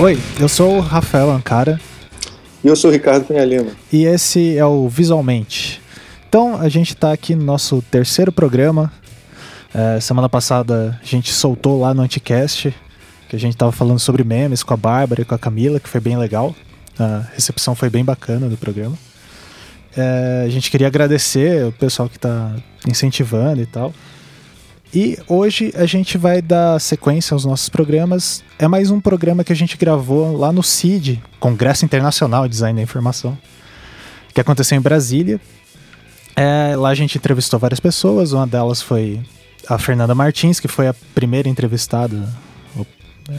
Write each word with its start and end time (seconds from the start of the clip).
Oi, 0.00 0.18
eu 0.40 0.48
sou 0.48 0.78
o 0.78 0.80
Rafael 0.80 1.30
Ancara. 1.30 1.78
E 2.64 2.68
eu 2.68 2.74
sou 2.74 2.88
o 2.88 2.92
Ricardo 2.92 3.26
Cunha 3.26 3.44
Lima. 3.44 3.72
E 3.92 4.06
esse 4.06 4.56
é 4.56 4.64
o 4.64 4.88
Visualmente. 4.88 5.78
Então, 6.26 6.58
a 6.58 6.70
gente 6.70 6.94
está 6.94 7.12
aqui 7.12 7.34
no 7.34 7.44
nosso 7.44 7.82
terceiro 7.82 8.32
programa. 8.32 8.90
É, 9.74 10.00
semana 10.00 10.26
passada 10.26 10.98
a 11.02 11.04
gente 11.04 11.30
soltou 11.30 11.78
lá 11.78 11.92
no 11.92 12.00
Anticast, 12.00 12.74
que 13.28 13.36
a 13.36 13.38
gente 13.38 13.52
estava 13.52 13.70
falando 13.72 13.98
sobre 13.98 14.24
memes 14.24 14.62
com 14.62 14.72
a 14.72 14.76
Bárbara 14.76 15.20
e 15.20 15.24
com 15.26 15.34
a 15.34 15.38
Camila, 15.38 15.78
que 15.78 15.86
foi 15.86 16.00
bem 16.00 16.16
legal. 16.16 16.56
A 16.98 17.26
recepção 17.34 17.74
foi 17.74 17.90
bem 17.90 18.02
bacana 18.02 18.48
do 18.48 18.56
programa. 18.56 18.96
É, 19.94 20.44
a 20.46 20.48
gente 20.48 20.70
queria 20.70 20.86
agradecer 20.86 21.66
o 21.66 21.72
pessoal 21.72 22.08
que 22.08 22.16
está 22.16 22.56
incentivando 22.88 23.60
e 23.60 23.66
tal. 23.66 23.92
E 24.92 25.16
hoje 25.28 25.72
a 25.76 25.86
gente 25.86 26.18
vai 26.18 26.42
dar 26.42 26.80
sequência 26.80 27.32
aos 27.32 27.44
nossos 27.44 27.68
programas. 27.68 28.42
É 28.58 28.66
mais 28.66 28.90
um 28.90 29.00
programa 29.00 29.44
que 29.44 29.52
a 29.52 29.56
gente 29.56 29.76
gravou 29.76 30.36
lá 30.36 30.52
no 30.52 30.64
CID, 30.64 31.22
Congresso 31.38 31.84
Internacional 31.84 32.42
de 32.44 32.50
Design 32.50 32.76
da 32.76 32.82
Informação, 32.82 33.38
que 34.34 34.40
aconteceu 34.40 34.76
em 34.76 34.80
Brasília. 34.80 35.40
É, 36.34 36.74
lá 36.74 36.88
a 36.88 36.94
gente 36.94 37.16
entrevistou 37.16 37.60
várias 37.60 37.78
pessoas, 37.78 38.32
uma 38.32 38.48
delas 38.48 38.82
foi 38.82 39.20
a 39.68 39.78
Fernanda 39.78 40.14
Martins, 40.14 40.58
que 40.58 40.66
foi 40.66 40.88
a 40.88 40.94
primeira 41.14 41.48
entrevistada, 41.48 42.28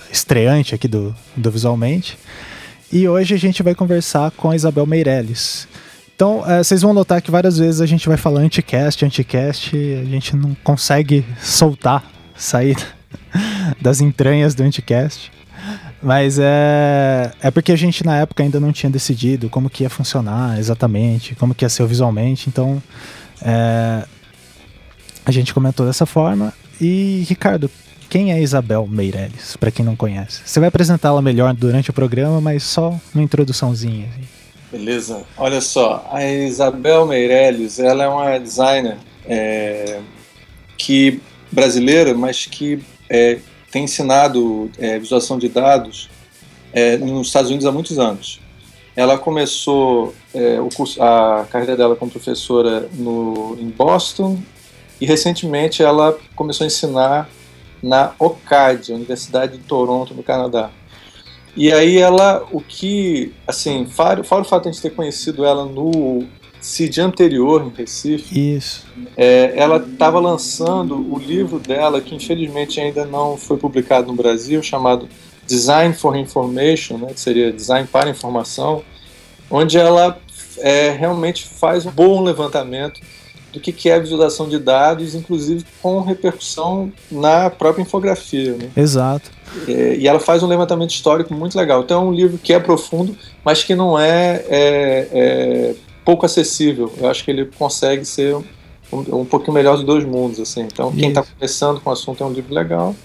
estreante 0.09 0.73
aqui 0.73 0.87
do, 0.87 1.13
do 1.35 1.51
Visualmente. 1.51 2.17
E 2.93 3.09
hoje 3.09 3.33
a 3.33 3.37
gente 3.37 3.61
vai 3.61 3.75
conversar 3.75 4.31
com 4.31 4.51
a 4.51 4.55
Isabel 4.55 4.85
Meirelles. 4.85 5.67
Então, 6.21 6.43
é, 6.47 6.63
vocês 6.63 6.83
vão 6.83 6.93
notar 6.93 7.19
que 7.19 7.31
várias 7.31 7.57
vezes 7.57 7.81
a 7.81 7.85
gente 7.87 8.07
vai 8.07 8.15
falar 8.15 8.41
anticast, 8.41 9.03
anticast, 9.03 9.75
a 9.75 10.05
gente 10.05 10.35
não 10.35 10.55
consegue 10.63 11.25
soltar, 11.41 12.05
sair 12.35 12.77
das 13.81 14.01
entranhas 14.01 14.53
do 14.53 14.61
anticast. 14.61 15.31
Mas 15.99 16.37
é, 16.37 17.31
é 17.41 17.49
porque 17.49 17.71
a 17.71 17.75
gente 17.75 18.05
na 18.05 18.17
época 18.17 18.43
ainda 18.43 18.59
não 18.59 18.71
tinha 18.71 18.91
decidido 18.91 19.49
como 19.49 19.67
que 19.67 19.81
ia 19.81 19.89
funcionar 19.89 20.59
exatamente, 20.59 21.33
como 21.33 21.55
que 21.55 21.65
ia 21.65 21.69
ser 21.69 21.87
visualmente. 21.87 22.47
Então, 22.47 22.79
é, 23.41 24.05
a 25.25 25.31
gente 25.31 25.55
comentou 25.55 25.87
dessa 25.87 26.05
forma. 26.05 26.53
E, 26.79 27.25
Ricardo, 27.27 27.67
quem 28.11 28.31
é 28.31 28.39
Isabel 28.39 28.85
Meirelles, 28.85 29.57
para 29.57 29.71
quem 29.71 29.83
não 29.83 29.95
conhece? 29.95 30.41
Você 30.45 30.59
vai 30.59 30.69
apresentá-la 30.69 31.19
melhor 31.19 31.51
durante 31.55 31.89
o 31.89 31.93
programa, 31.93 32.39
mas 32.39 32.61
só 32.61 32.95
uma 33.11 33.23
introduçãozinha. 33.23 34.07
Assim. 34.07 34.40
Beleza. 34.71 35.25
Olha 35.37 35.59
só, 35.59 36.07
a 36.09 36.25
Isabel 36.25 37.05
Meirelles, 37.05 37.77
ela 37.77 38.05
é 38.05 38.07
uma 38.07 38.37
designer 38.37 38.97
é, 39.25 39.99
que 40.77 41.19
brasileira, 41.51 42.13
mas 42.13 42.45
que 42.45 42.81
é, 43.09 43.39
tem 43.69 43.83
ensinado 43.83 44.71
é, 44.77 44.97
visualização 44.97 45.37
de 45.37 45.49
dados 45.49 46.09
é, 46.71 46.97
nos 46.97 47.27
Estados 47.27 47.49
Unidos 47.49 47.65
há 47.65 47.71
muitos 47.71 47.99
anos. 47.99 48.39
Ela 48.95 49.17
começou 49.17 50.15
é, 50.33 50.57
curso, 50.73 51.01
a 51.01 51.45
carreira 51.49 51.75
dela 51.75 51.95
como 51.95 52.11
professora 52.11 52.89
no, 52.93 53.57
em 53.59 53.69
Boston 53.69 54.39
e 54.99 55.05
recentemente 55.05 55.83
ela 55.83 56.17
começou 56.35 56.63
a 56.63 56.67
ensinar 56.67 57.29
na 57.83 58.13
OCAD, 58.19 58.93
Universidade 58.93 59.57
de 59.57 59.63
Toronto, 59.63 60.13
no 60.13 60.23
Canadá. 60.23 60.69
E 61.55 61.71
aí 61.71 61.97
ela, 61.97 62.45
o 62.51 62.61
que, 62.61 63.33
assim, 63.45 63.85
fora, 63.85 64.23
fora 64.23 64.41
o 64.41 64.45
fato 64.45 64.63
de 64.63 64.69
a 64.69 64.71
gente 64.71 64.81
ter 64.81 64.91
conhecido 64.91 65.45
ela 65.45 65.65
no 65.65 66.25
CID 66.61 67.01
anterior, 67.01 67.63
em 67.65 67.75
Recife, 67.75 68.55
Isso. 68.55 68.85
É, 69.17 69.53
ela 69.55 69.77
estava 69.77 70.19
lançando 70.19 70.95
o 70.95 71.17
livro 71.17 71.59
dela, 71.59 71.99
que 71.99 72.15
infelizmente 72.15 72.79
ainda 72.79 73.03
não 73.03 73.35
foi 73.35 73.57
publicado 73.57 74.07
no 74.07 74.13
Brasil, 74.13 74.61
chamado 74.61 75.09
Design 75.47 75.93
for 75.93 76.15
Information, 76.15 76.97
né, 76.97 77.13
que 77.13 77.19
seria 77.19 77.51
Design 77.51 77.87
para 77.91 78.09
Informação, 78.09 78.83
onde 79.49 79.77
ela 79.77 80.17
é, 80.59 80.91
realmente 80.91 81.45
faz 81.45 81.85
um 81.85 81.91
bom 81.91 82.21
levantamento 82.21 83.01
do 83.51 83.59
que, 83.59 83.71
que 83.71 83.89
é 83.89 83.95
a 83.95 83.99
visualização 83.99 84.47
de 84.47 84.57
dados, 84.57 85.15
inclusive 85.15 85.65
com 85.81 86.01
repercussão 86.01 86.91
na 87.11 87.49
própria 87.49 87.81
infografia. 87.81 88.53
Né? 88.53 88.69
Exato. 88.75 89.29
É, 89.67 89.95
e 89.95 90.07
ela 90.07 90.19
faz 90.19 90.41
um 90.43 90.47
levantamento 90.47 90.91
histórico 90.91 91.33
muito 91.33 91.57
legal. 91.57 91.81
Então 91.81 92.01
é 92.01 92.05
um 92.05 92.13
livro 92.13 92.37
que 92.37 92.53
é 92.53 92.59
profundo, 92.59 93.15
mas 93.43 93.63
que 93.63 93.75
não 93.75 93.99
é, 93.99 94.43
é, 94.47 95.07
é 95.11 95.75
pouco 96.05 96.25
acessível. 96.25 96.91
Eu 96.97 97.09
acho 97.09 97.23
que 97.23 97.31
ele 97.31 97.45
consegue 97.57 98.05
ser 98.05 98.35
um, 98.35 98.43
um 98.91 99.25
pouquinho 99.25 99.53
melhor 99.53 99.75
dos 99.75 99.85
dois 99.85 100.05
mundos. 100.05 100.39
Assim. 100.39 100.61
Então 100.61 100.91
quem 100.91 101.09
está 101.09 101.23
começando 101.23 101.81
com 101.81 101.89
o 101.89 101.93
assunto 101.93 102.23
é 102.23 102.25
um 102.25 102.31
livro 102.31 102.53
legal 102.53 102.95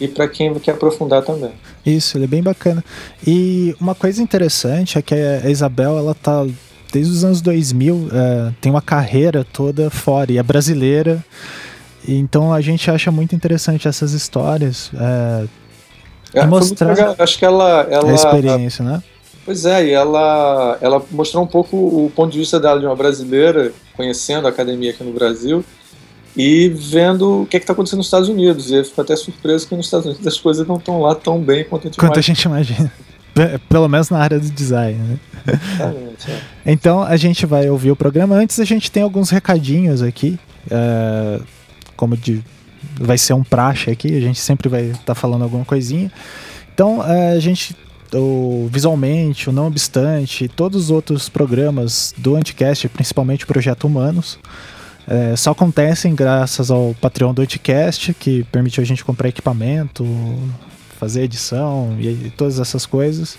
e 0.00 0.08
para 0.08 0.26
quem 0.28 0.52
quer 0.54 0.72
aprofundar 0.72 1.22
também. 1.22 1.52
Isso, 1.86 2.16
ele 2.16 2.24
é 2.24 2.28
bem 2.28 2.42
bacana. 2.42 2.84
E 3.26 3.74
uma 3.80 3.94
coisa 3.94 4.22
interessante 4.22 4.98
é 4.98 5.02
que 5.02 5.14
a 5.14 5.48
Isabel 5.48 5.96
ela 5.98 6.14
tá 6.14 6.44
desde 6.94 7.12
os 7.12 7.24
anos 7.24 7.40
2000, 7.40 8.08
é, 8.12 8.52
tem 8.60 8.70
uma 8.70 8.80
carreira 8.80 9.44
toda 9.52 9.90
fora 9.90 10.30
e 10.30 10.38
é 10.38 10.42
brasileira. 10.42 11.24
Então 12.06 12.52
a 12.52 12.60
gente 12.60 12.88
acha 12.88 13.10
muito 13.10 13.34
interessante 13.34 13.88
essas 13.88 14.12
histórias. 14.12 14.92
É, 14.94 15.44
é, 16.34 16.46
mostrar 16.46 17.16
acho 17.18 17.38
que 17.38 17.44
ela, 17.44 17.86
ela 17.90 18.10
a 18.12 18.14
experiência, 18.14 18.84
né? 18.84 19.02
Pois 19.44 19.66
é, 19.66 19.86
e 19.86 19.90
ela, 19.90 20.78
ela 20.80 21.02
mostrou 21.10 21.42
um 21.42 21.46
pouco 21.46 21.76
o 21.76 22.12
ponto 22.14 22.32
de 22.32 22.38
vista 22.38 22.60
dela 22.60 22.78
de 22.78 22.86
uma 22.86 22.96
brasileira, 22.96 23.72
conhecendo 23.96 24.46
a 24.46 24.50
academia 24.50 24.90
aqui 24.90 25.02
no 25.02 25.12
Brasil 25.12 25.64
e 26.36 26.68
vendo 26.68 27.42
o 27.42 27.46
que 27.46 27.56
é 27.56 27.60
está 27.60 27.72
acontecendo 27.72 27.98
nos 27.98 28.06
Estados 28.06 28.28
Unidos. 28.28 28.70
E 28.70 28.74
eu 28.74 28.84
fico 28.84 29.00
até 29.00 29.16
surpreso 29.16 29.66
que 29.66 29.74
nos 29.74 29.86
Estados 29.86 30.06
Unidos 30.06 30.26
as 30.26 30.38
coisas 30.38 30.66
não 30.66 30.76
estão 30.76 31.00
lá 31.00 31.14
tão 31.14 31.40
bem 31.40 31.64
quanto 31.64 31.82
a 31.82 31.90
gente 31.90 31.98
quanto 31.98 32.14
imagina. 32.14 32.20
A 32.20 32.34
gente 32.34 32.44
imagina. 32.44 32.92
Pelo 33.68 33.88
menos 33.88 34.10
na 34.10 34.18
área 34.18 34.38
do 34.38 34.48
design, 34.50 34.98
né? 34.98 35.18
É. 35.46 36.72
Então 36.72 37.02
a 37.02 37.16
gente 37.16 37.44
vai 37.44 37.68
ouvir 37.68 37.90
o 37.90 37.96
programa. 37.96 38.36
Antes 38.36 38.58
a 38.60 38.64
gente 38.64 38.90
tem 38.90 39.02
alguns 39.02 39.30
recadinhos 39.30 40.02
aqui. 40.02 40.38
É, 40.70 41.40
como 41.96 42.16
de 42.16 42.42
vai 42.96 43.18
ser 43.18 43.32
um 43.32 43.42
praxe 43.42 43.90
aqui, 43.90 44.16
a 44.16 44.20
gente 44.20 44.40
sempre 44.40 44.68
vai 44.68 44.84
estar 44.84 45.02
tá 45.04 45.14
falando 45.14 45.42
alguma 45.42 45.64
coisinha. 45.64 46.10
Então, 46.72 47.04
é, 47.04 47.32
a 47.32 47.40
gente, 47.40 47.76
o, 48.12 48.68
visualmente, 48.70 49.48
o 49.48 49.52
Não 49.52 49.66
Obstante, 49.66 50.48
todos 50.48 50.84
os 50.84 50.90
outros 50.90 51.28
programas 51.28 52.14
do 52.16 52.36
Anticast, 52.36 52.88
principalmente 52.88 53.44
o 53.44 53.46
Projeto 53.46 53.84
Humanos, 53.84 54.38
é, 55.06 55.36
só 55.36 55.50
acontecem 55.50 56.14
graças 56.14 56.70
ao 56.70 56.94
Patreon 57.00 57.34
do 57.34 57.42
Anticast, 57.42 58.14
que 58.14 58.44
permitiu 58.44 58.82
a 58.82 58.86
gente 58.86 59.04
comprar 59.04 59.28
equipamento, 59.28 60.04
fazer 61.04 61.24
edição 61.24 61.96
e, 62.00 62.08
e 62.08 62.32
todas 62.34 62.58
essas 62.58 62.86
coisas. 62.86 63.36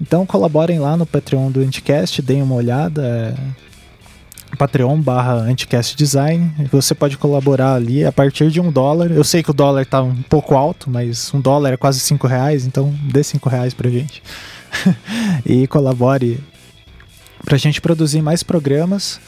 Então 0.00 0.24
colaborem 0.24 0.78
lá 0.78 0.96
no 0.96 1.04
Patreon 1.04 1.50
do 1.50 1.60
Anticast, 1.60 2.22
deem 2.22 2.42
uma 2.42 2.54
olhada. 2.54 3.02
É, 3.02 4.56
Patreon 4.56 5.00
barra 5.00 5.34
Anticast 5.34 5.96
Design. 5.96 6.52
Você 6.70 6.94
pode 6.94 7.18
colaborar 7.18 7.74
ali 7.74 8.04
a 8.04 8.12
partir 8.12 8.50
de 8.50 8.60
um 8.60 8.70
dólar. 8.70 9.10
Eu 9.10 9.24
sei 9.24 9.42
que 9.42 9.50
o 9.50 9.54
dólar 9.54 9.82
está 9.82 10.02
um 10.02 10.22
pouco 10.22 10.54
alto, 10.54 10.88
mas 10.88 11.32
um 11.34 11.40
dólar 11.40 11.72
é 11.72 11.76
quase 11.76 12.00
cinco 12.00 12.26
reais, 12.26 12.66
então 12.66 12.94
dê 13.04 13.22
cinco 13.22 13.48
reais 13.48 13.74
pra 13.74 13.90
gente. 13.90 14.22
e 15.44 15.66
colabore 15.66 16.40
pra 17.44 17.56
gente 17.56 17.80
produzir 17.80 18.22
mais 18.22 18.42
programas. 18.42 19.20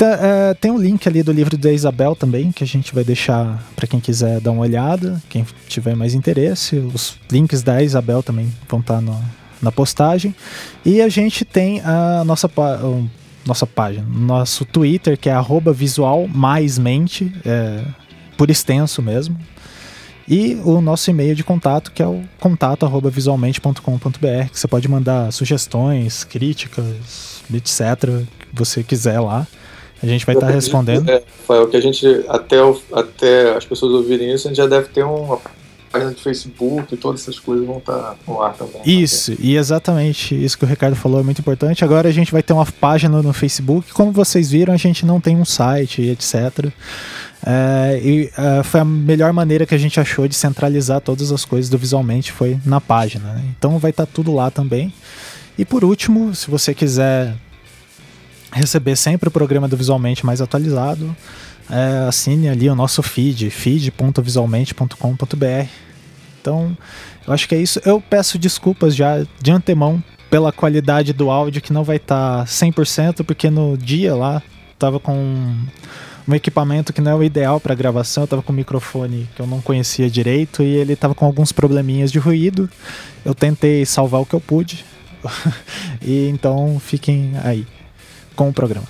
Tá, 0.00 0.18
é, 0.18 0.54
tem 0.54 0.70
um 0.70 0.78
link 0.78 1.06
ali 1.06 1.22
do 1.22 1.30
livro 1.30 1.58
da 1.58 1.70
Isabel 1.70 2.16
também, 2.16 2.50
que 2.52 2.64
a 2.64 2.66
gente 2.66 2.94
vai 2.94 3.04
deixar 3.04 3.62
para 3.76 3.86
quem 3.86 4.00
quiser 4.00 4.40
dar 4.40 4.50
uma 4.50 4.62
olhada, 4.62 5.20
quem 5.28 5.44
tiver 5.68 5.94
mais 5.94 6.14
interesse. 6.14 6.76
Os 6.76 7.18
links 7.30 7.62
da 7.62 7.82
Isabel 7.82 8.22
também 8.22 8.50
vão 8.66 8.80
estar 8.80 9.02
tá 9.02 9.20
na 9.60 9.70
postagem. 9.70 10.34
E 10.86 11.02
a 11.02 11.08
gente 11.10 11.44
tem 11.44 11.82
a 11.82 12.24
nossa 12.24 12.50
nossa 13.44 13.66
página, 13.66 14.06
nosso 14.10 14.64
Twitter, 14.64 15.18
que 15.18 15.28
é 15.28 15.34
visual 15.74 16.26
mais 16.26 16.78
mente, 16.78 17.30
é, 17.44 17.84
por 18.38 18.48
extenso 18.48 19.02
mesmo. 19.02 19.36
E 20.26 20.54
o 20.64 20.80
nosso 20.80 21.10
e-mail 21.10 21.34
de 21.34 21.44
contato, 21.44 21.92
que 21.92 22.02
é 22.02 22.06
o 22.06 22.22
contato@visualmente.com.br, 22.38 24.48
que 24.50 24.58
você 24.58 24.66
pode 24.66 24.88
mandar 24.88 25.30
sugestões, 25.30 26.24
críticas, 26.24 27.42
etc, 27.52 28.24
que 28.38 28.46
você 28.54 28.82
quiser 28.82 29.20
lá. 29.20 29.46
A 30.02 30.06
gente 30.06 30.24
vai 30.24 30.34
estar 30.34 30.46
tá 30.46 30.52
respondendo. 30.52 31.08
É, 31.08 31.22
o 31.48 31.66
que 31.66 31.76
a 31.76 31.80
gente, 31.80 32.06
até, 32.28 32.56
até 32.92 33.56
as 33.56 33.64
pessoas 33.64 33.92
ouvirem 33.92 34.32
isso, 34.32 34.48
a 34.48 34.50
gente 34.50 34.58
já 34.58 34.66
deve 34.66 34.88
ter 34.88 35.02
uma 35.02 35.38
página 35.90 36.12
de 36.12 36.22
Facebook 36.22 36.94
e 36.94 36.96
todas 36.96 37.22
essas 37.22 37.38
coisas 37.38 37.66
vão 37.66 37.78
estar 37.78 37.98
tá 37.98 38.16
no 38.26 38.40
ar 38.40 38.54
também. 38.54 38.80
Isso, 38.84 39.36
e 39.38 39.56
exatamente 39.56 40.34
isso 40.34 40.56
que 40.56 40.64
o 40.64 40.68
Ricardo 40.68 40.94
falou 40.94 41.20
é 41.20 41.22
muito 41.22 41.40
importante. 41.40 41.84
Agora 41.84 42.08
a 42.08 42.12
gente 42.12 42.32
vai 42.32 42.42
ter 42.42 42.52
uma 42.52 42.64
página 42.64 43.20
no 43.20 43.32
Facebook. 43.32 43.92
Como 43.92 44.12
vocês 44.12 44.50
viram, 44.50 44.72
a 44.72 44.76
gente 44.76 45.04
não 45.04 45.20
tem 45.20 45.36
um 45.36 45.44
site, 45.44 46.02
etc. 46.02 46.70
É, 47.44 48.00
e 48.02 48.30
é, 48.36 48.62
foi 48.62 48.80
a 48.80 48.84
melhor 48.84 49.32
maneira 49.32 49.66
que 49.66 49.74
a 49.74 49.78
gente 49.78 49.98
achou 49.98 50.28
de 50.28 50.34
centralizar 50.34 51.00
todas 51.00 51.32
as 51.32 51.44
coisas 51.44 51.70
do 51.70 51.76
Visualmente 51.76 52.32
foi 52.32 52.58
na 52.64 52.80
página. 52.80 53.34
Né? 53.34 53.44
Então 53.58 53.78
vai 53.78 53.90
estar 53.90 54.06
tá 54.06 54.12
tudo 54.12 54.32
lá 54.34 54.50
também. 54.50 54.92
E 55.58 55.64
por 55.64 55.84
último, 55.84 56.34
se 56.34 56.50
você 56.50 56.72
quiser 56.72 57.34
receber 58.52 58.96
sempre 58.96 59.28
o 59.28 59.32
programa 59.32 59.68
do 59.68 59.76
Visualmente 59.76 60.26
mais 60.26 60.40
atualizado, 60.40 61.14
é, 61.70 62.08
assine 62.08 62.48
ali 62.48 62.68
o 62.68 62.74
nosso 62.74 63.00
feed, 63.02 63.50
feed.visualmente.com.br. 63.50 65.68
Então, 66.40 66.76
eu 67.26 67.32
acho 67.32 67.48
que 67.48 67.54
é 67.54 67.58
isso. 67.58 67.80
Eu 67.84 68.00
peço 68.00 68.38
desculpas 68.38 68.96
já 68.96 69.24
de 69.40 69.50
antemão 69.50 70.02
pela 70.30 70.52
qualidade 70.52 71.12
do 71.12 71.30
áudio 71.30 71.60
que 71.60 71.72
não 71.72 71.84
vai 71.84 71.96
estar 71.96 72.40
tá 72.40 72.44
100%, 72.44 73.24
porque 73.24 73.50
no 73.50 73.76
dia 73.76 74.14
lá 74.14 74.42
tava 74.78 74.98
com 74.98 75.54
um 76.26 76.34
equipamento 76.34 76.92
que 76.92 77.00
não 77.00 77.12
é 77.12 77.14
o 77.14 77.24
ideal 77.24 77.60
para 77.60 77.74
gravação, 77.74 78.22
eu 78.22 78.28
tava 78.28 78.42
com 78.42 78.52
um 78.52 78.56
microfone 78.56 79.28
que 79.34 79.42
eu 79.42 79.46
não 79.46 79.60
conhecia 79.60 80.08
direito 80.08 80.62
e 80.62 80.76
ele 80.76 80.94
tava 80.94 81.14
com 81.14 81.26
alguns 81.26 81.52
probleminhas 81.52 82.12
de 82.12 82.18
ruído. 82.18 82.70
Eu 83.24 83.34
tentei 83.34 83.84
salvar 83.84 84.20
o 84.20 84.26
que 84.26 84.34
eu 84.34 84.40
pude. 84.40 84.84
e 86.00 86.28
então 86.28 86.80
fiquem 86.80 87.32
aí 87.42 87.66
com 88.40 88.48
o 88.48 88.52
programa. 88.54 88.86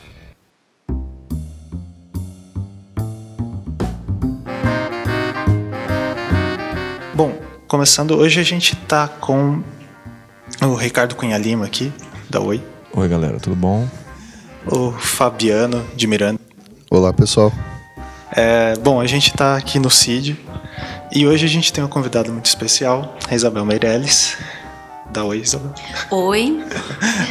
Bom, 7.13 7.35
começando 7.67 8.13
hoje 8.13 8.39
a 8.39 8.45
gente 8.45 8.77
tá 8.77 9.09
com 9.09 9.61
o 10.63 10.75
Ricardo 10.77 11.17
Cunha 11.17 11.37
Lima 11.37 11.65
aqui, 11.65 11.93
da 12.31 12.39
Oi. 12.39 12.63
Oi, 12.93 13.09
galera, 13.09 13.41
tudo 13.41 13.57
bom? 13.57 13.89
O 14.65 14.93
Fabiano 14.93 15.85
de 15.97 16.07
Miranda. 16.07 16.39
Olá, 16.89 17.13
pessoal. 17.13 17.53
É, 18.31 18.77
bom, 18.77 19.01
a 19.01 19.07
gente 19.09 19.31
está 19.31 19.57
aqui 19.57 19.81
no 19.81 19.91
CID 19.91 20.39
e 21.11 21.27
hoje 21.27 21.45
a 21.45 21.49
gente 21.49 21.73
tem 21.73 21.83
uma 21.83 21.91
convidada 21.91 22.31
muito 22.31 22.47
especial, 22.47 23.17
a 23.29 23.35
Isabel 23.35 23.65
Meirelles. 23.65 24.39
Da 25.13 25.25
Oi, 25.25 25.39
Isabel. 25.41 25.75
Oi. 26.11 26.65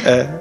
é, 0.04 0.40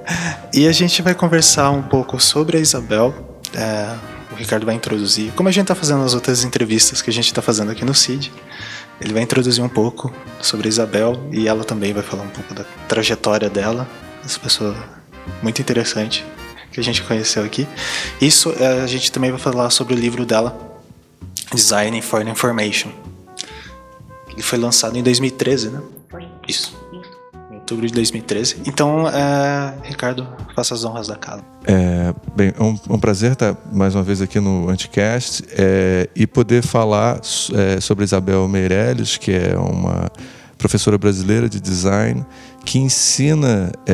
e 0.54 0.68
a 0.68 0.72
gente 0.74 1.02
vai 1.02 1.16
conversar 1.16 1.72
um 1.72 1.82
pouco 1.82 2.20
sobre 2.20 2.58
a 2.58 2.60
Isabel. 2.60 3.14
É, 3.54 3.96
o 4.32 4.36
Ricardo 4.36 4.66
vai 4.66 4.76
introduzir, 4.76 5.32
como 5.34 5.48
a 5.48 5.52
gente 5.52 5.64
está 5.64 5.76
fazendo 5.76 6.02
nas 6.02 6.14
outras 6.14 6.44
entrevistas 6.44 7.02
que 7.02 7.10
a 7.10 7.14
gente 7.14 7.28
está 7.28 7.42
fazendo 7.42 7.72
aqui 7.72 7.86
no 7.86 7.94
CID. 7.94 8.32
Ele 9.00 9.14
vai 9.14 9.24
introduzir 9.24 9.64
um 9.64 9.70
pouco 9.70 10.14
sobre 10.42 10.68
a 10.68 10.70
Isabel 10.70 11.18
e 11.32 11.48
ela 11.48 11.64
também 11.64 11.94
vai 11.94 12.04
falar 12.04 12.24
um 12.24 12.30
pouco 12.30 12.54
da 12.54 12.66
trajetória 12.90 13.50
dela. 13.50 13.88
Essa 14.24 14.40
pessoa 14.40 14.76
muito 15.42 15.62
interessante 15.62 16.26
que 16.74 16.80
a 16.82 16.84
gente 16.84 17.02
conheceu 17.04 17.46
aqui. 17.46 17.66
Isso 18.20 18.54
é, 18.60 18.82
a 18.82 18.88
gente 18.88 19.12
também 19.14 19.32
vai 19.32 19.40
falar 19.40 19.70
sobre 19.70 19.94
o 19.94 19.98
livro 19.98 20.26
dela, 20.26 20.58
Design 21.54 22.02
for 22.02 22.28
Information. 22.28 22.92
Ele 24.28 24.42
foi 24.42 24.60
lançado 24.60 24.98
em 24.98 25.04
2013, 25.04 25.70
né? 25.70 25.82
Foi. 26.10 26.28
Isso 26.46 26.78
outubro 27.70 27.86
de 27.86 27.94
2013. 27.94 28.62
Então, 28.66 29.08
é, 29.08 29.74
Ricardo, 29.84 30.28
faça 30.56 30.74
as 30.74 30.84
honras 30.84 31.08
da 31.08 31.16
casa. 31.16 31.44
É, 31.66 32.14
bem, 32.36 32.54
é 32.58 32.64
um, 32.64 32.78
um, 32.90 33.00
prazer 33.00 33.34
estar 33.34 33.56
mais 33.72 33.94
uma 33.94 34.04
vez 34.04 34.22
aqui 34.22 34.40
no 34.40 34.70
Anticast 34.70 35.44
é, 35.52 36.10
e 36.16 36.26
poder 36.26 36.64
falar 36.64 37.20
é, 37.54 37.80
sobre 37.80 38.04
Isabel 38.04 38.48
Meirelles, 38.48 39.18
que 39.18 39.32
é 39.32 39.56
uma 39.58 40.10
professora 40.58 40.98
brasileira 40.98 41.48
de 41.48 41.60
design 41.60 42.26
que 42.66 42.80
ensina 42.80 43.72
é, 43.86 43.94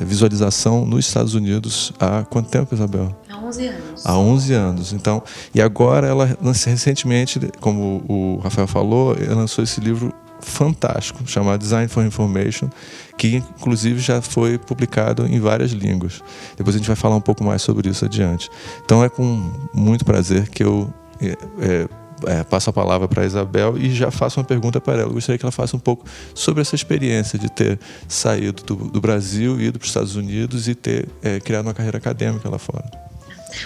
é, 0.00 0.04
visualização 0.04 0.86
nos 0.86 1.06
Estados 1.06 1.34
Unidos 1.34 1.92
há 1.98 2.24
quanto 2.24 2.48
tempo, 2.50 2.74
Isabel? 2.74 3.16
Há 3.28 3.38
11 3.38 3.66
anos. 3.66 4.06
Há 4.06 4.18
11 4.18 4.54
anos. 4.54 4.92
Então, 4.92 5.22
e 5.54 5.60
agora 5.60 6.06
ela 6.06 6.38
recentemente, 6.66 7.40
como 7.60 8.04
o 8.08 8.38
Rafael 8.42 8.68
falou, 8.68 9.16
ela 9.18 9.34
lançou 9.34 9.64
esse 9.64 9.80
livro 9.80 10.14
fantástico 10.40 11.22
chamado 11.26 11.60
Design 11.60 11.88
for 11.88 12.04
Information, 12.04 12.68
que 13.16 13.36
inclusive 13.36 14.00
já 14.00 14.20
foi 14.22 14.58
publicado 14.58 15.26
em 15.26 15.40
várias 15.40 15.72
línguas. 15.72 16.22
Depois 16.56 16.74
a 16.76 16.78
gente 16.78 16.86
vai 16.86 16.96
falar 16.96 17.16
um 17.16 17.20
pouco 17.20 17.42
mais 17.44 17.62
sobre 17.62 17.88
isso 17.88 18.04
adiante. 18.04 18.50
Então 18.84 19.02
é 19.02 19.08
com 19.08 19.50
muito 19.74 20.04
prazer 20.04 20.48
que 20.48 20.62
eu 20.62 20.92
é, 21.20 21.36
é, 21.60 21.88
é 22.26 22.44
passo 22.44 22.70
a 22.70 22.72
palavra 22.72 23.08
para 23.08 23.22
a 23.22 23.26
Isabel 23.26 23.76
e 23.76 23.90
já 23.90 24.10
faço 24.10 24.40
uma 24.40 24.44
pergunta 24.44 24.80
para 24.80 24.94
ela. 24.94 25.10
Eu 25.10 25.14
gostaria 25.14 25.38
que 25.38 25.44
ela 25.44 25.52
faça 25.52 25.76
um 25.76 25.80
pouco 25.80 26.04
sobre 26.34 26.60
essa 26.60 26.74
experiência 26.74 27.38
de 27.38 27.50
ter 27.50 27.78
saído 28.06 28.62
do, 28.62 28.76
do 28.76 29.00
Brasil, 29.00 29.60
ido 29.60 29.78
para 29.78 29.84
os 29.84 29.90
Estados 29.90 30.16
Unidos 30.16 30.68
e 30.68 30.74
ter 30.74 31.08
é, 31.22 31.40
criado 31.40 31.66
uma 31.66 31.74
carreira 31.74 31.98
acadêmica 31.98 32.48
lá 32.48 32.58
fora. 32.58 33.08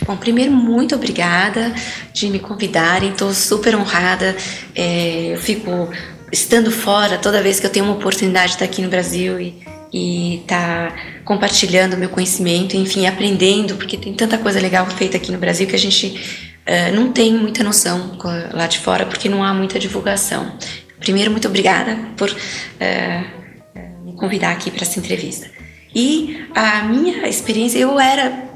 Bom, 0.06 0.16
primeiro, 0.16 0.52
muito 0.52 0.94
obrigada 0.94 1.74
de 2.12 2.28
me 2.28 2.38
convidarem, 2.38 3.10
estou 3.10 3.32
super 3.34 3.74
honrada. 3.74 4.36
É, 4.74 5.34
eu 5.34 5.38
fico 5.38 5.88
estando 6.32 6.72
fora, 6.72 7.18
toda 7.18 7.42
vez 7.42 7.60
que 7.60 7.66
eu 7.66 7.70
tenho 7.70 7.84
uma 7.84 7.94
oportunidade 7.94 8.48
de 8.48 8.52
estar 8.54 8.64
aqui 8.64 8.82
no 8.82 8.88
Brasil 8.88 9.38
e 9.38 9.62
e 9.92 10.42
tá 10.46 10.94
compartilhando 11.24 11.96
meu 11.96 12.08
conhecimento, 12.08 12.76
enfim, 12.76 13.06
aprendendo, 13.06 13.76
porque 13.76 13.96
tem 13.96 14.14
tanta 14.14 14.38
coisa 14.38 14.58
legal 14.58 14.86
feita 14.86 15.18
aqui 15.18 15.30
no 15.30 15.38
Brasil 15.38 15.66
que 15.66 15.76
a 15.76 15.78
gente 15.78 16.50
uh, 16.66 16.94
não 16.94 17.12
tem 17.12 17.34
muita 17.34 17.62
noção 17.62 18.16
lá 18.52 18.66
de 18.66 18.78
fora, 18.78 19.04
porque 19.04 19.28
não 19.28 19.44
há 19.44 19.52
muita 19.52 19.78
divulgação. 19.78 20.56
Primeiro, 20.98 21.30
muito 21.30 21.46
obrigada 21.46 21.98
por 22.16 22.30
uh, 22.30 24.04
me 24.04 24.14
convidar 24.14 24.52
aqui 24.52 24.70
para 24.70 24.82
essa 24.82 24.98
entrevista. 24.98 25.50
E 25.94 26.46
a 26.54 26.84
minha 26.84 27.28
experiência, 27.28 27.78
eu 27.78 28.00
era 28.00 28.50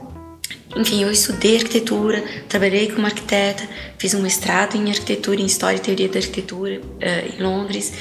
enfim, 0.75 1.03
eu 1.03 1.11
estudei 1.11 1.57
arquitetura, 1.57 2.23
trabalhei 2.49 2.91
como 2.91 3.07
arquiteta, 3.07 3.69
fiz 3.99 4.15
um 4.15 4.23
mestrado 4.23 4.77
em 4.77 4.89
arquitetura, 4.89 5.41
em 5.41 5.47
história 5.47 5.77
e 5.77 5.81
teoria 5.81 6.09
da 6.09 6.19
arquitetura 6.19 6.81
uh, 6.81 7.35
em 7.35 7.43
Londres. 7.43 7.93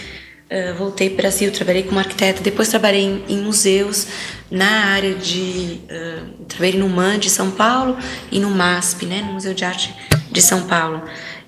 Uh, 0.45 0.75
voltei 0.77 1.09
para 1.09 1.15
o 1.15 1.17
Brasil, 1.17 1.51
trabalhei 1.51 1.83
como 1.83 1.99
arquiteta, 1.99 2.41
depois 2.41 2.67
trabalhei 2.67 3.01
em, 3.01 3.23
em 3.27 3.37
museus 3.37 4.07
na 4.49 4.85
área 4.87 5.15
de 5.15 5.81
uh, 5.85 6.45
trabalhei 6.47 6.79
no 6.79 6.87
MAN 6.87 7.19
de 7.19 7.29
São 7.29 7.51
Paulo 7.51 7.97
e 8.31 8.39
no 8.39 8.49
MASP, 8.49 9.05
né, 9.05 9.21
no 9.21 9.33
Museu 9.33 9.53
de 9.53 9.65
Arte 9.65 9.93
de 10.31 10.41
São 10.41 10.67
Paulo 10.67 11.01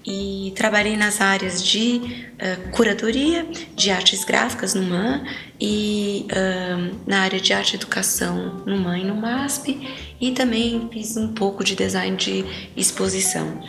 e 0.07 0.53
trabalhei 0.55 0.95
nas 0.95 1.19
áreas 1.19 1.61
de 1.61 1.97
uh, 1.97 2.71
curadoria 2.71 3.45
de 3.75 3.91
artes 3.91 4.23
gráficas 4.23 4.73
no 4.73 4.83
MAN 4.83 5.25
e 5.59 6.25
uh, 6.31 6.95
na 7.05 7.19
área 7.23 7.41
de 7.41 7.51
arte 7.51 7.73
e 7.73 7.75
educação 7.75 8.63
no 8.65 8.77
MAN 8.77 8.99
e 8.99 9.03
no 9.03 9.15
MASP 9.15 9.85
e 10.21 10.31
também 10.31 10.87
fiz 10.93 11.17
um 11.17 11.33
pouco 11.33 11.61
de 11.61 11.75
design 11.75 12.15
de 12.15 12.45
exposição. 12.77 13.61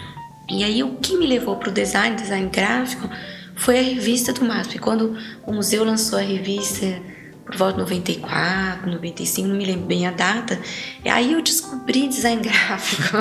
E 0.48 0.62
aí 0.62 0.80
o 0.84 0.94
que 0.96 1.16
me 1.16 1.26
levou 1.26 1.56
para 1.56 1.70
o 1.70 1.72
design, 1.72 2.14
design 2.14 2.48
gráfico, 2.48 3.10
foi 3.56 3.80
a 3.80 3.82
revista 3.82 4.32
do 4.32 4.44
MASP. 4.44 4.78
Quando 4.78 5.18
o 5.44 5.52
museu 5.52 5.82
lançou 5.82 6.20
a 6.20 6.22
revista 6.22 7.02
por 7.48 7.56
volta 7.56 7.72
de 7.74 7.78
94, 7.80 8.90
95, 8.90 9.48
não 9.48 9.56
me 9.56 9.64
lembro 9.64 9.86
bem 9.86 10.06
a 10.06 10.10
data. 10.10 10.60
E 11.04 11.08
aí 11.08 11.32
eu 11.32 11.42
descobri 11.42 12.06
design 12.06 12.40
gráfico. 12.44 13.16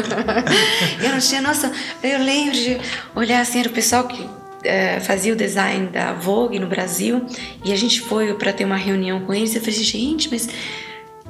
eu 1.01 1.09
não 1.09 1.19
tinha 1.19 1.41
nossa, 1.41 1.71
eu 2.03 2.19
lembro 2.19 2.53
de 2.53 2.77
olhar 3.15 3.41
assim, 3.41 3.59
era 3.59 3.69
o 3.69 3.71
pessoal 3.71 4.07
que 4.07 4.27
é, 4.63 4.99
fazia 4.99 5.33
o 5.33 5.35
design 5.35 5.87
da 5.87 6.13
Vogue 6.13 6.59
no 6.59 6.67
Brasil 6.67 7.25
e 7.63 7.71
a 7.71 7.75
gente 7.75 8.01
foi 8.01 8.33
para 8.33 8.51
ter 8.51 8.65
uma 8.65 8.75
reunião 8.75 9.21
com 9.21 9.33
eles. 9.33 9.55
Eu 9.55 9.61
falei, 9.61 9.75
gente, 9.75 10.29
mas 10.29 10.49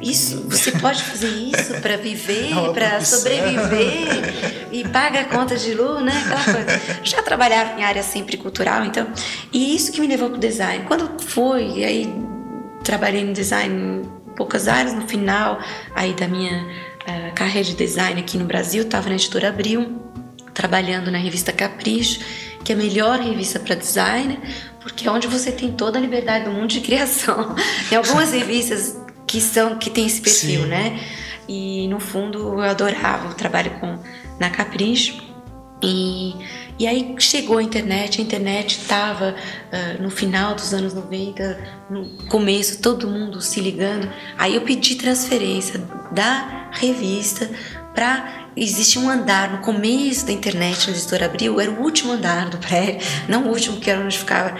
isso, 0.02 0.44
você 0.48 0.72
pode 0.74 1.04
fazer 1.04 1.30
isso 1.30 1.74
para 1.82 1.98
viver, 1.98 2.54
para 2.74 3.04
sobreviver 3.04 4.68
e 4.72 4.88
paga 4.88 5.22
a 5.22 5.26
conta 5.26 5.56
de 5.56 5.74
luz, 5.74 6.04
né? 6.04 6.14
Aquela 6.26 6.44
coisa. 6.44 7.02
Já 7.04 7.22
trabalhava 7.24 7.80
em 7.80 7.84
área 7.84 8.04
sempre 8.04 8.38
cultural, 8.38 8.86
então. 8.86 9.08
E 9.52 9.76
isso 9.76 9.92
que 9.92 10.00
me 10.00 10.08
levou 10.08 10.30
para 10.30 10.38
o 10.38 10.40
design. 10.40 10.86
Quando 10.86 11.20
foi, 11.20 11.84
aí 11.84 12.27
trabalhei 12.84 13.24
no 13.24 13.34
design 13.34 13.76
em 13.76 14.34
poucas 14.36 14.68
áreas. 14.68 14.94
No 14.94 15.08
final 15.08 15.60
aí 15.96 16.14
da 16.14 16.28
minha 16.28 16.64
uh, 16.64 17.34
carreira 17.34 17.68
de 17.68 17.76
design 17.76 18.20
aqui 18.20 18.38
no 18.38 18.46
Brasil, 18.46 18.84
estava 18.84 19.10
na 19.10 19.16
editora 19.16 19.50
Abril, 19.50 20.02
trabalhando 20.54 21.12
na 21.12 21.18
revista 21.18 21.52
Capricho, 21.52 22.20
que 22.64 22.72
é 22.72 22.76
a 22.76 22.78
melhor 22.78 23.20
revista 23.20 23.60
para 23.60 23.76
design, 23.76 24.40
porque 24.82 25.08
é 25.08 25.12
onde 25.12 25.28
você 25.28 25.52
tem 25.52 25.72
toda 25.72 25.98
a 25.98 26.02
liberdade 26.02 26.46
do 26.46 26.52
mundo 26.52 26.68
de 26.68 26.82
criação. 26.82 27.56
tem 27.90 27.98
algumas 27.98 28.32
revistas 28.32 28.98
que 29.26 29.42
são 29.42 29.78
que 29.78 29.90
tem 29.90 30.06
esse 30.06 30.22
perfil, 30.22 30.64
Sim. 30.64 30.68
né? 30.68 31.00
E 31.48 31.88
no 31.88 32.00
fundo 32.00 32.40
eu 32.40 32.62
adorava 32.62 33.30
o 33.30 33.34
trabalho 33.34 33.72
com 33.80 34.00
na 34.40 34.50
Capricho 34.50 35.22
e 35.82 36.36
e 36.80 36.86
aí 36.86 37.16
chegou 37.18 37.58
a 37.58 37.64
internet, 37.64 38.22
a 38.22 38.24
internet 38.24 38.80
estava 38.80 39.34
uh, 39.36 40.02
no 40.02 40.10
final 40.10 40.54
dos 40.54 40.74
anos 40.74 40.94
90, 40.94 41.86
no 41.90 42.06
começo, 42.28 42.82
todo 42.82 43.08
mundo 43.08 43.42
se 43.42 43.60
ligando. 43.60 44.08
Aí 44.38 44.56
eu 44.56 44.62
pedi 44.62 44.96
transferência 44.96 45.80
da 46.12 46.70
revista 46.72 47.50
para 47.96 48.48
existe 48.56 49.00
um 49.00 49.10
andar 49.10 49.52
no 49.52 49.58
começo 49.60 50.26
da 50.26 50.32
internet, 50.32 50.88
no 50.88 50.96
editor 50.96 51.24
Abril, 51.24 51.60
era 51.60 51.72
o 51.72 51.82
último 51.82 52.14
andar 52.14 52.50
do 52.50 52.58
prédio, 52.58 53.06
não 53.28 53.46
o 53.46 53.50
último 53.50 53.80
que 53.80 53.90
era 53.90 54.00
onde 54.00 54.18
ficava 54.18 54.56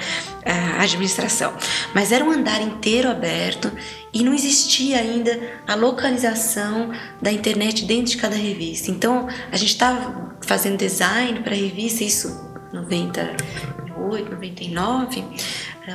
a 0.46 0.84
administração, 0.84 1.54
mas 1.94 2.12
era 2.12 2.24
um 2.24 2.32
andar 2.32 2.62
inteiro 2.62 3.10
aberto 3.10 3.72
e 4.18 4.24
não 4.24 4.34
existia 4.34 4.98
ainda 4.98 5.40
a 5.68 5.76
localização 5.76 6.92
da 7.22 7.32
internet 7.32 7.86
dentro 7.86 8.12
de 8.12 8.18
cada 8.18 8.36
revista. 8.36 8.90
Então 8.90 9.28
a 9.52 9.56
gente 9.56 9.70
estava 9.70 10.36
fazendo 10.42 10.76
design 10.76 11.42
para 11.42 11.54
a 11.54 11.58
revista, 11.58 12.04
isso 12.04 12.28
98, 12.74 14.32
99, 14.32 15.24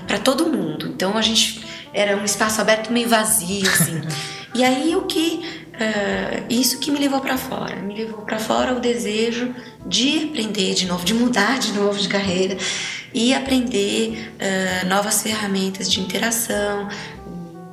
para 0.06 0.18
todo 0.20 0.46
mundo. 0.46 0.86
Então 0.86 1.18
a 1.18 1.22
gente 1.22 1.64
era 1.92 2.16
um 2.16 2.24
espaço 2.24 2.60
aberto 2.60 2.92
meio 2.92 3.08
vazio 3.08 3.68
assim. 3.68 4.00
e 4.54 4.62
aí 4.62 4.94
o 4.94 5.02
que 5.02 5.62
Uh, 5.72 6.44
isso 6.50 6.78
que 6.78 6.90
me 6.90 6.98
levou 6.98 7.18
para 7.18 7.36
fora. 7.38 7.76
Me 7.76 7.96
levou 7.96 8.20
para 8.20 8.38
fora 8.38 8.74
o 8.74 8.78
desejo 8.78 9.52
de 9.86 10.26
aprender 10.26 10.74
de 10.74 10.86
novo, 10.86 11.02
de 11.02 11.14
mudar 11.14 11.58
de 11.58 11.72
novo 11.72 11.98
de 11.98 12.08
carreira. 12.08 12.56
e 13.14 13.34
aprender 13.34 14.32
uh, 14.36 14.86
novas 14.86 15.22
ferramentas 15.22 15.90
de 15.90 16.00
interação, 16.00 16.88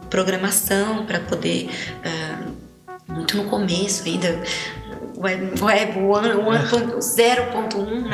programação 0.09 1.05
para 1.05 1.19
poder 1.19 1.69
uh, 2.05 3.13
muito 3.13 3.37
no 3.37 3.45
começo 3.45 4.03
ainda 4.05 4.41
web, 5.17 5.61
web 5.61 5.93
0.1 5.93 8.01
né? 8.01 8.11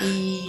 e 0.04 0.44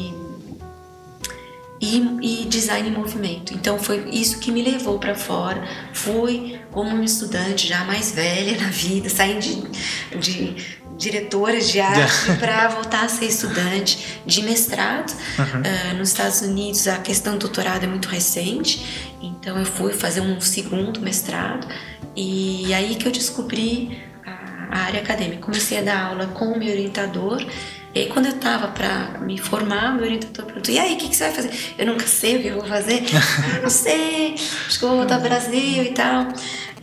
e, 1.82 2.44
e 2.44 2.46
design 2.46 2.90
em 2.90 2.92
movimento. 2.92 3.54
Então 3.54 3.78
foi 3.78 4.10
isso 4.10 4.40
que 4.40 4.52
me 4.52 4.62
levou 4.62 4.98
para 4.98 5.14
fora. 5.14 5.64
Fui 5.94 6.60
como 6.72 6.90
uma 6.90 7.04
estudante 7.04 7.68
já 7.68 7.84
mais 7.84 8.12
velha 8.12 8.58
na 8.58 8.70
vida, 8.70 9.10
saindo 9.10 9.40
de, 9.40 10.18
de 10.18 10.78
diretora 10.98 11.60
de 11.60 11.80
arte 11.80 12.38
para 12.40 12.68
voltar 12.70 13.06
a 13.06 13.10
ser 13.10 13.26
estudante 13.26 14.22
de 14.26 14.42
mestrado. 14.44 15.12
Uhum. 15.38 15.62
Uh, 15.62 15.98
nos 15.98 16.10
Estados 16.10 16.42
Unidos 16.42 16.88
a 16.88 16.98
questão 16.98 17.34
do 17.34 17.40
doutorado 17.40 17.84
é 17.84 17.88
muito 17.88 18.08
recente, 18.08 19.14
então 19.22 19.58
eu 19.58 19.66
fui 19.66 19.94
fazer 19.94 20.22
um 20.22 20.40
segundo 20.42 21.00
mestrado 21.02 21.68
e 22.16 22.74
aí 22.74 22.96
que 22.96 23.08
eu 23.08 23.12
descobri 23.12 24.02
a, 24.26 24.78
a 24.78 24.80
área 24.86 25.02
acadêmica. 25.02 25.42
Comecei 25.42 25.80
a 25.80 25.82
dar 25.82 26.02
aula 26.08 26.28
com 26.28 26.46
o 26.46 26.58
meu 26.58 26.70
orientador 26.70 27.46
e 27.96 28.00
aí, 28.00 28.10
quando 28.10 28.26
eu 28.26 28.34
tava 28.34 28.68
para 28.68 29.22
me 29.22 29.38
formar, 29.38 29.94
meu 29.96 30.04
orientador 30.04 30.46
perguntou: 30.46 30.76
e 30.76 30.78
aí, 30.78 30.96
o 30.96 30.98
que, 30.98 31.08
que, 31.08 31.16
você 31.16 31.24
vai 31.24 31.34
fazer? 31.34 31.52
Eu 31.78 31.86
nunca 31.86 32.06
sei 32.06 32.36
o 32.36 32.42
que 32.42 32.48
eu 32.50 32.56
vou 32.56 32.66
fazer. 32.66 33.02
ah, 33.16 33.62
não 33.62 33.70
sei, 33.70 34.34
acho 34.34 34.78
que 34.78 34.84
eu 34.84 34.90
vou 34.90 34.98
voltar 34.98 35.16
ao 35.16 35.22
Brasil 35.22 35.82
e 35.82 35.92
tal. 35.92 36.28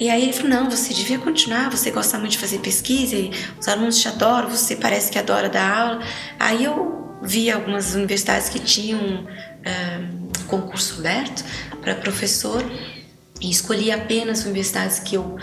E 0.03 0.11
aí 0.11 0.25
ele 0.25 0.33
falou: 0.33 0.51
não, 0.51 0.69
você 0.69 0.93
devia 0.93 1.17
continuar, 1.17 1.71
você 1.71 1.89
gosta 1.93 2.19
muito 2.19 2.33
de 2.33 2.39
fazer 2.39 2.59
pesquisa, 2.59 3.17
os 3.57 3.69
alunos 3.69 4.01
te 4.01 4.09
adoram, 4.09 4.51
você 4.51 4.75
parece 4.75 5.13
que 5.13 5.17
adora 5.17 5.49
dar 5.49 5.79
aula. 5.79 6.03
Aí 6.41 6.65
eu 6.65 7.21
vi 7.23 7.49
algumas 7.49 7.95
universidades 7.95 8.49
que 8.49 8.59
tinham 8.59 8.99
um, 8.99 10.29
concurso 10.49 10.99
aberto 10.99 11.45
para 11.81 11.95
professor 11.95 12.69
e 13.41 13.49
escolhi 13.49 13.93
apenas 13.93 14.45
universidades 14.45 14.99
que 14.99 15.17
eu 15.17 15.37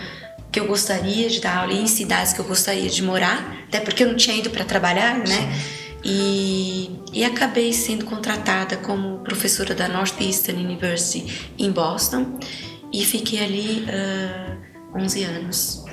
que 0.52 0.60
eu 0.60 0.66
gostaria 0.66 1.30
de 1.30 1.40
dar 1.40 1.58
aula 1.58 1.72
e 1.72 1.80
em 1.80 1.86
cidades 1.86 2.34
que 2.34 2.40
eu 2.40 2.44
gostaria 2.44 2.90
de 2.90 3.02
morar, 3.02 3.64
até 3.66 3.80
porque 3.80 4.02
eu 4.02 4.08
não 4.08 4.16
tinha 4.16 4.36
ido 4.36 4.50
para 4.50 4.64
trabalhar, 4.64 5.16
né? 5.16 5.58
E, 6.04 6.90
e 7.14 7.24
acabei 7.24 7.72
sendo 7.72 8.04
contratada 8.04 8.76
como 8.76 9.20
professora 9.20 9.74
da 9.74 9.88
Northeastern 9.88 10.62
University 10.62 11.52
em 11.58 11.70
Boston 11.70 12.38
e 12.92 13.04
fiquei 13.04 13.44
ali 13.44 13.86
uh, 14.94 14.98
11 14.98 15.24
anos. 15.24 15.84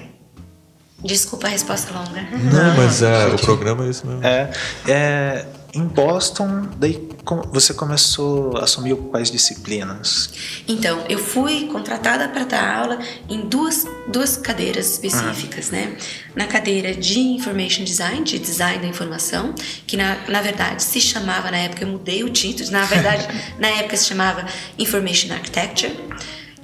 Desculpa 1.04 1.48
a 1.48 1.50
resposta 1.52 1.94
longa. 1.94 2.22
Não, 2.52 2.76
mas 2.76 3.04
é, 3.04 3.28
o 3.28 3.38
programa 3.38 3.86
é 3.86 3.90
isso 3.90 4.08
mesmo. 4.08 4.26
É, 4.26 4.52
é, 4.88 5.46
em 5.74 5.86
Boston, 5.86 6.70
daí 6.76 7.08
você 7.52 7.72
começou 7.72 8.58
a 8.58 8.64
assumir 8.64 8.96
quais 8.96 9.30
disciplinas? 9.30 10.32
Então, 10.68 11.06
eu 11.08 11.20
fui 11.20 11.68
contratada 11.68 12.28
para 12.30 12.46
dar 12.46 12.78
aula 12.80 13.00
em 13.30 13.42
duas, 13.42 13.86
duas 14.08 14.38
cadeiras 14.38 14.94
específicas, 14.94 15.68
uhum. 15.68 15.74
né? 15.74 15.98
Na 16.36 16.48
cadeira 16.48 16.96
de 16.96 17.20
Information 17.20 17.84
Design, 17.84 18.24
de 18.24 18.40
Design 18.40 18.80
da 18.80 18.88
Informação, 18.88 19.54
que 19.86 19.96
na, 19.96 20.18
na 20.28 20.42
verdade 20.42 20.82
se 20.82 21.00
chamava, 21.00 21.52
na 21.52 21.58
época 21.58 21.84
eu 21.84 21.90
mudei 21.90 22.24
o 22.24 22.30
título, 22.30 22.72
na 22.72 22.86
verdade, 22.86 23.28
na 23.60 23.68
época 23.68 23.98
se 23.98 24.06
chamava 24.06 24.48
Information 24.80 25.32
Architecture, 25.32 25.94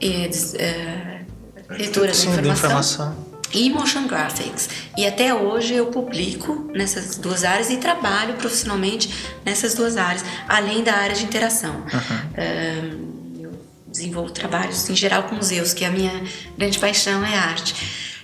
e, 0.04 0.28
uh, 0.28 1.74
leitura 1.78 2.12
da 2.12 2.14
informação. 2.14 2.52
informação 2.52 3.34
e 3.54 3.70
motion 3.70 4.08
graphics. 4.08 4.68
E 4.98 5.06
até 5.06 5.34
hoje 5.34 5.76
eu 5.76 5.88
publico 5.88 6.72
nessas 6.74 7.18
duas 7.18 7.44
áreas 7.44 7.70
e 7.70 7.78
trabalho 7.78 8.34
profissionalmente 8.34 9.10
nessas 9.46 9.76
duas 9.76 9.96
áreas, 9.96 10.26
além 10.48 10.84
da 10.84 10.94
área 10.94 11.16
de 11.16 11.24
interação. 11.24 11.76
Uhum. 11.76 13.38
Um, 13.38 13.44
eu 13.44 13.52
desenvolvo 13.88 14.32
trabalhos 14.32 14.90
em 14.90 14.96
geral 14.96 15.24
com 15.24 15.36
museus, 15.36 15.74
que 15.74 15.86
a 15.86 15.92
minha 15.92 16.24
grande 16.58 16.80
paixão 16.80 17.24
é 17.24 17.38
arte. 17.38 17.76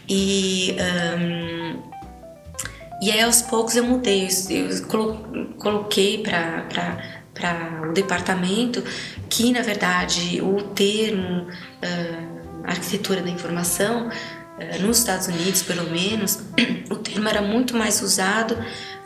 E 0.09 0.75
um, 1.19 1.89
e 3.01 3.11
aí 3.11 3.21
aos 3.21 3.41
poucos 3.41 3.75
eu 3.75 3.83
mudei, 3.85 4.27
eu 4.49 4.67
coloquei 5.57 6.21
para 6.21 7.18
para 7.39 7.89
o 7.89 7.93
departamento 7.93 8.83
que 9.29 9.51
na 9.51 9.61
verdade 9.61 10.41
o 10.41 10.61
termo 10.73 11.43
uh, 11.43 12.39
arquitetura 12.65 13.21
da 13.21 13.29
informação 13.29 14.09
eh, 14.59 14.77
nos 14.79 14.99
Estados 14.99 15.27
Unidos, 15.27 15.63
pelo 15.63 15.89
menos, 15.89 16.39
o 16.91 16.95
termo 16.95 17.27
era 17.27 17.41
muito 17.41 17.75
mais 17.75 18.01
usado 18.01 18.57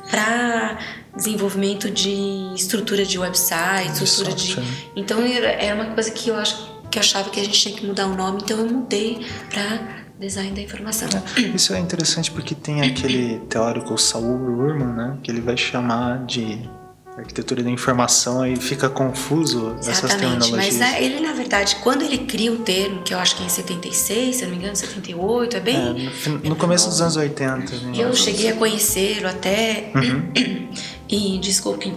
para 0.09 0.79
desenvolvimento 1.15 1.89
de 1.89 2.53
estrutura 2.55 3.05
de 3.05 3.19
website, 3.19 4.03
estrutura 4.03 4.35
de. 4.35 4.57
Então 4.95 5.21
era 5.21 5.75
uma 5.75 5.93
coisa 5.93 6.11
que 6.11 6.29
eu 6.29 6.35
acho 6.35 6.73
que 6.89 6.97
eu 6.97 7.01
achava 7.01 7.29
que 7.29 7.39
a 7.39 7.43
gente 7.43 7.59
tinha 7.59 7.75
que 7.75 7.85
mudar 7.85 8.05
o 8.07 8.15
nome, 8.15 8.41
então 8.43 8.57
eu 8.59 8.67
mudei 8.67 9.25
para 9.49 10.03
design 10.19 10.51
da 10.51 10.61
informação. 10.61 11.09
É, 11.37 11.41
isso 11.41 11.73
é 11.73 11.79
interessante 11.79 12.29
porque 12.29 12.53
tem 12.53 12.81
aquele 12.81 13.39
teórico 13.49 13.97
Saul 13.97 14.37
Ruhrmann, 14.37 14.93
né, 14.93 15.17
que 15.23 15.31
ele 15.31 15.41
vai 15.41 15.57
chamar 15.57 16.25
de 16.25 16.69
arquitetura 17.17 17.61
da 17.61 17.69
informação 17.69 18.41
aí 18.41 18.55
fica 18.55 18.89
confuso 18.89 19.75
Exatamente, 19.79 19.89
essas 19.89 20.13
terminologias. 20.15 20.77
Mas 20.79 20.81
é, 20.81 21.03
ele, 21.03 21.19
na 21.19 21.33
verdade, 21.33 21.77
quando 21.83 22.01
ele 22.01 22.19
cria 22.19 22.51
o 22.51 22.57
termo, 22.57 23.03
que 23.03 23.13
eu 23.13 23.19
acho 23.19 23.35
que 23.35 23.43
é 23.43 23.45
em 23.45 23.49
76, 23.49 24.35
se 24.35 24.43
não 24.43 24.51
me 24.51 24.57
engano, 24.57 24.75
78, 24.75 25.57
é 25.57 25.59
bem. 25.59 26.11
É, 26.25 26.29
no, 26.29 26.37
no 26.39 26.55
começo 26.55 26.89
dos 26.89 27.01
anos 27.01 27.15
80. 27.15 27.75
Né? 27.75 27.93
Eu 27.95 28.15
cheguei 28.15 28.49
a 28.49 28.55
conhecê-lo 28.55 29.27
até. 29.27 29.91
Uhum. 29.95 30.69
e, 31.07 31.37
desculpe. 31.39 31.93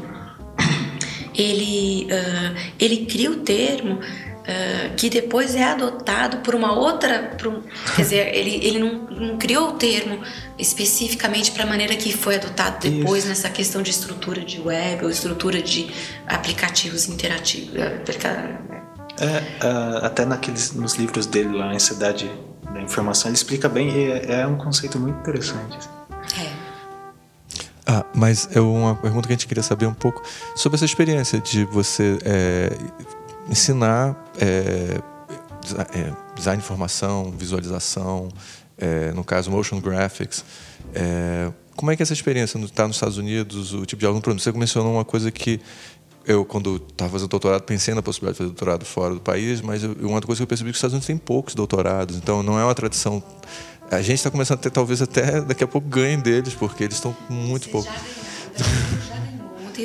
Ele, 1.39 2.07
uh, 2.07 2.73
ele 2.81 3.05
cria 3.05 3.31
o 3.31 3.37
termo 3.37 3.99
Uh, 4.47 4.95
que 4.95 5.11
depois 5.11 5.57
é 5.57 5.65
adotado 5.65 6.37
por 6.37 6.55
uma 6.55 6.73
outra. 6.73 7.35
Por 7.37 7.49
um, 7.49 7.63
quer 7.97 8.03
dizer, 8.03 8.31
ele, 8.35 8.65
ele 8.65 8.79
não, 8.79 8.93
não, 9.11 9.39
criou 9.39 9.71
o 9.71 9.73
termo 9.73 10.21
especificamente 10.57 11.51
para 11.51 11.65
a 11.65 11.67
maneira 11.67 11.97
que 11.97 12.17
foi 12.17 12.37
adotado 12.37 12.89
depois 12.89 13.25
Isso. 13.25 13.29
nessa 13.29 13.51
questão 13.51 13.83
de 13.83 13.91
estrutura 13.91 14.43
de 14.43 14.61
web 14.61 15.05
ou 15.05 15.11
estrutura 15.11 15.61
de 15.61 15.91
aplicativos 16.29 17.09
interativos. 17.09 17.75
É, 19.19 19.39
uh, 19.67 20.05
até 20.05 20.25
naqueles, 20.25 20.73
nos 20.73 20.95
livros 20.95 21.27
dele 21.27 21.57
lá 21.57 21.75
em 21.75 21.79
Cidade 21.81 22.31
da 22.73 22.81
Informação, 22.81 23.29
ele 23.29 23.37
explica 23.37 23.69
bem 23.69 23.91
e 23.91 24.13
é, 24.13 24.43
é 24.43 24.47
um 24.47 24.57
conceito 24.57 24.97
muito 24.99 25.19
interessante. 25.19 25.77
É. 26.39 26.67
Ah, 27.87 28.05
mas 28.15 28.49
é 28.53 28.61
uma 28.61 28.97
pergunta 28.97 29.29
que 29.29 29.33
a 29.33 29.37
gente 29.37 29.47
queria 29.47 29.63
saber 29.63 29.87
um 29.87 29.95
pouco 29.95 30.23
sobre 30.57 30.77
essa 30.77 30.85
experiência 30.85 31.41
de 31.41 31.65
você 31.65 32.19
é, 32.25 32.77
ensinar 33.49 34.17
é, 34.39 35.01
é, 35.95 36.13
design 36.35 36.61
de 36.61 36.65
informação, 36.65 37.33
visualização, 37.37 38.29
é, 38.79 39.13
no 39.13 39.25
caso 39.25 39.51
motion 39.51 39.81
graphics. 39.81 40.45
É, 40.95 41.51
como 41.75 41.91
é 41.91 41.97
que 41.97 42.03
é 42.03 42.05
essa 42.05 42.13
experiência 42.13 42.59
estar 42.59 42.83
tá 42.83 42.87
nos 42.89 42.97
Estados 42.97 43.19
Unidos, 43.19 43.75
o 43.75 43.85
tipo 43.85 44.01
de 44.01 44.07
aluno? 44.07 44.23
Você 44.39 44.53
mencionou 44.53 44.95
uma 44.95 45.05
coisa 45.05 45.31
que 45.31 45.61
eu, 46.27 46.45
quando 46.45 46.83
estava 46.89 47.13
fazendo 47.13 47.29
doutorado, 47.29 47.63
pensei 47.63 47.95
na 47.95 48.03
possibilidade 48.03 48.35
de 48.35 48.39
fazer 48.39 48.51
doutorado 48.51 48.85
fora 48.85 49.15
do 49.15 49.21
país, 49.21 49.61
mas 49.61 49.83
eu, 49.83 49.93
uma 50.01 50.15
outra 50.15 50.27
coisa 50.27 50.41
que 50.41 50.43
eu 50.43 50.47
percebi 50.47 50.71
é 50.71 50.73
que 50.73 50.77
os 50.77 50.79
Estados 50.79 50.95
Unidos 50.95 51.07
têm 51.07 51.17
poucos 51.17 51.55
doutorados, 51.55 52.17
então 52.17 52.43
não 52.43 52.59
é 52.59 52.65
uma 52.65 52.75
tradição. 52.75 53.23
A 53.91 54.03
gente 54.03 54.17
está 54.17 54.31
começando 54.31 54.59
a 54.59 54.63
ter, 54.63 54.71
talvez 54.71 55.01
até 55.01 55.41
daqui 55.41 55.63
a 55.63 55.67
pouco 55.69 55.89
ganhem 55.89 56.19
deles, 56.19 56.55
porque 56.55 56.83
eles 56.83 56.97
estão 56.97 57.17
muito 57.29 57.69
pouco. 57.69 57.89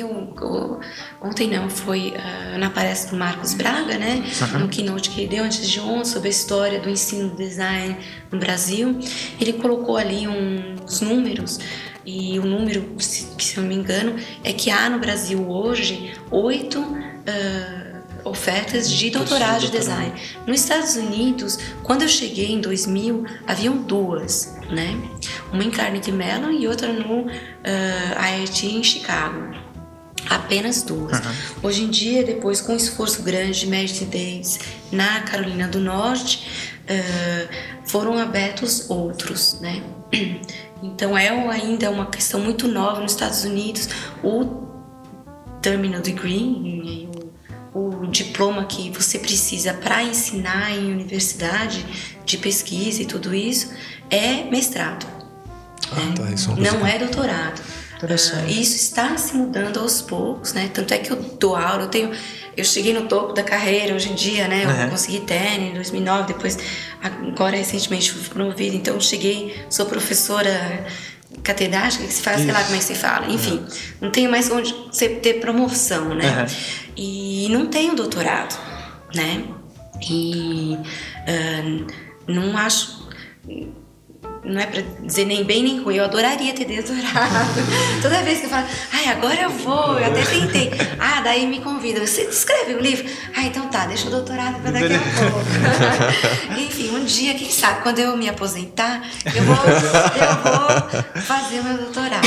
eu, 0.00 0.80
ontem 1.20 1.48
não, 1.48 1.68
foi 1.68 2.14
uh, 2.16 2.58
na 2.58 2.70
palestra 2.70 3.10
do 3.10 3.16
Marcos 3.16 3.54
Braga, 3.54 3.98
né? 3.98 4.22
Uhum. 4.52 4.60
No 4.60 4.68
keynote 4.68 5.10
que 5.10 5.22
ele 5.22 5.28
deu 5.28 5.44
antes 5.44 5.68
de 5.68 5.80
ontem 5.80 6.04
sobre 6.04 6.28
a 6.28 6.30
história 6.30 6.80
do 6.80 6.88
ensino 6.88 7.30
do 7.30 7.36
design 7.36 7.96
no 8.30 8.38
Brasil. 8.38 8.98
Ele 9.40 9.52
colocou 9.54 9.96
ali 9.96 10.26
uns 10.28 11.00
números 11.00 11.58
e 12.04 12.38
o 12.38 12.44
número, 12.44 12.94
se, 12.98 13.28
se 13.38 13.56
eu 13.56 13.62
não 13.62 13.68
me 13.68 13.76
engano, 13.76 14.16
é 14.42 14.52
que 14.52 14.70
há 14.70 14.88
no 14.88 14.98
Brasil 14.98 15.48
hoje 15.48 16.14
oito 16.30 16.80
uh, 16.80 17.92
ofertas 18.24 18.90
de 18.90 19.10
doutorado 19.10 19.60
de 19.60 19.70
design. 19.70 20.12
Nos 20.46 20.60
Estados 20.60 20.96
Unidos, 20.96 21.58
quando 21.82 22.02
eu 22.02 22.08
cheguei 22.08 22.52
em 22.52 22.60
2000, 22.60 23.24
haviam 23.46 23.76
duas, 23.76 24.56
né? 24.70 24.96
Uma 25.52 25.64
em 25.64 25.70
Carnegie 25.70 26.12
Mellon 26.12 26.50
e 26.50 26.66
outra 26.66 26.92
no 26.92 27.22
uh, 27.22 27.28
IIT 28.38 28.66
em 28.66 28.82
Chicago. 28.82 29.54
Apenas 30.28 30.82
duas. 30.82 31.18
Uhum. 31.18 31.32
Hoje 31.64 31.82
em 31.82 31.90
dia, 31.90 32.22
depois 32.22 32.60
com 32.60 32.72
o 32.72 32.76
esforço 32.76 33.22
grande 33.22 33.60
de 33.60 33.66
Meredith 33.66 34.06
Davis 34.06 34.58
na 34.90 35.20
Carolina 35.22 35.68
do 35.68 35.80
Norte, 35.80 36.48
uh, 36.84 37.48
foram 37.84 38.18
abertos 38.18 38.88
outros, 38.88 39.60
né? 39.60 39.82
Então 40.82 41.16
é 41.16 41.28
ainda 41.28 41.88
uma 41.92 42.06
questão 42.06 42.40
muito 42.40 42.66
nova 42.66 43.00
nos 43.00 43.12
Estados 43.12 43.44
Unidos. 43.44 43.88
O 44.20 44.66
Terminal 45.60 46.00
Degree, 46.00 47.08
o, 47.72 48.02
o 48.02 48.06
diploma 48.08 48.64
que 48.64 48.90
você 48.90 49.16
precisa 49.16 49.72
para 49.72 50.02
ensinar 50.02 50.72
em 50.72 50.90
universidade 50.90 51.86
de 52.24 52.36
pesquisa 52.36 53.02
e 53.02 53.06
tudo 53.06 53.32
isso, 53.32 53.70
é 54.10 54.42
mestrado. 54.50 55.06
Ah, 55.92 56.14
tá, 56.16 56.30
isso 56.30 56.50
é 56.50 56.54
Não 56.56 56.84
é 56.84 56.98
doutorado. 56.98 57.62
Uh, 58.02 58.48
e 58.48 58.60
isso 58.60 58.76
está 58.76 59.16
se 59.16 59.34
mudando 59.36 59.78
aos 59.78 60.02
poucos, 60.02 60.52
né? 60.52 60.70
Tanto 60.72 60.92
é 60.92 60.98
que 60.98 61.10
eu 61.10 61.16
dou 61.16 61.54
aula, 61.54 61.84
eu 61.84 61.88
tenho 61.88 62.10
eu 62.56 62.64
cheguei 62.64 62.92
no 62.92 63.06
topo 63.06 63.32
da 63.32 63.42
carreira 63.42 63.94
hoje 63.94 64.10
em 64.10 64.14
dia, 64.14 64.46
né? 64.46 64.64
Eu 64.64 64.68
uhum. 64.68 64.90
consegui 64.90 65.20
TEN 65.20 65.70
em 65.70 65.74
2009, 65.74 66.34
depois, 66.34 66.58
agora 67.00 67.56
recentemente 67.56 68.12
fui 68.12 68.28
promovida, 68.28 68.76
então 68.76 69.00
cheguei, 69.00 69.54
sou 69.70 69.86
professora 69.86 70.84
catedrática, 71.42 72.04
que 72.04 72.12
se 72.12 72.22
fala, 72.22 72.36
Isso. 72.36 72.44
sei 72.44 72.52
lá 72.52 72.62
como 72.62 72.74
é 72.74 72.78
que 72.78 72.84
se 72.84 72.94
fala. 72.94 73.26
Enfim, 73.28 73.56
uhum. 73.56 73.66
não 74.02 74.10
tenho 74.10 74.30
mais 74.30 74.50
onde 74.50 74.74
você 74.90 75.08
ter 75.08 75.40
promoção, 75.40 76.14
né? 76.14 76.42
Uhum. 76.42 76.54
E 76.96 77.48
não 77.50 77.66
tenho 77.66 77.94
doutorado, 77.94 78.58
né? 79.14 79.44
E 80.08 80.76
uh, 80.76 81.86
não 82.26 82.56
acho 82.58 83.08
não 84.44 84.60
é 84.60 84.66
para 84.66 84.82
dizer 85.02 85.24
nem 85.24 85.44
bem 85.44 85.62
nem 85.62 85.80
ruim, 85.80 85.96
eu 85.96 86.04
adoraria 86.04 86.52
ter 86.52 86.64
doutorado. 86.64 87.60
Toda 88.02 88.22
vez 88.22 88.40
que 88.40 88.46
eu 88.46 88.50
falo, 88.50 88.66
ai, 88.92 89.06
agora 89.06 89.42
eu 89.42 89.50
vou, 89.50 89.98
eu 89.98 90.06
até 90.06 90.22
tentei. 90.24 90.70
Ah, 90.98 91.20
daí 91.20 91.46
me 91.46 91.60
convida, 91.60 92.04
você 92.04 92.22
escreve 92.22 92.74
um 92.74 92.80
livro? 92.80 93.08
Ah, 93.36 93.44
então 93.44 93.68
tá, 93.68 93.86
deixa 93.86 94.08
o 94.08 94.10
doutorado 94.10 94.60
para 94.60 94.72
daqui 94.72 94.94
a 94.94 95.30
pouco. 95.30 96.58
Enfim, 96.60 96.90
um 96.90 97.04
dia, 97.04 97.34
quem 97.34 97.50
sabe, 97.50 97.82
quando 97.82 98.00
eu 98.00 98.16
me 98.16 98.28
aposentar, 98.28 99.02
eu 99.32 99.44
vou, 99.44 99.54
eu 99.54 101.12
vou 101.12 101.22
fazer 101.22 101.60
o 101.60 101.64
meu 101.64 101.78
doutorado. 101.78 102.26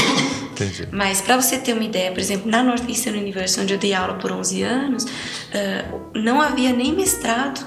Entendi. 0.51 0.87
Mas 0.91 1.19
para 1.19 1.35
você 1.35 1.57
ter 1.57 1.73
uma 1.73 1.83
ideia, 1.83 2.11
por 2.11 2.19
exemplo, 2.19 2.49
na 2.49 2.63
Northeastern 2.63 3.19
University, 3.19 3.59
onde 3.59 3.73
eu 3.73 3.77
dei 3.77 3.93
aula 3.93 4.13
por 4.13 4.31
11 4.31 4.63
anos, 4.63 5.03
uh, 5.03 6.11
não 6.13 6.41
havia 6.41 6.71
nem 6.71 6.93
mestrado 6.93 7.59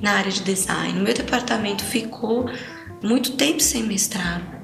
na 0.00 0.12
área 0.12 0.30
de 0.30 0.40
design. 0.42 1.00
O 1.00 1.02
meu 1.02 1.14
departamento 1.14 1.84
ficou 1.84 2.48
muito 3.02 3.32
tempo 3.32 3.60
sem 3.60 3.82
mestrado. 3.82 4.62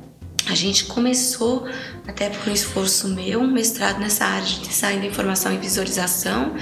A 0.48 0.54
gente 0.54 0.86
começou, 0.86 1.68
até 2.06 2.30
por 2.30 2.48
um 2.48 2.54
esforço 2.54 3.08
meu, 3.08 3.40
um 3.40 3.50
mestrado 3.50 3.98
nessa 3.98 4.24
área 4.24 4.46
de 4.46 4.60
design 4.60 5.00
da 5.00 5.06
informação 5.06 5.52
e 5.52 5.58
visualização, 5.58 6.54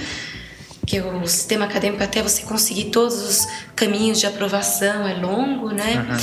que 0.85 0.99
o 0.99 1.25
sistema 1.25 1.65
acadêmico, 1.65 2.03
até 2.03 2.21
você 2.21 2.43
conseguir 2.43 2.85
todos 2.85 3.21
os 3.21 3.47
caminhos 3.75 4.19
de 4.19 4.25
aprovação, 4.25 5.07
é 5.07 5.13
longo, 5.15 5.69
né? 5.69 5.95
Uhum. 5.97 6.15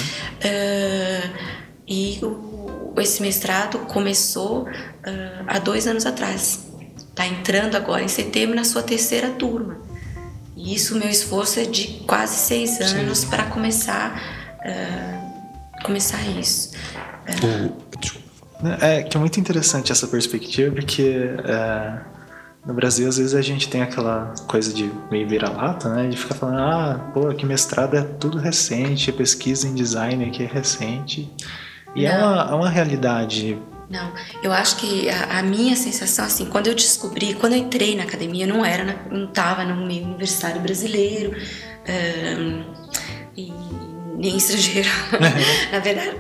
Uh, 0.44 1.38
e 1.86 2.18
o, 2.22 2.94
esse 2.98 3.20
mestrado 3.22 3.78
começou 3.80 4.62
uh, 4.62 5.44
há 5.46 5.58
dois 5.58 5.86
anos 5.86 6.06
atrás. 6.06 6.66
Está 6.98 7.26
entrando 7.26 7.76
agora 7.76 8.02
em 8.02 8.08
setembro 8.08 8.56
na 8.56 8.64
sua 8.64 8.82
terceira 8.82 9.30
turma. 9.30 9.78
E 10.56 10.74
isso, 10.74 10.96
meu 10.96 11.08
esforço 11.08 11.60
é 11.60 11.64
de 11.64 12.02
quase 12.06 12.36
seis 12.36 12.80
anos 12.80 13.24
para 13.24 13.44
começar 13.44 14.18
uh, 14.60 15.23
começar 15.84 16.20
isso. 16.26 16.72
É. 18.80 19.02
que 19.02 19.16
é 19.16 19.20
muito 19.20 19.38
interessante 19.38 19.92
essa 19.92 20.08
perspectiva, 20.08 20.74
porque 20.74 21.30
é, 21.44 22.00
no 22.66 22.74
Brasil 22.74 23.08
às 23.08 23.18
vezes 23.18 23.34
a 23.34 23.42
gente 23.42 23.68
tem 23.68 23.82
aquela 23.82 24.34
coisa 24.48 24.72
de 24.72 24.90
meio 25.10 25.28
vira-lata, 25.28 25.88
né? 25.94 26.08
De 26.08 26.16
ficar 26.16 26.34
falando, 26.34 26.58
ah, 26.58 27.10
pô, 27.12 27.32
que 27.34 27.46
mestrado 27.46 27.96
é 27.96 28.02
tudo 28.02 28.38
recente, 28.38 29.12
pesquisa 29.12 29.68
em 29.68 29.74
design 29.74 30.24
aqui 30.24 30.42
é 30.42 30.46
recente. 30.46 31.30
E 31.94 32.06
é 32.06 32.16
uma, 32.16 32.48
é 32.50 32.54
uma 32.54 32.68
realidade 32.68 33.56
não, 33.88 34.12
eu 34.42 34.50
acho 34.50 34.76
que 34.76 35.08
a, 35.10 35.38
a, 35.38 35.42
minha 35.42 35.76
sensação, 35.76 36.24
assim, 36.24 36.46
quando 36.46 36.68
eu 36.68 36.74
descobri, 36.74 37.34
quando 37.34 37.52
eu 37.52 37.58
entrei 37.58 37.94
na 37.94 38.04
academia, 38.04 38.46
não 38.46 38.64
era, 38.64 38.82
na, 38.82 38.94
não 39.10 39.26
estava 39.26 39.62
no 39.62 39.86
meio 39.86 40.04
universitário 40.06 40.60
brasileiro, 40.60 41.36
um, 41.86 42.64
e 43.36 43.52
nem 44.16 44.36
estrangeiro. 44.36 44.88
Na 45.72 45.78
verdade, 45.78 46.16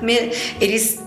eles 0.60 1.00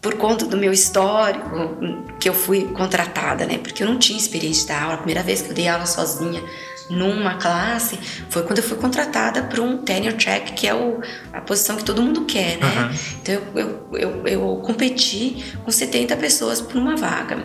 por 0.00 0.14
conta 0.14 0.46
do 0.46 0.56
meu 0.56 0.72
histórico 0.72 1.76
que 2.20 2.28
eu 2.28 2.34
fui 2.34 2.64
contratada, 2.66 3.44
né? 3.44 3.58
Porque 3.58 3.82
eu 3.82 3.86
não 3.86 3.98
tinha 3.98 4.18
experiência 4.18 4.62
de 4.62 4.68
dar 4.68 4.82
aula. 4.82 4.94
A 4.94 4.98
primeira 4.98 5.22
vez 5.22 5.42
que 5.42 5.50
eu 5.50 5.54
dei 5.54 5.66
aula 5.68 5.86
sozinha 5.86 6.42
numa 6.88 7.34
classe 7.34 7.98
foi 8.30 8.42
quando 8.44 8.58
eu 8.58 8.64
fui 8.64 8.78
contratada 8.78 9.42
para 9.42 9.60
um 9.60 9.78
tenure 9.78 10.14
track, 10.14 10.52
que 10.52 10.66
é 10.66 10.74
o, 10.74 11.00
a 11.32 11.40
posição 11.40 11.76
que 11.76 11.84
todo 11.84 12.00
mundo 12.00 12.24
quer, 12.24 12.58
né? 12.58 12.66
Uhum. 12.66 12.98
Então 13.20 13.34
eu, 13.34 13.54
eu, 13.54 13.98
eu, 13.98 14.26
eu, 14.26 14.62
competi 14.64 15.44
com 15.64 15.70
70 15.70 16.16
pessoas 16.16 16.60
por 16.60 16.76
uma 16.76 16.96
vaga. 16.96 17.44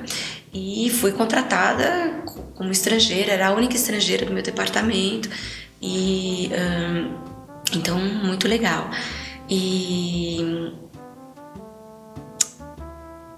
E 0.54 0.92
fui 0.92 1.12
contratada 1.12 2.22
como 2.54 2.72
estrangeira, 2.72 3.34
era 3.34 3.48
a 3.48 3.52
única 3.52 3.76
estrangeira 3.76 4.26
do 4.26 4.34
meu 4.34 4.44
departamento. 4.44 5.28
E. 5.82 6.52
Um, 6.54 7.33
então, 7.78 7.98
muito 7.98 8.48
legal. 8.48 8.90
E 9.50 10.74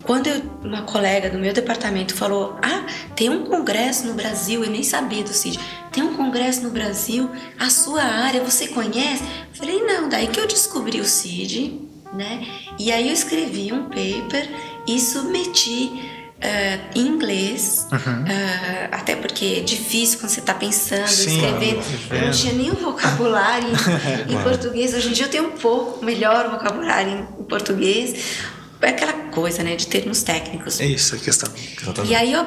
quando 0.06 0.28
eu, 0.28 0.42
uma 0.64 0.84
colega 0.84 1.30
do 1.30 1.40
meu 1.40 1.52
departamento 1.52 2.14
falou: 2.14 2.58
Ah, 2.62 2.86
tem 3.16 3.30
um 3.30 3.44
congresso 3.44 4.06
no 4.06 4.14
Brasil, 4.14 4.64
eu 4.64 4.70
nem 4.70 4.84
sabia 4.84 5.24
do 5.24 5.34
CID, 5.34 5.60
tem 5.92 6.04
um 6.04 6.16
congresso 6.16 6.62
no 6.62 6.70
Brasil, 6.70 7.30
a 7.60 7.70
sua 7.70 8.04
área, 8.04 8.44
você 8.44 8.68
conhece? 8.68 9.24
Eu 9.24 9.56
falei: 9.56 9.82
Não, 9.84 10.08
daí 10.08 10.28
que 10.28 10.40
eu 10.40 10.48
descobri 10.48 11.02
o 11.02 11.06
CID, 11.06 11.82
né? 12.14 12.46
E 12.78 12.92
aí 12.92 13.08
eu 13.08 13.14
escrevi 13.14 13.74
um 13.74 13.86
paper 13.86 14.48
e 14.88 15.00
submeti 15.00 16.15
Uh, 16.46 17.00
em 17.00 17.08
inglês, 17.08 17.88
uhum. 17.92 18.24
uh, 18.24 18.88
até 18.92 19.16
porque 19.16 19.58
é 19.58 19.60
difícil 19.62 20.20
quando 20.20 20.30
você 20.30 20.42
está 20.42 20.54
pensando, 20.54 21.08
Sim, 21.08 21.36
escrevendo. 21.36 21.82
Eu 22.12 22.22
não 22.22 22.32
tinha 22.32 22.54
nenhum 22.54 22.76
vocabulário 22.76 23.68
em, 23.68 24.30
em 24.36 24.44
português. 24.44 24.94
Hoje 24.94 25.10
em 25.10 25.12
dia 25.14 25.26
eu 25.26 25.30
tenho 25.30 25.48
um 25.48 25.58
pouco 25.58 26.06
melhor 26.06 26.52
vocabulário 26.52 27.28
em, 27.40 27.44
português. 27.46 28.44
É 28.80 28.90
aquela 28.90 29.14
coisa, 29.32 29.64
né, 29.64 29.76
de 29.76 29.88
termos 29.88 30.22
técnicos. 30.22 30.80
É 30.80 30.86
isso, 30.86 31.16
a 31.16 31.18
questão. 31.18 31.52
Exatamente. 31.82 32.12
E 32.12 32.16
aí 32.16 32.34
eu 32.34 32.46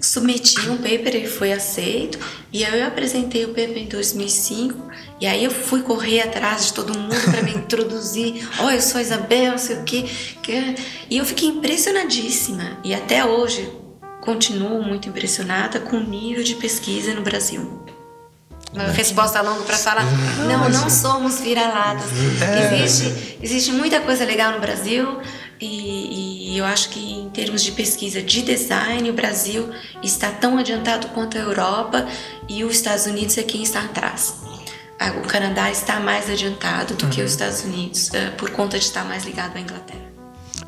submeti 0.00 0.68
um 0.68 0.76
paper, 0.76 1.14
ele 1.14 1.28
foi 1.28 1.52
aceito, 1.52 2.18
e 2.52 2.64
aí 2.64 2.80
eu 2.80 2.86
apresentei 2.86 3.44
o 3.44 3.48
paper 3.48 3.78
em 3.78 3.86
2005 3.86 4.90
e 5.20 5.26
aí 5.26 5.44
eu 5.44 5.50
fui 5.50 5.82
correr 5.82 6.22
atrás 6.22 6.66
de 6.66 6.72
todo 6.72 6.98
mundo 6.98 7.14
para 7.30 7.42
me 7.42 7.52
introduzir. 7.54 8.48
Oh, 8.64 8.70
eu 8.70 8.80
sou 8.80 9.00
Isabel, 9.00 9.52
não 9.52 9.58
sei 9.58 9.76
o 9.76 9.84
quê. 9.84 10.06
E 11.10 11.18
eu 11.18 11.24
fiquei 11.26 11.48
impressionadíssima. 11.48 12.78
E 12.82 12.94
até 12.94 13.24
hoje 13.24 13.70
continuo 14.22 14.82
muito 14.82 15.08
impressionada 15.08 15.78
com 15.78 15.96
o 15.96 16.00
nível 16.00 16.42
de 16.42 16.54
pesquisa 16.54 17.12
no 17.12 17.20
Brasil. 17.20 17.84
Uma 18.72 18.84
resposta 18.84 19.42
longa 19.42 19.64
para 19.64 19.76
falar, 19.76 20.04
não, 20.48 20.68
não 20.68 20.88
somos 20.88 21.40
vira-latas. 21.40 22.06
É. 22.40 22.82
Existe, 22.82 23.38
existe 23.42 23.72
muita 23.72 24.00
coisa 24.00 24.24
legal 24.24 24.52
no 24.52 24.60
Brasil 24.60 25.20
e, 25.60 26.54
e, 26.54 26.58
eu 26.58 26.64
acho 26.64 26.88
que 26.90 26.98
em 26.98 27.28
termos 27.30 27.62
de 27.62 27.72
pesquisa 27.72 28.22
de 28.22 28.42
design, 28.42 29.10
o 29.10 29.12
Brasil 29.12 29.68
está 30.02 30.30
tão 30.30 30.58
adiantado 30.58 31.08
quanto 31.08 31.36
a 31.36 31.40
Europa 31.40 32.06
e 32.48 32.64
os 32.64 32.76
Estados 32.76 33.06
Unidos 33.06 33.36
é 33.38 33.42
quem 33.42 33.62
está 33.62 33.82
atrás 33.82 34.34
o 35.08 35.26
Canadá 35.26 35.70
está 35.70 35.98
mais 35.98 36.28
adiantado 36.28 36.94
do 36.94 37.04
uhum. 37.04 37.10
que 37.10 37.22
os 37.22 37.30
Estados 37.30 37.64
Unidos, 37.64 38.08
uh, 38.08 38.36
por 38.36 38.50
conta 38.50 38.78
de 38.78 38.84
estar 38.84 39.04
mais 39.04 39.24
ligado 39.24 39.56
à 39.56 39.60
Inglaterra. 39.60 40.10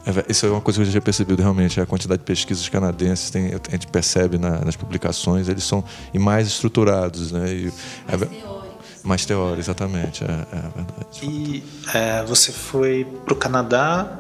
É, 0.07 0.33
isso 0.33 0.47
é 0.47 0.51
uma 0.51 0.61
coisa 0.61 0.81
que 0.81 0.89
eu 0.89 0.93
já 0.93 1.01
percebido 1.01 1.43
realmente, 1.43 1.81
a 1.81 1.87
quantidade 1.87 2.21
de 2.21 2.25
pesquisas 2.25 2.69
canadenses, 2.69 3.31
tem, 3.31 3.49
a 3.49 3.71
gente 3.71 3.87
percebe 3.89 4.39
na, 4.39 4.65
nas 4.65 4.75
publicações, 4.75 5.49
eles 5.49 5.65
são 5.65 5.85
e 6.15 6.19
mais 6.19 6.49
estruturados, 6.49 7.31
né? 7.31 7.53
E, 7.53 7.73
mais 8.09 8.23
é, 8.23 8.27
teóricos. 8.27 9.03
Mais 9.05 9.27
teóricos, 9.27 9.59
exatamente, 9.59 10.25
é, 10.25 10.27
é 10.27 10.61
verdade. 10.75 11.23
E 11.23 11.65
é, 11.95 12.25
você 12.25 12.51
foi 12.51 13.07
para 13.25 13.35
o 13.35 13.37
Canadá, 13.37 14.19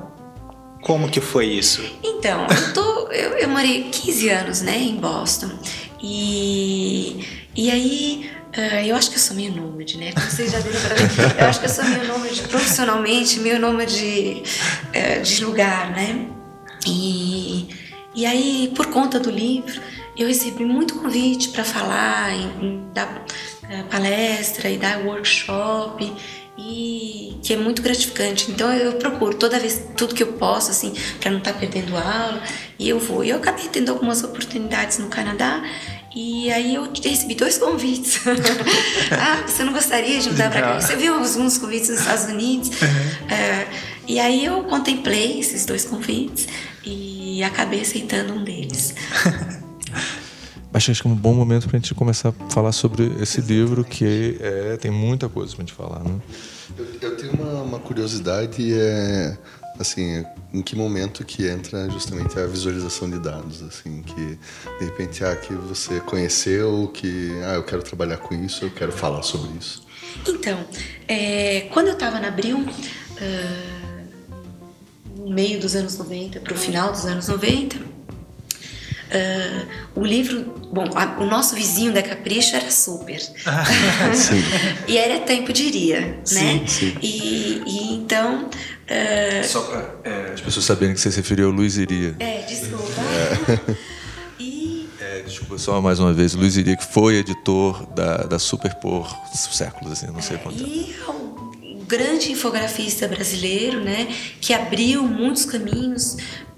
como 0.82 1.08
que 1.08 1.20
foi 1.20 1.46
isso? 1.46 1.82
Então, 2.02 2.46
eu, 2.46 2.74
tô, 2.74 3.08
eu, 3.08 3.30
eu 3.38 3.48
morei 3.48 3.84
15 3.84 4.28
anos 4.28 4.60
né, 4.60 4.76
em 4.76 4.96
Boston, 4.96 5.50
e, 6.02 7.24
e 7.56 7.70
aí 7.70 8.30
Uh, 8.52 8.84
eu 8.84 8.96
acho 8.96 9.08
que 9.08 9.16
eu 9.16 9.20
sou 9.20 9.34
meio 9.34 9.50
nômade, 9.50 9.96
né? 9.96 10.12
Como 10.12 10.26
vocês 10.26 10.52
já 10.52 10.58
viram 10.58 10.78
pra 10.82 10.94
mim, 10.94 11.34
eu 11.40 11.46
acho 11.46 11.58
que 11.58 11.64
eu 11.64 11.70
sou 11.70 11.84
meio 11.86 12.06
nômade 12.06 12.42
profissionalmente, 12.42 13.40
meio 13.40 13.58
nômade 13.58 14.42
uh, 14.88 15.22
de 15.22 15.42
lugar, 15.42 15.90
né? 15.92 16.26
E, 16.86 17.66
e 18.14 18.26
aí, 18.26 18.70
por 18.76 18.88
conta 18.88 19.18
do 19.18 19.30
livro, 19.30 19.80
eu 20.18 20.28
recebi 20.28 20.66
muito 20.66 20.96
convite 20.96 21.48
para 21.48 21.64
falar, 21.64 22.34
em, 22.34 22.44
em 22.62 22.92
dar 22.92 23.24
uh, 23.62 23.84
palestra 23.90 24.68
e 24.68 24.76
dar 24.76 24.98
workshop 24.98 26.12
e 26.56 27.38
que 27.42 27.54
é 27.54 27.56
muito 27.56 27.82
gratificante. 27.82 28.50
Então 28.50 28.72
eu 28.72 28.92
procuro 28.94 29.34
toda 29.34 29.58
vez 29.58 29.82
tudo 29.96 30.14
que 30.14 30.22
eu 30.22 30.34
posso 30.34 30.70
assim 30.70 30.94
para 31.20 31.30
não 31.30 31.38
estar 31.38 31.52
tá 31.52 31.58
perdendo 31.58 31.96
aula 31.96 32.42
e 32.78 32.88
eu 32.88 32.98
vou. 32.98 33.24
E 33.24 33.30
eu 33.30 33.36
acabei 33.36 33.68
tendo 33.68 33.90
algumas 33.90 34.22
oportunidades 34.22 34.98
no 34.98 35.08
Canadá 35.08 35.62
e 36.14 36.52
aí 36.52 36.74
eu 36.74 36.90
recebi 37.02 37.34
dois 37.34 37.56
convites. 37.56 38.20
ah, 39.18 39.46
você 39.46 39.64
não 39.64 39.72
gostaria 39.72 40.18
de 40.20 40.30
mudar 40.30 40.50
para 40.50 40.60
cá? 40.60 40.80
Você 40.80 40.94
viu 40.96 41.14
alguns 41.14 41.56
convites 41.56 41.88
nos 41.88 42.00
Estados 42.00 42.24
Unidos? 42.24 42.68
Uhum. 42.68 43.34
É, 43.34 43.66
e 44.06 44.20
aí 44.20 44.44
eu 44.44 44.62
contemplei 44.64 45.40
esses 45.40 45.64
dois 45.64 45.84
convites 45.84 46.48
e 46.84 47.42
acabei 47.42 47.80
aceitando 47.80 48.34
um 48.34 48.44
deles. 48.44 48.94
Acho 50.74 50.94
que 50.94 51.06
é 51.06 51.10
um 51.10 51.14
bom 51.14 51.34
momento 51.34 51.68
para 51.68 51.76
a 51.76 51.80
gente 51.80 51.94
começar 51.94 52.30
a 52.30 52.50
falar 52.50 52.72
sobre 52.72 53.04
esse 53.20 53.42
livro, 53.42 53.84
que 53.84 54.38
é, 54.40 54.76
tem 54.78 54.90
muita 54.90 55.28
coisa 55.28 55.54
para 55.54 55.62
a 55.62 55.66
gente 55.66 55.76
falar. 55.76 55.98
Né? 56.00 56.18
Eu, 56.78 56.86
eu 57.02 57.16
tenho 57.16 57.32
uma, 57.34 57.62
uma 57.62 57.78
curiosidade, 57.78 58.72
é, 58.72 59.36
assim, 59.78 60.24
em 60.52 60.62
que 60.62 60.74
momento 60.74 61.24
que 61.24 61.46
entra 61.46 61.90
justamente 61.90 62.38
a 62.38 62.46
visualização 62.46 63.10
de 63.10 63.18
dados, 63.18 63.62
assim, 63.62 64.02
que 64.02 64.38
de 64.78 64.84
repente 64.84 65.22
ah, 65.24 65.36
que 65.36 65.52
você 65.52 66.00
conheceu, 66.00 66.90
que 66.92 67.30
ah, 67.44 67.54
eu 67.54 67.62
quero 67.64 67.82
trabalhar 67.82 68.16
com 68.16 68.34
isso, 68.34 68.64
eu 68.64 68.70
quero 68.70 68.92
falar 68.92 69.22
sobre 69.22 69.50
isso. 69.58 69.86
Então, 70.26 70.58
é, 71.06 71.68
quando 71.72 71.88
eu 71.88 71.94
estava 71.94 72.18
na 72.18 72.28
Abril, 72.28 72.58
uh, 72.58 73.82
no 75.16 75.30
meio 75.30 75.60
dos 75.60 75.76
anos 75.76 75.98
90 75.98 76.40
para 76.40 76.54
o 76.54 76.56
final 76.56 76.92
dos 76.92 77.04
anos 77.04 77.28
90, 77.28 77.91
Uh, 79.12 80.00
o 80.00 80.04
livro, 80.04 80.42
bom, 80.72 80.84
a, 80.94 81.20
o 81.20 81.26
nosso 81.26 81.54
vizinho 81.54 81.92
da 81.92 82.02
Capricho 82.02 82.56
era 82.56 82.70
super. 82.70 83.20
e 84.88 84.96
era 84.96 85.20
tempo 85.20 85.52
diria, 85.52 86.00
né? 86.30 86.64
Sim. 86.66 86.96
E, 87.02 87.62
e 87.66 87.94
então. 87.94 88.46
Uh, 88.46 89.44
Só 89.44 89.60
para 89.60 89.94
é, 90.04 90.32
as 90.32 90.40
pessoas 90.40 90.64
saberem 90.64 90.94
que 90.94 91.00
você 91.00 91.10
se 91.10 91.18
referiu 91.18 91.48
ao 91.48 91.52
Luiz 91.52 91.76
Iria. 91.76 92.16
É, 92.18 92.40
desculpa. 92.40 93.02
É. 93.68 93.76
e... 94.40 94.88
É, 94.98 95.20
desculpa 95.20 95.58
só 95.58 95.78
mais 95.82 95.98
uma 96.00 96.14
vez, 96.14 96.32
Luiz 96.32 96.56
Iria, 96.56 96.76
que 96.76 96.86
foi 96.86 97.16
editor 97.16 97.84
da, 97.92 98.16
da 98.18 98.38
Super 98.38 98.74
por 98.76 99.14
séculos, 99.34 99.92
assim, 99.92 100.06
não 100.06 100.22
sei 100.22 100.38
quanto 100.38 100.62
E 100.62 100.96
um 101.06 101.84
grande 101.84 102.32
infografista 102.32 103.06
brasileiro, 103.06 103.84
né, 103.84 104.08
que 104.40 104.54
abriu 104.54 105.02
muitos 105.02 105.44
caminhos 105.44 106.16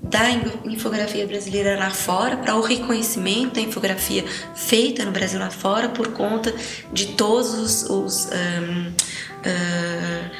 da 0.08 0.30
infografia 0.64 1.26
brasileira 1.26 1.78
lá 1.78 1.90
fora, 1.90 2.36
para 2.36 2.54
o 2.56 2.60
reconhecimento 2.60 3.54
da 3.54 3.60
infografia 3.60 4.24
feita 4.54 5.04
no 5.04 5.10
Brasil 5.10 5.40
lá 5.40 5.50
fora, 5.50 5.88
por 5.88 6.08
conta 6.08 6.54
de 6.92 7.06
todos 7.08 7.54
os, 7.54 7.82
os 7.88 8.26
um, 8.26 8.88
uh, 9.48 10.30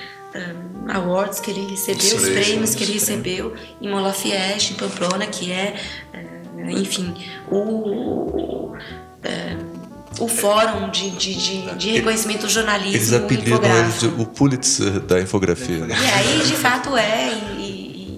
um, 0.87 0.90
awards 0.90 1.40
que 1.40 1.50
ele 1.50 1.66
recebeu, 1.66 2.16
os 2.16 2.29
prêmios 2.29 2.74
que 2.74 2.85
ele 2.85 2.92
recebeu 2.92 3.55
em 3.81 3.88
Molafieste, 3.88 4.74
em 4.74 4.77
Pamplona, 4.77 5.27
que 5.27 5.50
é, 5.50 5.74
uh, 6.14 6.70
enfim, 6.70 7.14
o. 7.50 8.74
Uh, 8.74 9.85
o 10.20 10.29
fórum 10.29 10.90
de, 10.90 11.11
de, 11.11 11.35
de, 11.35 11.74
de 11.74 11.90
reconhecimento 11.90 12.42
do 12.42 12.48
jornalismo 12.48 12.94
Eles 12.94 13.12
apelidam 13.12 13.61
ele 13.64 14.22
o 14.22 14.24
Pulitzer 14.24 15.00
da 15.00 15.20
infografia. 15.20 15.85
Né? 15.85 15.96
E 16.00 16.07
aí, 16.12 16.46
de 16.46 16.55
fato, 16.57 16.96
é 16.96 17.33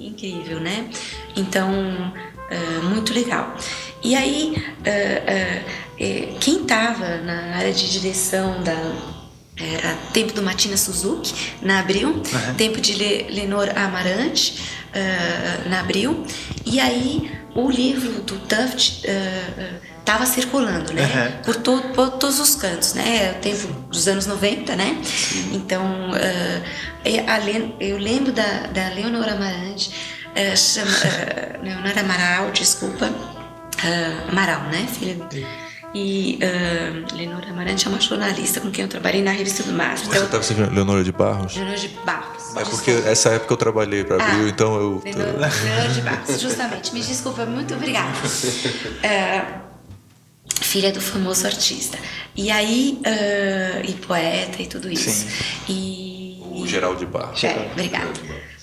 incrível, 0.03 0.61
né? 0.61 0.91
Então, 1.37 1.71
uh, 1.71 2.85
muito 2.85 3.13
legal. 3.13 3.55
E 4.03 4.17
aí, 4.17 4.55
uh, 4.57 6.33
uh, 6.33 6.39
quem 6.41 6.63
estava 6.63 7.19
na 7.19 7.57
área 7.57 7.73
de 7.73 7.91
direção 7.91 8.63
da 8.63 8.77
era 9.59 9.95
tempo 10.13 10.35
do 10.35 10.43
Matina 10.43 10.77
Suzuki 10.77 11.33
na 11.63 11.81
Abril, 11.81 12.11
uhum. 12.11 12.55
tempo 12.59 12.79
de 12.79 12.93
Le, 12.93 13.23
Lenor 13.31 13.71
Amarante 13.75 14.63
na 15.67 15.81
Abril, 15.81 16.27
e 16.67 16.79
aí 16.79 17.31
o 17.55 17.71
livro 17.71 18.21
do 18.21 18.39
Tuft 18.39 19.07
estava 19.99 20.25
uh, 20.25 20.27
circulando, 20.27 20.93
né? 20.93 21.03
Uhum. 21.03 21.43
Por, 21.43 21.57
to, 21.57 21.83
por, 21.95 22.11
todos 22.11 22.39
os 22.39 22.55
cantos, 22.55 22.93
né? 22.93 23.33
O 23.33 23.41
tempo 23.41 23.67
dos 23.89 24.07
anos 24.07 24.27
90, 24.27 24.77
né? 24.77 25.01
Então, 25.53 26.11
uh, 26.11 27.75
eu 27.81 27.97
lembro 27.97 28.33
da, 28.33 28.67
da 28.67 28.91
Leonor 28.91 29.27
Amarante 29.27 30.16
é, 30.37 30.55
chama, 30.55 30.91
uh, 30.91 31.65
não, 31.65 31.87
era 31.87 32.03
Amaral, 32.03 32.51
desculpa. 32.51 33.07
Uh, 33.07 34.31
Amaral, 34.31 34.65
né, 34.65 34.87
filha? 34.87 35.17
E 35.95 36.39
uh, 36.43 37.17
Leonora 37.17 37.49
Amarante 37.49 37.87
é 37.87 37.89
uma 37.89 37.99
jornalista 37.99 38.61
com 38.61 38.71
quem 38.71 38.83
eu 38.83 38.89
trabalhei 38.89 39.23
na 39.23 39.31
revista 39.31 39.63
do 39.63 39.73
Mar. 39.73 39.97
Você 39.97 40.05
estava 40.11 40.45
então, 40.53 40.75
Leonora 40.75 41.03
de 41.03 41.11
Barros? 41.11 41.57
Leonora 41.57 41.79
de 41.79 41.89
Barros. 41.89 42.55
É 42.55 42.65
porque 42.65 42.91
essa 43.07 43.31
época 43.31 43.55
eu 43.55 43.57
trabalhei 43.57 44.05
para 44.05 44.23
Abril, 44.23 44.45
ah, 44.45 44.49
então 44.51 44.75
eu. 44.77 45.03
Leonora, 45.03 45.51
Leonora 45.65 45.89
de 45.89 46.01
Barros, 46.03 46.39
justamente. 46.39 46.93
Me 46.93 47.01
desculpa, 47.01 47.47
muito 47.47 47.73
obrigada. 47.73 48.13
Uh, 48.13 49.67
filha 50.61 50.93
do 50.93 51.01
famoso 51.01 51.47
artista. 51.47 51.99
E 52.37 52.51
aí, 52.51 53.01
e 53.89 53.93
poeta 53.95 54.61
e 54.61 54.67
tudo 54.67 54.93
isso. 54.93 55.09
Sim. 55.09 55.29
E. 55.67 56.43
O 56.43 56.67
Geraldo 56.67 56.99
de 56.99 57.07
Barros. 57.07 57.43
É, 57.43 57.71
obrigada. 57.73 58.13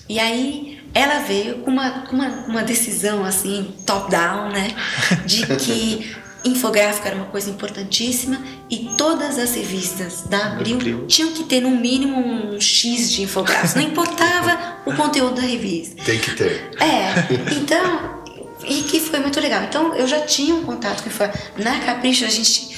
E 0.08 0.20
aí 0.20 0.73
ela 0.94 1.18
veio 1.20 1.58
com 1.58 1.70
uma, 1.70 2.04
uma, 2.10 2.28
uma 2.46 2.62
decisão 2.62 3.24
assim, 3.24 3.74
top-down, 3.84 4.50
né? 4.50 4.74
De 5.26 5.44
que 5.56 6.16
infográfico 6.44 7.06
era 7.06 7.16
uma 7.16 7.26
coisa 7.26 7.50
importantíssima 7.50 8.40
e 8.70 8.90
todas 8.98 9.38
as 9.38 9.54
revistas 9.54 10.24
da 10.28 10.46
Abril 10.48 11.06
tinham 11.06 11.32
que 11.32 11.44
ter 11.44 11.60
no 11.60 11.70
mínimo 11.70 12.18
um 12.18 12.60
X 12.60 13.10
de 13.10 13.22
infográfico. 13.22 13.80
Não 13.80 13.88
importava 13.88 14.76
o 14.84 14.94
conteúdo 14.94 15.36
da 15.36 15.42
revista. 15.42 16.02
Tem 16.04 16.18
que 16.18 16.32
ter. 16.32 16.70
É. 16.80 17.54
Então, 17.56 18.22
e 18.66 18.82
que 18.82 19.00
foi 19.00 19.20
muito 19.20 19.40
legal. 19.40 19.62
Então, 19.64 19.94
eu 19.94 20.06
já 20.06 20.20
tinha 20.20 20.54
um 20.54 20.62
contato 20.64 21.02
com 21.02 21.62
Na 21.62 21.80
Capricho, 21.80 22.24
a 22.24 22.30
gente 22.30 22.74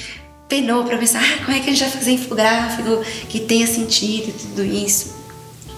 penou 0.47 0.85
para 0.85 0.97
pensar 0.97 1.21
ah, 1.21 1.43
como 1.43 1.57
é 1.57 1.59
que 1.59 1.69
a 1.69 1.73
gente 1.73 1.81
vai 1.81 1.91
fazer 1.91 2.11
infográfico 2.11 3.03
que 3.27 3.41
tenha 3.41 3.67
sentido 3.67 4.29
e 4.29 4.31
tudo 4.31 4.63
isso. 4.63 5.16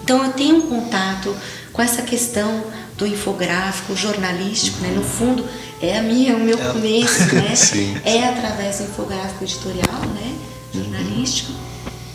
Então, 0.02 0.24
eu 0.24 0.32
tenho 0.32 0.56
um 0.56 0.62
contato 0.62 1.34
com 1.72 1.82
essa 1.82 2.02
questão 2.02 2.64
do 2.96 3.06
infográfico 3.06 3.96
jornalístico, 3.96 4.80
né? 4.80 4.92
No 4.94 5.02
fundo, 5.02 5.44
é 5.80 5.98
a 5.98 6.02
minha, 6.02 6.36
o 6.36 6.40
meu 6.40 6.58
é. 6.58 6.72
começo, 6.72 7.34
né? 7.34 7.54
Sim. 7.56 7.96
É 8.04 8.24
através 8.24 8.78
do 8.78 8.84
infográfico 8.84 9.44
editorial, 9.44 10.00
né? 10.14 10.36
Jornalístico. 10.74 11.52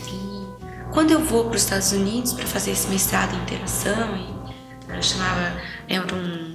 E 0.06 0.92
quando 0.92 1.10
eu 1.10 1.20
vou 1.20 1.46
para 1.46 1.56
os 1.56 1.62
Estados 1.62 1.92
Unidos 1.92 2.32
para 2.32 2.46
fazer 2.46 2.70
esse 2.70 2.86
mestrado 2.88 3.34
em 3.34 3.42
interação, 3.42 4.16
e 4.16 4.94
eu 4.94 5.02
chamava, 5.02 5.60
lembro 5.88 6.16
um, 6.16 6.54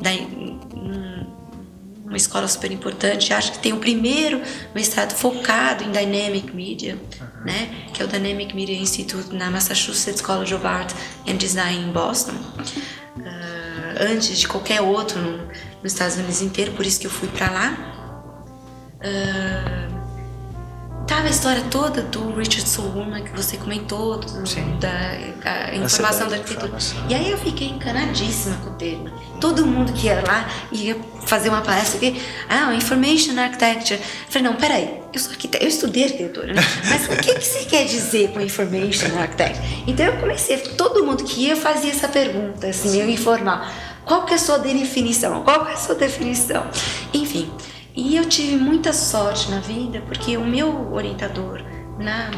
da, 0.00 0.10
uma 2.12 2.18
escola 2.18 2.46
super 2.46 2.70
importante. 2.70 3.32
Acho 3.32 3.52
que 3.52 3.58
tem 3.58 3.72
o 3.72 3.78
primeiro 3.78 4.42
mestrado 4.74 5.14
focado 5.14 5.82
em 5.82 5.90
Dynamic 5.90 6.54
Media, 6.54 6.98
uhum. 7.18 7.44
né? 7.46 7.86
Que 7.94 8.02
é 8.02 8.04
o 8.04 8.08
Dynamic 8.08 8.54
Media 8.54 8.76
Institute 8.76 9.34
na 9.34 9.50
Massachusetts 9.50 10.20
College 10.20 10.54
of 10.54 10.66
Art 10.66 10.92
and 11.26 11.36
Design 11.36 11.88
em 11.88 11.90
Boston. 11.90 12.32
Uh, 12.32 14.12
antes 14.12 14.38
de 14.38 14.46
qualquer 14.46 14.82
outro 14.82 15.18
no, 15.18 15.38
nos 15.82 15.92
Estados 15.92 16.16
Unidos 16.16 16.42
inteiro, 16.42 16.72
por 16.72 16.84
isso 16.84 17.00
que 17.00 17.06
eu 17.06 17.10
fui 17.10 17.28
para 17.28 17.50
lá. 17.50 17.76
Uh, 19.00 19.91
Tava 21.06 21.26
a 21.26 21.30
história 21.30 21.62
toda 21.70 22.02
do 22.02 22.34
Richard 22.34 22.68
Solomon 22.68 23.22
que 23.22 23.30
você 23.32 23.56
comentou, 23.56 24.18
do, 24.18 24.42
da 24.78 25.74
informação 25.74 26.28
da 26.28 26.36
arquitetura. 26.36 26.78
E 27.08 27.14
aí 27.14 27.30
eu 27.30 27.38
fiquei 27.38 27.68
encanadíssima 27.68 28.56
com 28.56 28.70
o 28.70 28.74
termo. 28.74 29.10
Todo 29.40 29.66
mundo 29.66 29.92
que 29.92 30.06
ia 30.06 30.22
lá 30.26 30.48
ia 30.70 30.96
fazer 31.26 31.48
uma 31.48 31.60
palestra 31.60 31.96
aqui, 31.98 32.20
ah, 32.48 32.74
Information 32.74 33.38
Architecture. 33.38 34.00
Eu 34.00 34.32
falei, 34.32 34.48
não, 34.48 34.56
peraí, 34.56 35.00
eu 35.12 35.20
sou 35.20 35.32
arquiteto, 35.32 35.64
eu 35.64 35.68
estudei 35.68 36.04
arquitetura, 36.04 36.54
né? 36.54 36.62
Mas 36.88 37.06
o 37.06 37.20
que, 37.20 37.34
que 37.34 37.44
você 37.44 37.64
quer 37.64 37.84
dizer 37.84 38.30
com 38.32 38.40
Information 38.40 39.18
Architecture? 39.18 39.84
Então 39.86 40.06
eu 40.06 40.16
comecei, 40.18 40.56
todo 40.58 41.04
mundo 41.04 41.24
que 41.24 41.46
ia 41.46 41.56
fazia 41.56 41.90
essa 41.90 42.08
pergunta, 42.08 42.68
assim, 42.68 42.90
meio 42.90 43.10
informal. 43.10 43.66
Qual 44.04 44.24
que 44.24 44.32
é 44.32 44.36
a 44.36 44.38
sua 44.38 44.58
definição? 44.58 45.42
Qual 45.42 45.64
que 45.64 45.72
é 45.72 45.74
a 45.74 45.76
sua 45.76 45.94
definição? 45.94 46.66
Enfim, 47.14 47.50
e 47.94 48.16
eu 48.16 48.24
tive 48.26 48.56
muita 48.56 48.92
sorte 48.92 49.50
na 49.50 49.60
vida, 49.60 50.00
porque 50.06 50.36
o 50.36 50.44
meu 50.44 50.92
orientador 50.92 51.62
na, 51.98 52.30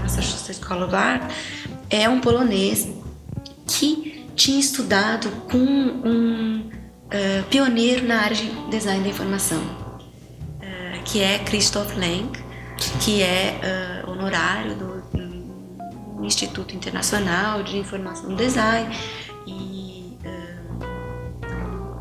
Massachusetts 0.00 0.60
School 0.60 0.84
of 0.84 0.94
Art 0.94 1.22
é 1.90 2.08
um 2.08 2.20
polonês 2.20 2.88
que 3.66 4.26
tinha 4.34 4.60
estudado 4.60 5.30
com 5.50 5.58
um 5.58 6.60
uh, 6.60 7.44
pioneiro 7.50 8.06
na 8.06 8.22
área 8.22 8.36
de 8.36 8.48
design 8.70 9.02
da 9.02 9.08
informação, 9.08 9.58
uh, 9.58 11.02
que 11.04 11.20
é 11.20 11.38
Christoph 11.40 11.94
Lenk, 11.96 12.40
que 13.04 13.22
é 13.22 14.02
uh, 14.04 14.10
honorário 14.10 14.74
do, 14.76 15.02
do, 15.12 15.36
Instituto 16.24 16.74
Internacional 16.74 17.62
de 17.62 17.78
Informação 17.78 18.32
e 18.32 18.34
Design, 18.34 18.96
e, 19.46 20.18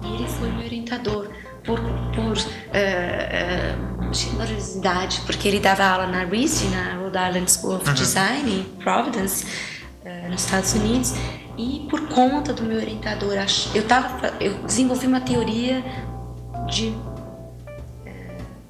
e 0.01 0.15
ele 0.15 0.27
foi 0.27 0.49
meu 0.49 0.65
orientador 0.65 1.29
por, 1.65 1.80
por 1.80 2.38
uh, 2.38 2.38
uh, 2.38 4.13
generosidade, 4.13 5.21
porque 5.25 5.47
ele 5.47 5.60
dava 5.60 5.84
aula 5.84 6.08
na 6.08 6.23
RISD, 6.23 6.69
na 6.69 6.95
Rhode 6.95 7.17
Island 7.17 7.51
School 7.51 7.75
of 7.75 7.88
uhum. 7.88 7.93
Design, 7.93 8.51
em 8.51 8.63
Providence, 8.84 9.45
uh, 10.06 10.30
nos 10.30 10.43
Estados 10.45 10.73
Unidos, 10.73 11.13
e 11.58 11.88
por 11.89 12.08
conta 12.08 12.54
do 12.54 12.63
meu 12.63 12.78
orientador, 12.78 13.34
eu, 13.73 13.88
tava, 13.88 14.34
eu 14.39 14.54
desenvolvi 14.63 15.08
uma 15.08 15.21
teoria 15.21 15.84
de 16.69 16.95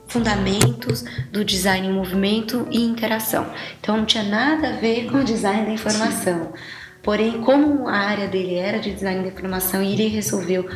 fundamentos 0.07 1.03
do 1.31 1.43
design 1.43 1.87
em 1.87 1.93
movimento 1.93 2.67
e 2.71 2.81
interação. 2.81 3.47
Então 3.81 3.97
não 3.97 4.05
tinha 4.05 4.23
nada 4.23 4.69
a 4.69 4.71
ver 4.77 5.09
com 5.11 5.17
o 5.17 5.23
design 5.23 5.65
da 5.65 5.71
informação. 5.71 6.51
Sim 6.53 6.84
Porém, 7.05 7.39
como 7.41 7.87
a 7.87 7.93
área 7.93 8.27
dele 8.27 8.55
era 8.55 8.79
de 8.79 8.91
design 8.91 9.21
de 9.21 9.29
informação 9.29 9.83
e 9.83 9.93
ele 9.93 10.07
resolveu 10.07 10.67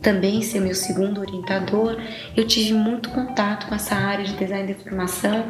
também 0.00 0.40
ser 0.40 0.60
meu 0.60 0.74
segundo 0.74 1.20
orientador, 1.20 2.00
eu 2.36 2.46
tive 2.46 2.72
muito 2.72 3.10
contato 3.10 3.66
com 3.66 3.74
essa 3.74 3.96
área 3.96 4.24
de 4.24 4.34
design 4.34 4.72
de 4.72 4.80
informação 4.80 5.46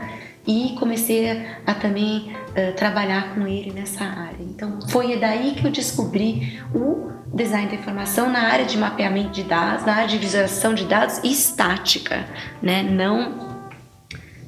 e 0.47 0.75
comecei 0.79 1.47
a, 1.67 1.75
também 1.75 2.33
uh, 2.33 2.75
trabalhar 2.75 3.35
com 3.35 3.47
ele 3.47 3.71
nessa 3.71 4.03
área. 4.03 4.41
Então, 4.41 4.81
foi 4.89 5.15
daí 5.19 5.57
que 5.57 5.67
eu 5.67 5.71
descobri 5.71 6.59
o 6.75 7.11
design 7.35 7.69
da 7.69 7.75
informação 7.75 8.31
na 8.31 8.45
área 8.45 8.65
de 8.65 8.79
mapeamento 8.79 9.31
de 9.31 9.43
dados, 9.43 9.85
na 9.85 9.93
área 9.93 10.09
de 10.09 10.17
visualização 10.17 10.73
de 10.73 10.87
dados 10.87 11.23
estática, 11.23 12.25
né? 12.63 12.83
não, 12.83 13.69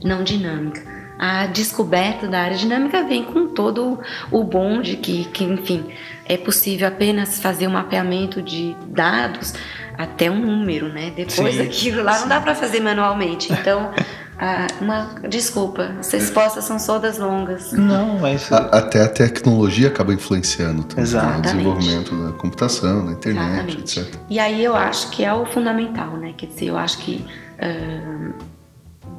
não 0.03 0.25
dinâmica. 0.25 0.96
A 1.19 1.47
descoberta 1.47 2.29
da 2.29 2.41
área 2.41 2.57
dinâmica 2.57 3.03
vem 3.05 3.25
com 3.25 3.49
todo 3.49 3.99
o 4.31 4.45
bom 4.45 4.83
de 4.83 4.97
que, 4.97 5.25
que 5.27 5.45
enfim, 5.45 5.87
é 6.27 6.37
possível 6.37 6.89
apenas 6.89 7.41
fazer 7.41 7.67
um 7.67 7.73
mapeamento 7.73 8.43
de 8.43 8.77
dados 8.89 9.55
até 9.97 10.31
um 10.31 10.39
número, 10.39 10.89
né? 10.89 11.13
Depois 11.15 11.55
sim, 11.55 11.59
daquilo 11.59 12.03
lá 12.03 12.15
sim. 12.15 12.21
não 12.23 12.29
dá 12.29 12.41
para 12.41 12.55
fazer 12.55 12.81
manualmente. 12.81 13.51
Então, 13.53 13.93
ah, 14.39 14.67
uma 14.81 15.15
desculpa, 15.29 15.95
as 15.99 16.11
respostas 16.13 16.65
são 16.65 16.77
todas 16.77 17.19
longas. 17.19 17.73
Não, 17.73 18.19
mas 18.19 18.53
a, 18.53 18.59
até 18.67 19.03
a 19.03 19.09
tecnologia 19.09 19.89
acaba 19.89 20.13
influenciando 20.13 20.85
também, 20.85 21.11
né? 21.11 21.37
o 21.39 21.41
desenvolvimento 21.41 22.15
da 22.15 22.33
computação, 22.33 23.07
da 23.07 23.13
internet, 23.13 23.47
Exatamente. 23.47 24.01
etc. 24.01 24.15
E 24.29 24.39
aí 24.39 24.63
eu 24.63 24.77
acho 24.77 25.11
que 25.11 25.25
é 25.25 25.33
o 25.33 25.47
fundamental, 25.47 26.19
né? 26.19 26.35
Quer 26.37 26.47
dizer, 26.47 26.67
eu 26.67 26.77
acho 26.77 26.99
que 26.99 27.25
uh, 27.55 28.35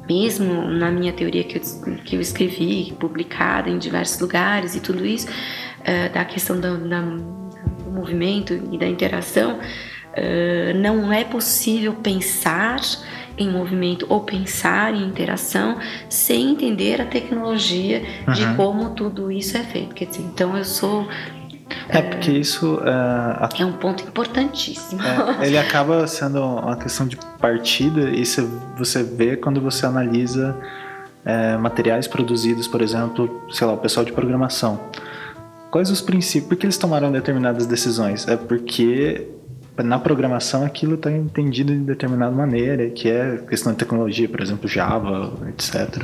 mesmo 0.08 0.66
na 0.68 0.90
minha 0.90 1.12
teoria 1.12 1.44
que 1.44 1.58
eu, 1.58 1.94
que 2.04 2.16
eu 2.16 2.20
escrevi, 2.20 2.94
publicada 2.98 3.68
em 3.68 3.78
diversos 3.78 4.18
lugares 4.20 4.74
e 4.74 4.80
tudo 4.80 5.04
isso, 5.04 5.28
uh, 5.28 6.12
da 6.12 6.24
questão 6.24 6.58
do, 6.58 6.88
da, 6.88 7.00
do 7.00 7.90
movimento 7.92 8.54
e 8.72 8.78
da 8.78 8.86
interação, 8.86 9.58
uh, 9.58 10.78
não 10.78 11.12
é 11.12 11.24
possível 11.24 11.94
pensar 11.94 12.80
em 13.36 13.48
movimento 13.48 14.04
ou 14.08 14.20
pensar 14.22 14.92
em 14.94 15.04
interação 15.04 15.78
sem 16.08 16.50
entender 16.50 17.00
a 17.00 17.06
tecnologia 17.06 18.02
uhum. 18.26 18.34
de 18.34 18.54
como 18.56 18.90
tudo 18.90 19.30
isso 19.30 19.56
é 19.56 19.62
feito. 19.62 19.94
Quer 19.94 20.06
dizer, 20.06 20.22
então 20.22 20.56
eu 20.56 20.64
sou 20.64 21.06
é, 21.88 22.02
porque 22.02 22.30
isso. 22.30 22.80
É, 22.84 23.62
é 23.62 23.66
um 23.66 23.72
ponto 23.72 24.02
importantíssimo. 24.02 25.00
É, 25.02 25.46
ele 25.46 25.58
acaba 25.58 26.06
sendo 26.06 26.42
uma 26.42 26.76
questão 26.76 27.06
de 27.06 27.16
partida, 27.38 28.10
e 28.10 28.24
você 28.76 29.02
vê 29.02 29.36
quando 29.36 29.60
você 29.60 29.86
analisa 29.86 30.56
é, 31.24 31.56
materiais 31.56 32.06
produzidos, 32.06 32.66
por 32.66 32.82
exemplo, 32.82 33.46
sei 33.50 33.66
lá, 33.66 33.72
o 33.72 33.78
pessoal 33.78 34.04
de 34.04 34.12
programação. 34.12 34.80
Quais 35.70 35.90
os 35.90 36.00
princípios? 36.00 36.48
Por 36.48 36.56
que 36.56 36.66
eles 36.66 36.78
tomaram 36.78 37.12
determinadas 37.12 37.66
decisões? 37.66 38.26
É 38.26 38.36
porque 38.36 39.28
na 39.84 39.98
programação 39.98 40.64
aquilo 40.64 40.94
está 40.94 41.10
entendido 41.10 41.72
de 41.72 41.80
determinada 41.80 42.34
maneira, 42.34 42.88
que 42.90 43.08
é 43.08 43.36
questão 43.48 43.72
de 43.72 43.78
tecnologia, 43.78 44.28
por 44.28 44.40
exemplo, 44.40 44.66
Java, 44.66 45.32
etc. 45.48 46.02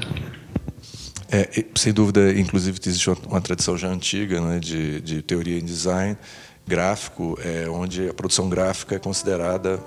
É, 1.34 1.64
sem 1.74 1.92
dúvida, 1.92 2.32
inclusive, 2.38 2.78
existe 2.86 3.10
uma 3.10 3.40
tradição 3.40 3.76
já 3.76 3.88
antiga 3.88 4.40
né, 4.40 4.60
de, 4.60 5.00
de 5.00 5.20
teoria 5.20 5.58
em 5.58 5.64
design 5.64 6.16
gráfico, 6.64 7.36
é, 7.44 7.68
onde 7.68 8.08
a 8.08 8.14
produção 8.14 8.48
gráfica 8.48 8.94
é 8.94 9.00
considerada 9.00 9.82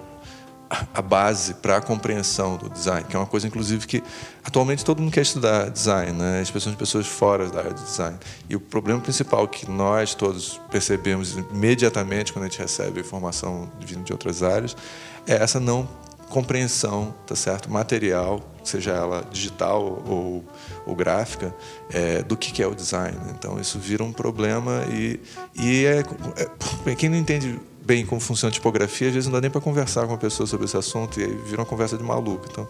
a 0.93 1.01
base 1.01 1.53
para 1.53 1.77
a 1.77 1.81
compreensão 1.81 2.57
do 2.57 2.69
design, 2.69 3.05
que 3.07 3.15
é 3.15 3.19
uma 3.19 3.25
coisa, 3.25 3.47
inclusive, 3.47 3.87
que 3.87 4.03
atualmente 4.43 4.83
todo 4.83 5.01
mundo 5.01 5.13
quer 5.13 5.21
estudar 5.21 5.69
design, 5.69 6.11
né? 6.11 6.41
especialmente 6.41 6.77
pessoas 6.77 7.07
fora 7.07 7.47
da 7.47 7.59
área 7.59 7.73
de 7.73 7.81
design. 7.81 8.17
E 8.49 8.55
o 8.57 8.59
problema 8.59 8.99
principal 8.99 9.47
que 9.47 9.71
nós 9.71 10.13
todos 10.13 10.59
percebemos 10.69 11.37
imediatamente 11.53 12.33
quando 12.33 12.43
a 12.43 12.49
gente 12.49 12.59
recebe 12.59 12.99
informação 12.99 13.71
vindo 13.79 14.03
de 14.03 14.11
outras 14.11 14.43
áreas 14.43 14.75
é 15.25 15.35
essa 15.35 15.61
não 15.61 15.87
compreensão, 16.29 17.13
tá 17.25 17.35
certo, 17.35 17.71
material, 17.71 18.41
seja 18.63 18.91
ela 18.91 19.25
digital 19.31 20.03
ou, 20.05 20.43
ou 20.85 20.95
gráfica, 20.95 21.53
é, 21.91 22.21
do 22.21 22.35
que, 22.35 22.51
que 22.51 22.61
é 22.61 22.67
o 22.67 22.75
design. 22.75 23.17
Então 23.31 23.59
isso 23.59 23.79
vira 23.79 24.03
um 24.03 24.11
problema 24.11 24.83
e, 24.91 25.19
e 25.55 25.85
é, 25.85 26.03
é, 26.85 26.95
quem 26.95 27.09
não 27.09 27.17
entende 27.17 27.59
bem 27.85 28.05
como 28.05 28.19
funciona 28.19 28.49
a 28.49 28.53
tipografia, 28.53 29.07
às 29.07 29.13
vezes 29.13 29.27
não 29.27 29.33
dá 29.33 29.41
nem 29.41 29.49
para 29.49 29.61
conversar 29.61 30.01
com 30.01 30.11
uma 30.11 30.17
pessoa 30.17 30.45
sobre 30.45 30.65
esse 30.65 30.75
assunto 30.75 31.21
e 31.21 31.23
aí 31.23 31.33
vira 31.45 31.61
uma 31.61 31.65
conversa 31.65 31.97
de 31.97 32.03
maluco. 32.03 32.45
Então, 32.51 32.67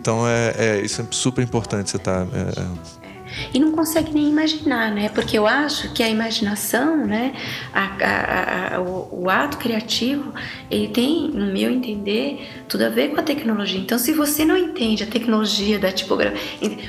então 0.00 0.26
é, 0.26 0.54
é 0.56 0.80
isso 0.80 1.02
é 1.02 1.06
super 1.10 1.42
importante 1.42 1.90
você 1.90 1.98
estar 1.98 2.24
tá, 2.24 2.30
é, 2.34 3.03
e 3.52 3.58
não 3.58 3.72
consegue 3.72 4.12
nem 4.12 4.28
imaginar, 4.28 4.90
né? 4.90 5.08
Porque 5.08 5.38
eu 5.38 5.46
acho 5.46 5.92
que 5.92 6.02
a 6.02 6.08
imaginação, 6.08 7.06
né, 7.06 7.34
a, 7.72 7.84
a, 7.84 8.76
a, 8.76 8.80
o, 8.80 9.24
o, 9.24 9.30
ato 9.30 9.58
criativo, 9.58 10.32
ele 10.70 10.88
tem, 10.88 11.28
no 11.30 11.52
meu 11.52 11.70
entender, 11.70 12.48
tudo 12.68 12.84
a 12.84 12.88
ver 12.88 13.10
com 13.10 13.20
a 13.20 13.22
tecnologia. 13.22 13.80
Então, 13.80 13.98
se 13.98 14.12
você 14.12 14.44
não 14.44 14.56
entende 14.56 15.02
a 15.02 15.06
tecnologia 15.06 15.78
da 15.78 15.92
tipografia, 15.92 16.38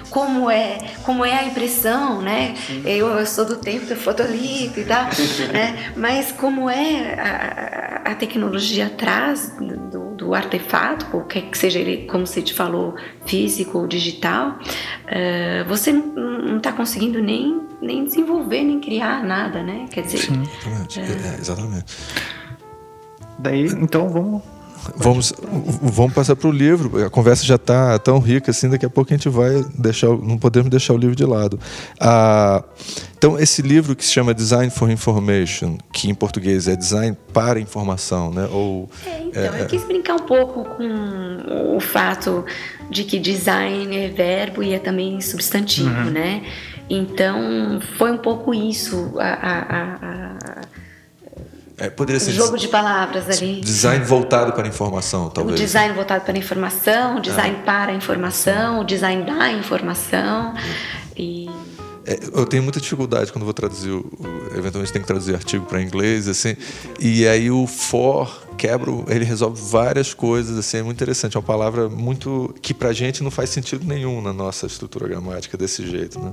como 0.10 0.50
é, 0.50 0.78
como 1.04 1.24
é 1.24 1.40
a 1.40 1.46
impressão, 1.46 2.22
né? 2.22 2.56
Eu, 2.86 3.08
eu 3.08 3.26
sou 3.26 3.46
do 3.46 3.58
tempo 3.58 3.86
do 3.86 3.96
fotolito 3.96 4.80
e 4.80 4.86
tal, 4.86 5.06
né? 5.52 5.92
Mas 5.96 6.32
como 6.32 6.70
é 6.70 7.16
a, 8.06 8.16
tecnologia 8.16 8.88
atrás 8.88 9.54
do, 9.60 10.16
do 10.16 10.34
artefato, 10.34 11.06
qualquer 11.08 11.44
que 11.44 11.58
seja 11.58 11.80
ele, 11.80 12.08
como 12.08 12.26
você 12.26 12.42
te 12.42 12.54
falou, 12.54 12.96
físico 13.26 13.80
ou 13.80 13.88
digital, 13.88 14.58
uh, 15.06 15.68
você 15.68 15.92
não 15.92 16.35
não 16.38 16.58
está 16.58 16.72
conseguindo 16.72 17.22
nem, 17.22 17.62
nem 17.82 18.04
desenvolver, 18.04 18.64
nem 18.64 18.80
criar 18.80 19.24
nada, 19.24 19.64
né? 19.64 19.88
Quer 19.92 20.02
dizer. 20.02 20.18
Sim, 20.18 20.42
exatamente. 20.42 21.00
É... 21.00 21.04
É, 21.04 21.36
exatamente. 21.40 21.98
Daí, 23.38 23.66
então, 23.66 24.10
vamos 24.10 24.42
Vamos, 24.96 25.34
vamos 25.82 26.14
passar 26.14 26.36
para 26.36 26.48
o 26.48 26.52
livro. 26.52 27.06
A 27.06 27.10
conversa 27.10 27.44
já 27.46 27.56
está 27.56 27.98
tão 28.00 28.20
rica 28.20 28.52
assim, 28.52 28.70
daqui 28.70 28.86
a 28.86 28.90
pouco 28.90 29.14
a 29.14 29.18
gente 29.18 29.30
vai 29.30 29.64
deixar, 29.78 30.08
não 30.08 30.38
podemos 30.38 30.70
deixar 30.70 30.94
o 30.94 30.98
livro 30.98 31.16
de 31.16 31.26
lado. 31.26 31.60
Ah, 32.00 32.64
então, 33.18 33.40
esse 33.40 33.62
livro 33.62 33.96
que 33.96 34.06
se 34.06 34.12
chama 34.12 34.34
Design 34.34 34.70
for 34.70 34.90
Information, 34.90 35.78
que 35.92 36.10
em 36.10 36.14
português 36.14 36.68
é 36.68 36.76
Design 36.76 37.18
para 37.34 37.60
Informação, 37.60 38.32
né? 38.32 38.48
Ou, 38.52 38.90
é, 39.06 39.22
então, 39.22 39.56
é, 39.56 39.62
eu 39.62 39.66
quis 39.66 39.84
brincar 39.84 40.16
um 40.16 40.26
pouco 40.26 40.64
com 40.64 41.76
o 41.76 41.80
fato 41.80 42.46
de 42.90 43.04
que 43.04 43.18
design 43.18 43.98
é 43.98 44.10
verbo 44.10 44.62
e 44.62 44.74
é 44.74 44.80
também 44.80 45.20
substantivo, 45.22 45.90
uhum. 45.90 46.12
né? 46.12 46.44
Então, 46.90 47.80
foi 47.98 48.12
um 48.12 48.18
pouco 48.18 48.54
isso 48.54 49.14
a, 49.18 49.24
a, 49.24 49.60
a, 49.96 50.62
é, 51.78 51.90
poderia 51.90 52.20
ser 52.20 52.32
jogo 52.32 52.58
de 52.58 52.68
palavras 52.68 53.30
ali. 53.30 53.62
Design 53.62 54.04
voltado 54.06 54.54
para 54.54 54.64
a 54.64 54.68
informação, 54.68 55.30
talvez. 55.30 55.60
O 55.60 55.64
design 55.64 55.94
voltado 55.94 56.24
para 56.24 56.34
a 56.34 56.38
informação, 56.38 57.18
o 57.18 57.22
design 57.22 57.58
é. 57.58 57.62
para 57.64 57.92
a 57.92 57.96
informação, 57.96 58.80
o 58.80 58.84
design 58.84 59.24
da 59.26 59.52
informação. 59.52 60.54
E 61.18 61.50
é, 62.06 62.20
eu 62.34 62.46
tenho 62.46 62.62
muita 62.62 62.80
dificuldade 62.80 63.32
quando 63.32 63.44
vou 63.44 63.54
traduzir, 63.54 63.92
eventualmente 64.56 64.94
tem 64.94 65.02
que 65.02 65.08
traduzir 65.08 65.34
artigo 65.34 65.66
para 65.66 65.82
inglês, 65.82 66.28
assim, 66.28 66.56
e 67.00 67.28
aí 67.28 67.50
o 67.50 67.66
for 67.66 68.46
quebra, 68.56 68.92
ele 69.10 69.26
resolve 69.26 69.60
várias 69.70 70.14
coisas, 70.14 70.58
assim, 70.58 70.78
é 70.78 70.84
muito 70.84 70.96
interessante, 70.96 71.36
é 71.36 71.40
uma 71.40 71.46
palavra 71.46 71.90
muito 71.90 72.54
que 72.62 72.74
para 72.74 72.90
a 72.90 72.94
gente 72.94 73.24
não 73.24 73.32
faz 73.32 73.50
sentido 73.50 73.86
nenhum 73.86 74.22
na 74.22 74.32
nossa 74.32 74.68
estrutura 74.68 75.08
gramática 75.08 75.58
desse 75.58 75.86
jeito, 75.90 76.20
né? 76.20 76.32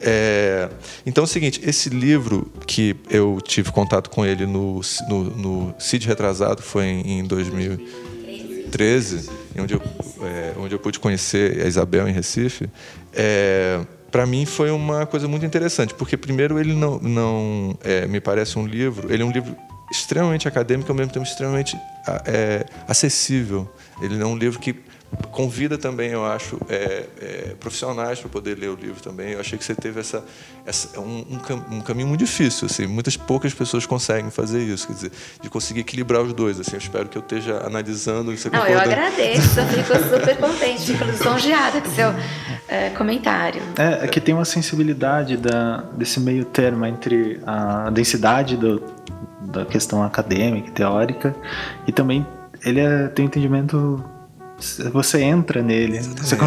É, 0.00 0.68
então 1.06 1.22
é 1.22 1.24
o 1.24 1.28
seguinte, 1.28 1.60
esse 1.64 1.88
livro 1.88 2.52
que 2.66 2.94
eu 3.08 3.38
tive 3.42 3.72
contato 3.72 4.10
com 4.10 4.26
ele 4.26 4.44
no, 4.46 4.80
no, 5.08 5.24
no 5.24 5.74
CID 5.78 6.06
Retrasado, 6.06 6.62
foi 6.62 6.84
em, 6.84 7.20
em 7.20 7.24
2013, 7.24 9.30
onde 9.58 9.72
eu, 9.74 9.82
é, 10.22 10.52
onde 10.58 10.74
eu 10.74 10.78
pude 10.78 11.00
conhecer 11.00 11.62
a 11.62 11.66
Isabel 11.66 12.06
em 12.08 12.12
Recife, 12.12 12.68
é, 13.14 13.80
para 14.10 14.26
mim 14.26 14.44
foi 14.46 14.70
uma 14.70 15.06
coisa 15.06 15.26
muito 15.26 15.46
interessante, 15.46 15.94
porque 15.94 16.16
primeiro 16.16 16.58
ele 16.58 16.74
não, 16.74 16.98
não 16.98 17.76
é, 17.82 18.06
me 18.06 18.20
parece 18.20 18.58
um 18.58 18.66
livro, 18.66 19.12
ele 19.12 19.22
é 19.22 19.26
um 19.26 19.30
livro 19.30 19.56
extremamente 19.90 20.48
acadêmico, 20.48 20.90
ao 20.90 20.96
mesmo 20.96 21.12
tempo 21.12 21.24
extremamente 21.24 21.78
é, 22.24 22.66
acessível. 22.88 23.70
Ele 24.00 24.20
é 24.20 24.26
um 24.26 24.36
livro 24.36 24.58
que 24.58 24.74
convida 25.30 25.76
também, 25.76 26.10
eu 26.10 26.24
acho, 26.24 26.58
é, 26.68 27.04
é, 27.20 27.54
profissionais 27.60 28.18
para 28.20 28.28
poder 28.28 28.58
ler 28.58 28.70
o 28.70 28.74
livro 28.74 29.02
também. 29.02 29.32
Eu 29.32 29.40
achei 29.40 29.58
que 29.58 29.64
você 29.64 29.74
teve 29.74 30.00
essa, 30.00 30.24
essa 30.64 30.98
um, 31.00 31.24
um, 31.30 31.76
um, 31.76 31.80
caminho 31.80 32.08
muito 32.08 32.20
difícil, 32.20 32.66
assim, 32.66 32.86
muitas 32.86 33.16
poucas 33.16 33.52
pessoas 33.52 33.84
conseguem 33.86 34.30
fazer 34.30 34.62
isso, 34.62 34.86
quer 34.86 34.92
dizer, 34.94 35.12
de 35.42 35.50
conseguir 35.50 35.80
equilibrar 35.80 36.22
os 36.22 36.32
dois. 36.32 36.58
Assim, 36.58 36.72
eu 36.72 36.78
espero 36.78 37.08
que 37.08 37.18
eu 37.18 37.22
esteja 37.22 37.62
analisando 37.66 38.32
e 38.32 38.38
você 38.38 38.48
Não, 38.50 38.66
eu 38.66 38.78
agradeço, 38.78 39.60
eu 39.60 39.66
fico 39.66 39.92
super 40.08 40.36
contente, 40.38 40.92
fico 40.92 41.04
lisonjeada 41.04 41.80
com 41.80 41.90
seu 41.90 42.14
é, 42.68 42.90
comentário. 42.90 43.62
É, 43.78 44.04
é, 44.04 44.08
que 44.08 44.20
tem 44.20 44.34
uma 44.34 44.44
sensibilidade 44.44 45.36
da, 45.36 45.78
desse 45.92 46.18
meio 46.20 46.44
termo 46.44 46.84
entre 46.86 47.40
a 47.46 47.90
densidade 47.90 48.56
do, 48.56 48.82
da 49.40 49.64
questão 49.64 50.02
acadêmica, 50.02 50.70
teórica, 50.72 51.34
e 51.86 51.92
também 51.92 52.26
ele 52.64 52.80
é, 52.80 53.08
tem 53.08 53.24
um 53.24 53.28
entendimento 53.28 54.02
você 54.90 55.20
entra 55.20 55.62
nele. 55.62 55.98
Você, 56.00 56.34
é. 56.34 56.38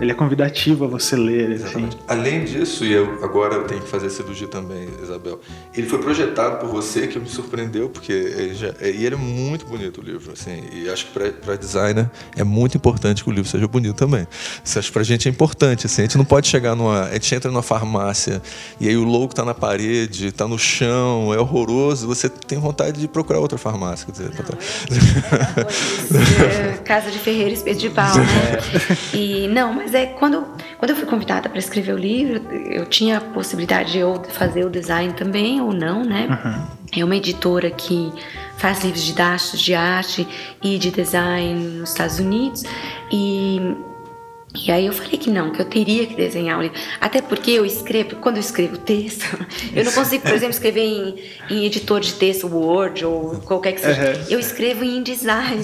ele 0.00 0.12
é 0.12 0.14
convidativo 0.14 0.84
a 0.84 0.88
você 0.88 1.16
ler. 1.16 1.52
Assim. 1.54 1.88
Além 2.06 2.44
disso, 2.44 2.84
e 2.84 2.92
eu 2.92 3.24
agora 3.24 3.54
eu 3.54 3.64
tenho 3.64 3.80
que 3.80 3.88
fazer 3.88 4.06
elogio 4.22 4.46
também, 4.46 4.88
Isabel. 5.02 5.40
Ele 5.74 5.88
foi 5.88 5.98
projetado 5.98 6.58
por 6.58 6.68
você, 6.68 7.08
que 7.08 7.18
me 7.18 7.28
surpreendeu, 7.28 7.88
porque 7.88 8.12
ele 8.12 8.54
já, 8.54 8.72
e 8.80 9.04
ele 9.04 9.16
é 9.16 9.18
muito 9.18 9.66
bonito 9.66 10.00
o 10.00 10.04
livro. 10.04 10.32
Assim, 10.32 10.62
e 10.72 10.88
acho 10.88 11.06
que 11.06 11.12
para 11.12 11.56
designer 11.56 12.08
é 12.36 12.44
muito 12.44 12.76
importante 12.76 13.24
que 13.24 13.30
o 13.30 13.32
livro 13.32 13.50
seja 13.50 13.66
bonito 13.66 13.96
também. 13.96 14.28
Isso 14.64 14.78
acho 14.78 14.88
que 14.88 14.92
pra 14.92 15.02
gente 15.02 15.28
é 15.28 15.30
importante. 15.30 15.86
Assim, 15.86 16.02
a 16.02 16.04
gente 16.04 16.18
não 16.18 16.24
pode 16.24 16.46
chegar 16.46 16.76
numa. 16.76 17.06
A 17.06 17.14
gente 17.14 17.34
entra 17.34 17.50
numa 17.50 17.62
farmácia 17.62 18.40
e 18.78 18.88
aí 18.88 18.96
o 18.96 19.02
logo 19.02 19.34
tá 19.34 19.44
na 19.44 19.54
parede, 19.54 20.30
tá 20.30 20.46
no 20.46 20.58
chão, 20.58 21.34
é 21.34 21.38
horroroso. 21.38 22.06
Você 22.06 22.28
tem 22.28 22.60
vontade 22.60 23.00
de 23.00 23.08
procurar 23.08 23.40
outra 23.40 23.58
farmácia. 23.58 24.06
Quer 24.06 24.12
dizer, 24.12 24.30
não, 26.10 26.20
é, 26.70 26.76
casa 26.84 27.10
de 27.10 27.18
ferreiro 27.18 27.39
Ferreira 27.40 27.54
Espeto 27.54 27.80
de 27.80 27.90
Pau, 27.90 28.16
né? 28.18 28.58
E 29.14 29.48
não, 29.48 29.72
mas 29.72 29.94
é 29.94 30.06
quando, 30.06 30.46
quando 30.78 30.90
eu 30.90 30.96
fui 30.96 31.06
convidada 31.06 31.48
para 31.48 31.58
escrever 31.58 31.94
o 31.94 31.98
livro, 31.98 32.42
eu 32.52 32.84
tinha 32.84 33.18
a 33.18 33.20
possibilidade 33.20 33.92
de 33.92 33.98
eu 33.98 34.22
fazer 34.28 34.64
o 34.64 34.70
design 34.70 35.12
também 35.14 35.60
ou 35.60 35.72
não, 35.72 36.04
né? 36.04 36.28
Uhum. 36.28 36.66
É 37.00 37.04
uma 37.04 37.16
editora 37.16 37.70
que 37.70 38.12
faz 38.58 38.84
livros 38.84 39.02
didáticos 39.02 39.60
de 39.60 39.74
arte 39.74 40.28
e 40.62 40.76
de 40.76 40.90
design 40.90 41.78
nos 41.78 41.90
Estados 41.90 42.18
Unidos 42.18 42.62
e 43.10 43.74
e 44.52 44.70
aí 44.72 44.86
eu 44.86 44.92
falei 44.92 45.16
que 45.16 45.30
não, 45.30 45.52
que 45.52 45.60
eu 45.60 45.64
teria 45.64 46.06
que 46.06 46.14
desenhar 46.16 46.58
um 46.58 46.62
livro. 46.62 46.76
Até 47.00 47.22
porque 47.22 47.52
eu 47.52 47.64
escrevo, 47.64 48.16
quando 48.16 48.36
eu 48.36 48.40
escrevo 48.40 48.76
texto, 48.78 49.24
eu 49.74 49.84
não 49.84 49.92
consigo, 49.92 50.24
por 50.24 50.32
exemplo, 50.32 50.50
escrever 50.50 50.82
em, 50.82 51.14
em 51.48 51.64
editor 51.66 52.00
de 52.00 52.14
texto 52.14 52.48
Word 52.48 53.04
ou 53.04 53.36
qualquer 53.40 53.72
que 53.72 53.80
seja. 53.80 54.02
Uhum. 54.02 54.24
Eu 54.28 54.40
escrevo 54.40 54.84
em 54.84 54.96
InDesign. 54.96 55.62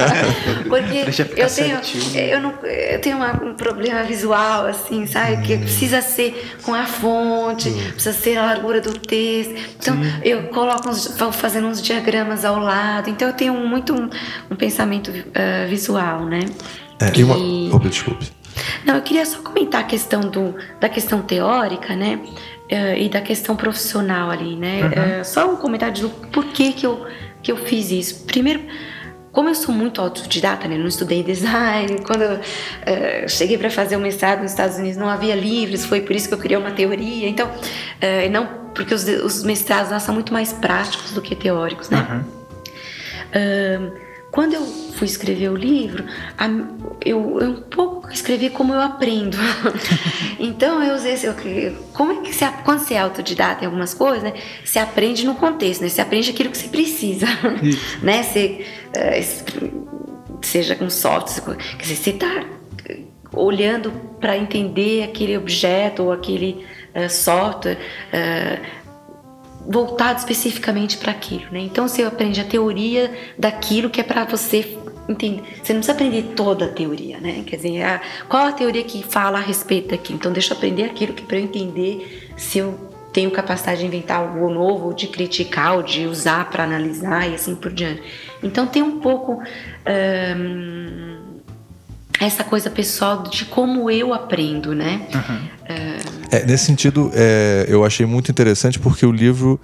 porque 0.68 1.04
eu 1.36 1.48
tenho, 1.48 1.80
eu, 2.14 2.40
não, 2.40 2.54
eu 2.62 3.00
tenho 3.00 3.18
uma, 3.18 3.44
um 3.44 3.54
problema 3.54 4.02
visual, 4.04 4.66
assim, 4.66 5.06
sabe? 5.06 5.46
Que 5.46 5.58
precisa 5.58 6.00
ser 6.00 6.56
com 6.62 6.72
a 6.72 6.86
fonte, 6.86 7.68
uhum. 7.68 7.92
precisa 7.92 8.12
ser 8.14 8.38
a 8.38 8.46
largura 8.46 8.80
do 8.80 8.98
texto. 8.98 9.52
Então, 9.78 10.02
Sim. 10.02 10.12
eu 10.22 10.44
coloco 10.44 10.88
uns, 10.88 11.14
vou 11.18 11.30
fazendo 11.30 11.66
uns 11.66 11.82
diagramas 11.82 12.42
ao 12.42 12.58
lado. 12.58 13.10
Então, 13.10 13.28
eu 13.28 13.34
tenho 13.34 13.52
muito 13.52 13.92
um, 13.92 14.08
um 14.50 14.56
pensamento 14.56 15.10
uh, 15.10 15.68
visual, 15.68 16.24
né? 16.24 16.40
É, 17.00 17.18
e 17.18 17.24
uma... 17.24 17.36
Oh, 17.74 17.78
desculpe. 17.78 18.30
Não, 18.84 18.96
eu 18.96 19.02
queria 19.02 19.26
só 19.26 19.38
comentar 19.40 19.80
a 19.80 19.84
questão 19.84 20.20
do, 20.20 20.54
da 20.80 20.88
questão 20.88 21.22
teórica, 21.22 21.94
né? 21.96 22.20
Uh, 22.70 22.98
e 22.98 23.08
da 23.08 23.20
questão 23.20 23.56
profissional 23.56 24.30
ali, 24.30 24.56
né? 24.56 24.82
Uhum. 24.82 25.20
Uh, 25.20 25.24
só 25.24 25.50
um 25.50 25.56
comentário 25.56 26.02
do 26.02 26.08
porquê 26.08 26.72
que 26.72 26.86
eu, 26.86 27.06
que 27.42 27.52
eu 27.52 27.56
fiz 27.56 27.90
isso. 27.90 28.24
Primeiro, 28.24 28.62
como 29.32 29.48
eu 29.48 29.54
sou 29.54 29.74
muito 29.74 30.00
autodidata, 30.00 30.68
né? 30.68 30.76
Não 30.76 30.86
estudei 30.86 31.22
design. 31.22 32.00
Quando 32.06 32.22
eu 32.22 32.36
uh, 32.36 33.28
cheguei 33.28 33.58
para 33.58 33.70
fazer 33.70 33.96
o 33.96 34.00
mestrado 34.00 34.40
nos 34.42 34.50
Estados 34.52 34.76
Unidos, 34.76 34.96
não 34.96 35.08
havia 35.08 35.34
livros. 35.34 35.84
Foi 35.84 36.00
por 36.00 36.14
isso 36.14 36.28
que 36.28 36.34
eu 36.34 36.38
criei 36.38 36.58
uma 36.58 36.70
teoria. 36.70 37.28
Então, 37.28 37.50
não 38.30 38.64
porque 38.74 38.92
os, 38.92 39.04
os 39.04 39.44
mestrados 39.44 39.92
lá 39.92 40.00
são 40.00 40.12
muito 40.12 40.32
mais 40.32 40.52
práticos 40.52 41.12
do 41.12 41.22
que 41.22 41.36
teóricos, 41.36 41.90
né? 41.90 42.24
Uhum. 43.32 44.03
Quando 44.34 44.54
eu 44.54 44.66
fui 44.66 45.06
escrever 45.06 45.48
o 45.48 45.54
livro, 45.54 46.04
eu, 47.06 47.40
eu 47.40 47.50
um 47.50 47.62
pouco 47.62 48.10
escrevi 48.10 48.50
como 48.50 48.74
eu 48.74 48.80
aprendo. 48.80 49.36
então 50.40 50.82
eu 50.82 50.96
usei 50.96 51.14
como 51.92 52.10
é 52.10 52.16
que 52.16 52.34
você, 52.34 52.44
quando 52.64 52.80
você 52.80 52.94
é 52.94 52.98
autodidata 52.98 53.62
em 53.62 53.66
algumas 53.66 53.94
coisas, 53.94 54.24
né, 54.24 54.32
você 54.64 54.80
aprende 54.80 55.24
no 55.24 55.36
contexto, 55.36 55.82
né? 55.82 55.88
Você 55.88 56.00
aprende 56.00 56.30
aquilo 56.30 56.50
que 56.50 56.58
você 56.58 56.66
precisa, 56.66 57.26
né? 58.02 58.24
Você, 58.24 58.66
uh, 58.88 60.38
seja 60.42 60.74
com 60.74 60.90
software, 60.90 61.56
quer 61.56 61.82
dizer, 61.84 61.94
você 61.94 62.10
está 62.10 62.44
olhando 63.32 63.92
para 64.20 64.36
entender 64.36 65.04
aquele 65.04 65.38
objeto 65.38 66.02
ou 66.02 66.12
aquele 66.12 66.66
uh, 66.92 67.08
software. 67.08 67.78
Uh, 68.12 68.83
voltado 69.66 70.18
especificamente 70.18 70.98
para 70.98 71.12
aquilo, 71.12 71.44
né? 71.50 71.60
Então 71.60 71.88
você 71.88 72.02
aprende 72.02 72.40
a 72.40 72.44
teoria 72.44 73.12
daquilo 73.38 73.90
que 73.90 74.00
é 74.00 74.04
para 74.04 74.24
você 74.24 74.78
entender. 75.08 75.42
Você 75.62 75.72
não 75.72 75.80
precisa 75.80 75.92
aprender 75.92 76.22
toda 76.34 76.66
a 76.66 76.68
teoria, 76.68 77.18
né? 77.18 77.42
Quer 77.46 77.56
dizer, 77.56 77.82
a, 77.82 78.00
qual 78.28 78.46
a 78.46 78.52
teoria 78.52 78.84
que 78.84 79.02
fala 79.02 79.38
a 79.38 79.40
respeito 79.40 79.88
daquilo? 79.88 80.18
Então 80.18 80.32
deixa 80.32 80.52
eu 80.52 80.56
aprender 80.56 80.84
aquilo 80.84 81.12
que 81.12 81.22
para 81.22 81.38
eu 81.38 81.44
entender 81.44 82.32
se 82.36 82.58
eu 82.58 82.92
tenho 83.12 83.30
capacidade 83.30 83.80
de 83.80 83.86
inventar 83.86 84.18
algo 84.18 84.50
novo, 84.50 84.92
de 84.92 85.06
criticar, 85.06 85.76
ou 85.76 85.82
de 85.82 86.04
usar 86.06 86.50
para 86.50 86.64
analisar 86.64 87.30
e 87.30 87.34
assim 87.34 87.54
por 87.54 87.72
diante. 87.72 88.02
Então 88.42 88.66
tem 88.66 88.82
um 88.82 88.98
pouco 88.98 89.40
hum, 90.36 91.23
essa 92.20 92.44
coisa 92.44 92.70
pessoal 92.70 93.24
de 93.24 93.44
como 93.44 93.90
eu 93.90 94.14
aprendo, 94.14 94.74
né? 94.74 95.06
Uhum. 95.14 95.48
É, 96.30 96.46
nesse 96.46 96.66
sentido, 96.66 97.10
é, 97.14 97.66
eu 97.68 97.84
achei 97.84 98.06
muito 98.06 98.30
interessante 98.30 98.78
porque 98.78 99.04
o 99.04 99.12
livro 99.12 99.60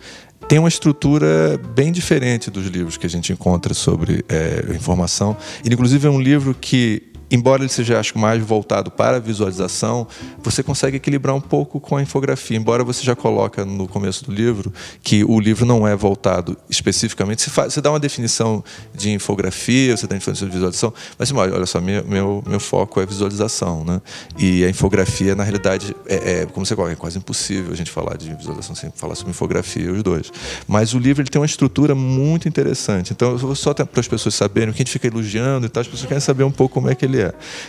tem 0.48 0.58
uma 0.58 0.68
estrutura 0.68 1.60
bem 1.74 1.92
diferente 1.92 2.50
dos 2.50 2.66
livros 2.66 2.96
que 2.96 3.06
a 3.06 3.08
gente 3.08 3.32
encontra 3.32 3.72
sobre 3.72 4.24
é, 4.28 4.74
informação. 4.74 5.36
Ele, 5.64 5.74
inclusive, 5.74 6.06
é 6.06 6.10
um 6.10 6.20
livro 6.20 6.54
que 6.54 7.09
embora 7.30 7.62
ele 7.62 7.68
seja 7.68 7.98
acho 7.98 8.18
mais 8.18 8.42
voltado 8.42 8.90
para 8.90 9.16
a 9.16 9.20
visualização, 9.20 10.06
você 10.42 10.62
consegue 10.62 10.96
equilibrar 10.96 11.34
um 11.34 11.40
pouco 11.40 11.78
com 11.78 11.96
a 11.96 12.02
infografia. 12.02 12.56
Embora 12.56 12.82
você 12.82 13.04
já 13.04 13.14
coloca 13.14 13.64
no 13.64 13.86
começo 13.86 14.24
do 14.24 14.32
livro 14.32 14.72
que 15.02 15.24
o 15.24 15.38
livro 15.38 15.64
não 15.64 15.86
é 15.86 15.94
voltado 15.94 16.56
especificamente, 16.68 17.42
você, 17.42 17.50
faz, 17.50 17.72
você 17.72 17.80
dá 17.80 17.90
uma 17.90 18.00
definição 18.00 18.64
de 18.94 19.10
infografia, 19.12 19.96
você 19.96 20.06
dá 20.06 20.14
uma 20.14 20.18
definição 20.18 20.48
de 20.48 20.54
visualização, 20.54 20.92
mas 21.18 21.30
olha, 21.32 21.54
olha 21.54 21.66
só, 21.66 21.80
meu, 21.80 22.04
meu, 22.04 22.42
meu, 22.46 22.60
foco 22.60 23.00
é 23.00 23.06
visualização, 23.06 23.84
né? 23.84 24.00
E 24.38 24.64
a 24.64 24.68
infografia, 24.68 25.34
na 25.34 25.44
realidade, 25.44 25.94
é, 26.06 26.42
é 26.42 26.46
como 26.46 26.66
você 26.66 26.74
coloca, 26.74 26.92
é 26.92 26.96
quase 26.96 27.18
impossível 27.18 27.72
a 27.72 27.76
gente 27.76 27.90
falar 27.90 28.16
de 28.16 28.34
visualização 28.34 28.74
sem 28.74 28.90
falar 28.94 29.14
sobre 29.14 29.30
infografia, 29.30 29.92
os 29.92 30.02
dois. 30.02 30.32
Mas 30.66 30.94
o 30.94 30.98
livro 30.98 31.22
ele 31.22 31.28
tem 31.28 31.40
uma 31.40 31.46
estrutura 31.46 31.94
muito 31.94 32.48
interessante. 32.48 33.12
Então, 33.12 33.38
só 33.54 33.72
para 33.72 33.88
as 33.96 34.08
pessoas 34.08 34.34
saberem 34.34 34.70
o 34.70 34.72
que 34.72 34.82
a 34.82 34.84
gente 34.84 34.92
fica 34.92 35.06
elogiando 35.06 35.66
e 35.66 35.68
tal, 35.68 35.80
as 35.80 35.88
pessoas 35.88 36.08
querem 36.08 36.20
saber 36.20 36.44
um 36.44 36.50
pouco 36.50 36.74
como 36.74 36.90
é 36.90 36.94
que 36.94 37.04
ele. 37.04 37.19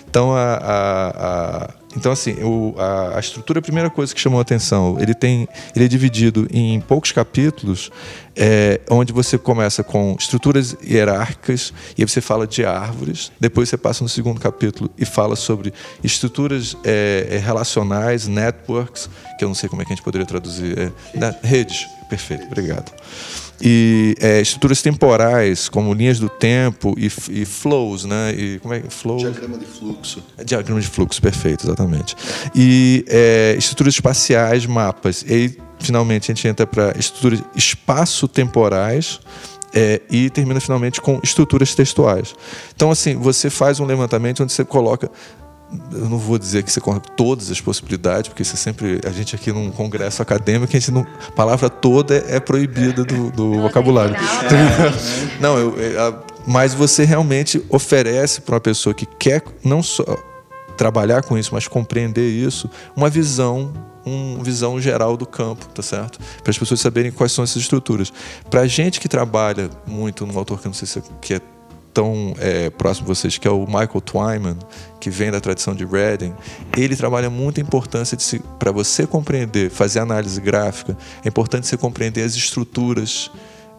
Então, 0.10 0.34
a, 0.36 0.54
a, 0.54 1.10
a 1.10 1.81
então 1.96 2.12
assim, 2.12 2.34
o, 2.44 2.76
a, 2.78 3.18
a, 3.18 3.20
estrutura, 3.20 3.60
a 3.60 3.62
primeira 3.62 3.90
coisa 3.90 4.14
que 4.14 4.20
chamou 4.20 4.40
a 4.40 4.42
atenção, 4.42 4.98
ele 5.00 5.14
tem, 5.14 5.48
ele 5.76 5.86
é 5.86 5.88
dividido 5.88 6.48
em 6.52 6.80
poucos 6.82 7.12
capítulos, 7.12 7.92
é, 8.36 8.80
onde 8.90 9.12
você 9.12 9.38
começa 9.38 9.84
com 9.84 10.16
estruturas 10.18 10.76
hierárquicas 10.84 11.74
e 11.98 12.02
aí 12.02 12.08
você 12.08 12.22
fala 12.22 12.48
de 12.48 12.66
árvores. 12.66 13.32
Depois 13.40 13.70
você 13.70 13.78
passa 13.78 14.04
no 14.04 14.10
segundo 14.10 14.40
capítulo 14.40 14.90
e 14.98 15.06
fala 15.06 15.36
sobre 15.36 15.74
estruturas 16.04 16.78
é, 16.84 17.28
é 17.32 17.38
relacionais, 17.38 18.28
networks, 18.28 19.10
que 19.38 19.44
eu 19.44 19.48
não 19.48 19.56
sei 19.56 19.68
como 19.68 19.82
é 19.82 19.86
que 19.86 19.92
a 19.92 19.96
gente 19.96 20.04
poderia 20.04 20.26
traduzir, 20.26 20.78
é, 20.78 20.92
né, 21.18 21.36
redes. 21.44 21.88
Perfeito, 22.10 22.46
obrigado 22.46 22.92
e 23.62 24.16
é, 24.20 24.42
estruturas 24.42 24.82
temporais, 24.82 25.70
como 25.70 25.94
linhas 25.94 26.20
do 26.20 26.28
tempo 26.28 26.96
e, 26.98 27.06
e 27.30 27.46
flows, 27.46 28.06
né? 28.06 28.34
E, 28.34 28.60
como 28.60 28.74
é 28.74 28.82
flow? 28.90 29.18
Diagrama 29.18 29.58
de 29.58 29.66
fluxo. 29.66 30.24
É, 30.38 30.44
diagrama 30.44 30.82
de 30.82 30.88
fluxo, 30.88 31.22
perfeito, 31.22 31.66
exatamente. 31.66 31.81
E 32.56 33.06
é, 33.08 33.56
estruturas 33.58 33.94
espaciais, 33.94 34.66
mapas. 34.66 35.24
E 35.28 35.34
aí, 35.34 35.58
finalmente, 35.80 36.32
a 36.32 36.36
gente 36.36 36.48
entra 36.48 36.66
para 36.68 36.98
estruturas 36.98 37.42
espaço-temporais. 37.56 39.20
É, 39.74 40.02
e 40.12 40.30
termina 40.30 40.60
finalmente 40.60 41.00
com 41.00 41.22
estruturas 41.24 41.74
textuais. 41.74 42.36
Então, 42.76 42.92
assim, 42.92 43.16
você 43.16 43.50
faz 43.50 43.80
um 43.80 43.86
levantamento 43.86 44.44
onde 44.44 44.52
você 44.52 44.66
coloca 44.66 45.10
eu 45.94 46.10
não 46.10 46.18
vou 46.18 46.38
dizer 46.38 46.64
que 46.64 46.72
você 46.72 46.82
coloca 46.82 47.10
todas 47.16 47.50
as 47.50 47.62
possibilidades, 47.62 48.28
porque 48.28 48.44
você 48.44 48.58
sempre. 48.58 49.00
A 49.06 49.10
gente 49.10 49.36
aqui 49.36 49.52
num 49.52 49.72
congresso 49.72 50.22
acadêmico, 50.22 50.76
a 50.76 50.80
gente 50.80 50.92
não, 50.92 51.06
a 51.28 51.32
palavra 51.32 51.70
toda 51.70 52.16
é 52.28 52.40
proibida 52.40 53.04
do, 53.04 53.32
do 53.32 53.62
vocabulário. 53.62 54.16
Não, 55.40 55.58
eu, 55.58 55.76
é, 55.78 56.14
mas 56.46 56.74
você 56.74 57.04
realmente 57.04 57.64
oferece 57.70 58.42
para 58.42 58.56
uma 58.56 58.62
pessoa 58.62 58.94
que 58.94 59.06
quer 59.06 59.44
não 59.64 59.82
só 59.82 60.04
trabalhar 60.82 61.22
com 61.22 61.38
isso, 61.38 61.54
mas 61.54 61.68
compreender 61.68 62.28
isso, 62.28 62.68
uma 62.96 63.08
visão 63.08 63.72
uma 64.04 64.44
visão 64.44 64.82
geral 64.82 65.16
do 65.16 65.28
campo, 65.28 65.68
tá 65.68 65.84
certo? 65.84 66.18
Para 66.42 66.50
as 66.50 66.58
pessoas 66.58 66.80
saberem 66.80 67.12
quais 67.12 67.32
são 67.32 67.44
essas 67.44 67.62
estruturas. 67.62 68.12
Para 68.50 68.62
a 68.62 68.68
gente 68.68 69.00
que 69.00 69.08
trabalha 69.08 69.70
muito 69.86 70.26
num 70.26 70.36
autor 70.40 70.60
que 70.60 70.66
não 70.66 70.74
sei 70.74 70.88
se 70.88 70.98
é, 70.98 71.04
que 71.22 71.36
é 71.36 71.42
tão 71.94 72.34
é, 72.40 72.72
próximo 72.72 73.06
de 73.06 73.16
vocês, 73.16 73.38
que 73.38 73.48
é 73.48 73.52
o 73.52 73.68
Michael 73.68 74.02
Twyman, 74.02 74.58
que 75.00 75.12
vem 75.12 75.30
da 75.30 75.40
tradição 75.40 75.76
de 75.76 75.86
Reading, 75.86 76.34
ele 76.76 76.96
trabalha 76.96 77.30
muito 77.30 77.60
a 77.60 77.62
importância 77.62 78.18
de 78.18 78.42
para 78.58 78.72
você 78.72 79.06
compreender, 79.06 79.70
fazer 79.70 80.00
análise 80.00 80.42
gráfica, 80.42 80.98
é 81.24 81.28
importante 81.28 81.68
você 81.68 81.78
compreender 81.78 82.24
as 82.24 82.34
estruturas 82.34 83.30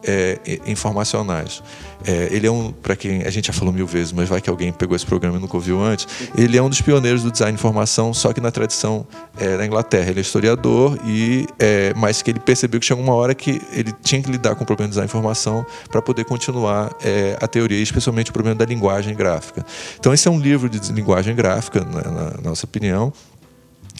é, 0.05 0.39
informacionais. 0.67 1.63
É, 2.05 2.29
ele 2.31 2.47
é 2.47 2.51
um, 2.51 2.73
para 2.73 2.97
quem 2.97 3.23
a 3.23 3.31
gente 3.31 3.47
já 3.47 3.53
falou 3.53 3.73
mil 3.73 3.87
vezes, 3.87 4.13
mas 4.13 4.29
vai 4.29 4.41
que 4.41 4.51
alguém 4.51 4.73
pegou 4.73 4.97
esse 4.97 5.07
programa 5.07 5.39
e 5.39 5.41
nunca 5.41 5.57
ouviu 5.57 5.81
antes. 5.81 6.07
Ele 6.37 6.57
é 6.57 6.63
um 6.63 6.69
dos 6.69 6.81
pioneiros 6.81 7.23
do 7.23 7.31
design 7.31 7.53
de 7.53 7.61
informação, 7.61 8.13
só 8.13 8.33
que 8.33 8.41
na 8.41 8.51
tradição 8.51 9.07
é, 9.39 9.57
da 9.57 9.65
Inglaterra. 9.65 10.11
Ele 10.11 10.21
é 10.21 10.23
historiador 10.23 10.99
e, 11.05 11.47
é, 11.59 11.93
mas 11.97 12.23
que 12.23 12.31
ele 12.31 12.41
percebeu 12.41 12.81
que 12.81 12.87
chegou 12.87 13.03
uma 13.03 13.15
hora 13.15 13.35
que 13.35 13.61
ele 13.73 13.93
tinha 14.03 14.21
que 14.23 14.31
lidar 14.31 14.55
com 14.55 14.65
o 14.65 14.67
problema 14.67 14.89
do 14.89 14.91
design 14.91 15.07
de 15.07 15.11
informação 15.11 15.65
para 15.91 16.03
poder 16.03 16.25
continuar 16.25 16.93
é, 17.05 17.37
a 17.41 17.47
teoria, 17.47 17.81
especialmente 17.81 18.31
o 18.31 18.33
problema 18.33 18.57
da 18.57 18.65
linguagem 18.65 19.15
gráfica. 19.15 19.65
Então 19.99 20.13
esse 20.13 20.27
é 20.27 20.31
um 20.31 20.39
livro 20.39 20.69
de 20.69 20.93
linguagem 20.93 21.35
gráfica, 21.35 21.85
na, 21.85 22.03
na 22.11 22.31
nossa 22.43 22.67
opinião. 22.67 23.13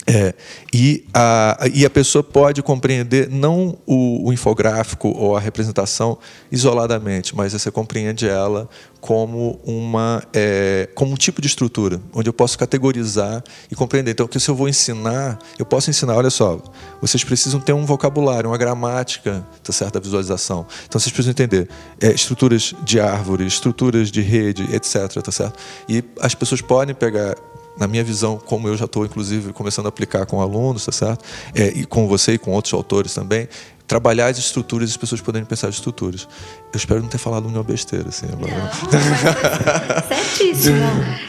É, 0.05 0.33
e, 0.73 1.05
a, 1.13 1.57
e 1.73 1.85
a 1.85 1.89
pessoa 1.89 2.21
pode 2.21 2.61
compreender 2.61 3.29
não 3.29 3.77
o, 3.85 4.27
o, 4.27 4.33
infográfico 4.33 5.07
ou 5.07 5.35
a 5.37 5.39
representação 5.39 6.17
isoladamente, 6.51 7.33
mas 7.33 7.53
você 7.53 7.71
compreende 7.71 8.27
ela 8.27 8.67
como, 8.99 9.59
uma, 9.63 10.21
é, 10.33 10.89
como 10.93 11.13
um 11.13 11.15
tipo 11.15 11.41
de 11.41 11.47
estrutura, 11.47 12.01
onde 12.13 12.27
eu 12.27 12.33
posso 12.33 12.57
categorizar 12.57 13.43
e 13.71 13.75
compreender. 13.75 14.11
Então, 14.11 14.27
que 14.27 14.39
se 14.39 14.49
eu 14.49 14.55
vou 14.55 14.67
ensinar, 14.67 15.39
eu 15.57 15.65
posso 15.65 15.89
ensinar, 15.89 16.15
olha 16.15 16.29
só, 16.29 16.61
vocês 17.01 17.23
precisam 17.23 17.59
ter 17.61 17.73
um 17.73 17.85
vocabulário, 17.85 18.49
uma 18.49 18.57
gramática 18.57 19.45
tá 19.63 19.71
certo, 19.71 19.93
da 19.93 19.99
visualização. 20.01 20.65
Então, 20.85 20.99
vocês 20.99 21.11
precisam 21.13 21.31
entender 21.31 21.69
é, 22.01 22.11
estruturas 22.11 22.73
de 22.83 22.99
árvore, 22.99 23.45
estruturas 23.45 24.11
de 24.11 24.21
rede, 24.21 24.63
etc. 24.73 25.21
Tá 25.21 25.31
certo? 25.31 25.57
E 25.87 26.03
as 26.19 26.35
pessoas 26.35 26.61
podem 26.61 26.93
pegar 26.93 27.35
na 27.77 27.87
minha 27.87 28.03
visão, 28.03 28.37
como 28.37 28.67
eu 28.67 28.77
já 28.77 28.85
estou, 28.85 29.05
inclusive, 29.05 29.51
começando 29.53 29.87
a 29.87 29.89
aplicar 29.89 30.25
com 30.25 30.39
alunos, 30.41 30.85
tá 30.85 30.91
certo? 30.91 31.25
É, 31.55 31.67
e 31.69 31.85
com 31.85 32.07
você 32.07 32.33
e 32.33 32.37
com 32.37 32.51
outros 32.51 32.73
autores 32.73 33.13
também, 33.13 33.47
trabalhar 33.87 34.27
as 34.27 34.37
estruturas 34.37 34.89
e 34.89 34.91
as 34.91 34.97
pessoas 34.97 35.21
poderem 35.21 35.45
pensar 35.45 35.67
as 35.67 35.75
estruturas. 35.75 36.27
Eu 36.71 36.77
espero 36.77 37.01
não 37.01 37.09
ter 37.09 37.17
falado 37.17 37.43
nenhuma 37.43 37.63
besteira, 37.63 38.09
assim. 38.09 38.27
Agora. 38.27 38.53
Não, 38.53 40.07
certíssimo. 40.07 40.77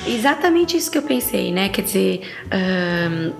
Exatamente 0.06 0.76
isso 0.76 0.90
que 0.90 0.98
eu 0.98 1.02
pensei, 1.02 1.52
né? 1.52 1.68
Quer 1.68 1.82
dizer, 1.82 2.22
um, 2.52 3.32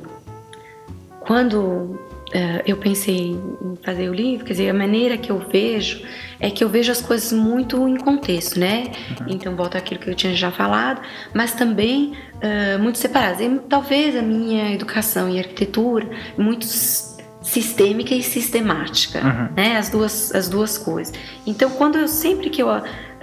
quando 1.20 1.98
eu 2.66 2.76
pensei 2.76 3.30
em 3.30 3.78
fazer 3.82 4.08
o 4.08 4.14
livro, 4.14 4.44
quer 4.44 4.54
dizer, 4.54 4.68
a 4.68 4.74
maneira 4.74 5.16
que 5.16 5.30
eu 5.30 5.38
vejo 5.38 6.02
é 6.40 6.50
que 6.50 6.64
eu 6.64 6.68
vejo 6.68 6.90
as 6.90 7.00
coisas 7.00 7.32
muito 7.32 7.88
em 7.88 7.96
contexto, 7.96 8.58
né? 8.58 8.90
Uhum. 9.20 9.26
Então, 9.28 9.54
volta 9.54 9.78
àquilo 9.78 10.00
que 10.00 10.10
eu 10.10 10.14
tinha 10.14 10.34
já 10.34 10.50
falado, 10.50 11.00
mas 11.32 11.54
também 11.54 12.12
uh, 12.34 12.82
muito 12.82 12.98
separadas. 12.98 13.40
E, 13.40 13.48
talvez 13.68 14.16
a 14.16 14.22
minha 14.22 14.72
educação 14.72 15.28
em 15.28 15.38
arquitetura, 15.38 16.08
muito 16.36 16.66
sistêmica 17.44 18.14
e 18.14 18.22
sistemática, 18.22 19.20
uhum. 19.20 19.54
né? 19.54 19.76
As 19.76 19.90
duas, 19.90 20.34
as 20.34 20.48
duas 20.48 20.76
coisas. 20.76 21.14
Então, 21.46 21.70
quando 21.70 21.98
eu 21.98 22.08
sempre 22.08 22.50
que 22.50 22.62
eu 22.62 22.68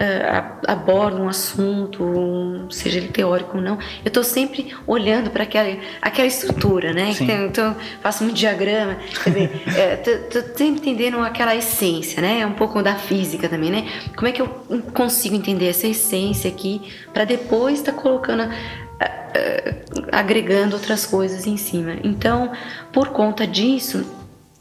uh, 0.02 0.60
abordo 0.66 1.22
um 1.22 1.28
assunto, 1.28 2.02
um, 2.02 2.70
seja 2.70 2.98
ele 2.98 3.08
teórico 3.08 3.56
ou 3.56 3.62
não, 3.62 3.74
eu 4.04 4.08
estou 4.08 4.24
sempre 4.24 4.74
olhando 4.86 5.30
para 5.30 5.44
aquela, 5.44 5.76
aquela 6.00 6.26
estrutura, 6.26 6.92
né? 6.92 7.14
Então, 7.18 7.46
então, 7.46 7.76
faço 8.02 8.24
um 8.24 8.28
diagrama, 8.28 8.96
quer 9.22 9.30
dizer, 9.30 9.62
estou 10.26 10.42
é, 10.42 10.56
sempre 10.56 10.90
entendendo 10.90 11.18
aquela 11.20 11.54
essência, 11.54 12.20
né? 12.20 12.40
É 12.40 12.46
um 12.46 12.54
pouco 12.54 12.82
da 12.82 12.96
física 12.96 13.48
também, 13.48 13.70
né? 13.70 13.88
Como 14.16 14.26
é 14.26 14.32
que 14.32 14.42
eu 14.42 14.48
consigo 14.92 15.36
entender 15.36 15.68
essa 15.68 15.86
essência 15.86 16.50
aqui 16.50 16.82
para 17.12 17.24
depois 17.24 17.78
estar 17.78 17.92
tá 17.92 17.98
colocando 17.98 18.48
agregando 20.10 20.76
outras 20.76 21.06
coisas 21.06 21.46
em 21.46 21.56
cima. 21.56 21.96
Então, 22.04 22.52
por 22.92 23.08
conta 23.08 23.46
disso, 23.46 24.04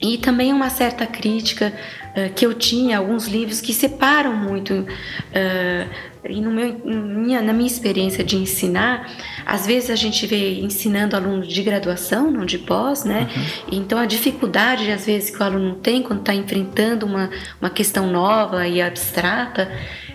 e 0.02 0.18
também 0.18 0.52
uma 0.52 0.70
certa 0.70 1.06
crítica 1.06 1.72
uh, 2.16 2.34
que 2.34 2.46
eu 2.46 2.54
tinha, 2.54 2.98
alguns 2.98 3.28
livros 3.28 3.62
que 3.62 3.74
separam 3.74 4.36
muito. 4.36 4.74
Uh, 4.74 6.12
e 6.24 6.40
no 6.40 6.52
meu, 6.52 6.78
minha, 6.86 7.42
na 7.42 7.52
minha 7.52 7.68
experiência 7.68 8.24
de 8.24 8.38
ensinar, 8.38 9.12
às 9.44 9.66
vezes 9.66 9.90
a 9.90 9.96
gente 9.96 10.28
vê 10.28 10.60
ensinando 10.60 11.16
alunos 11.16 11.48
de 11.48 11.64
graduação, 11.64 12.30
não 12.30 12.46
de 12.46 12.60
pós, 12.60 13.04
né? 13.04 13.28
Uhum. 13.36 13.80
Então 13.80 13.98
a 13.98 14.06
dificuldade, 14.06 14.92
às 14.92 15.06
vezes, 15.06 15.32
que 15.32 15.42
o 15.42 15.44
aluno 15.44 15.76
tem 15.76 16.04
quando 16.04 16.20
está 16.20 16.34
enfrentando 16.34 17.08
uma, 17.08 17.30
uma 17.60 17.72
questão 17.72 18.12
nova 18.12 18.68
e 18.68 18.80
abstrata, 18.80 19.72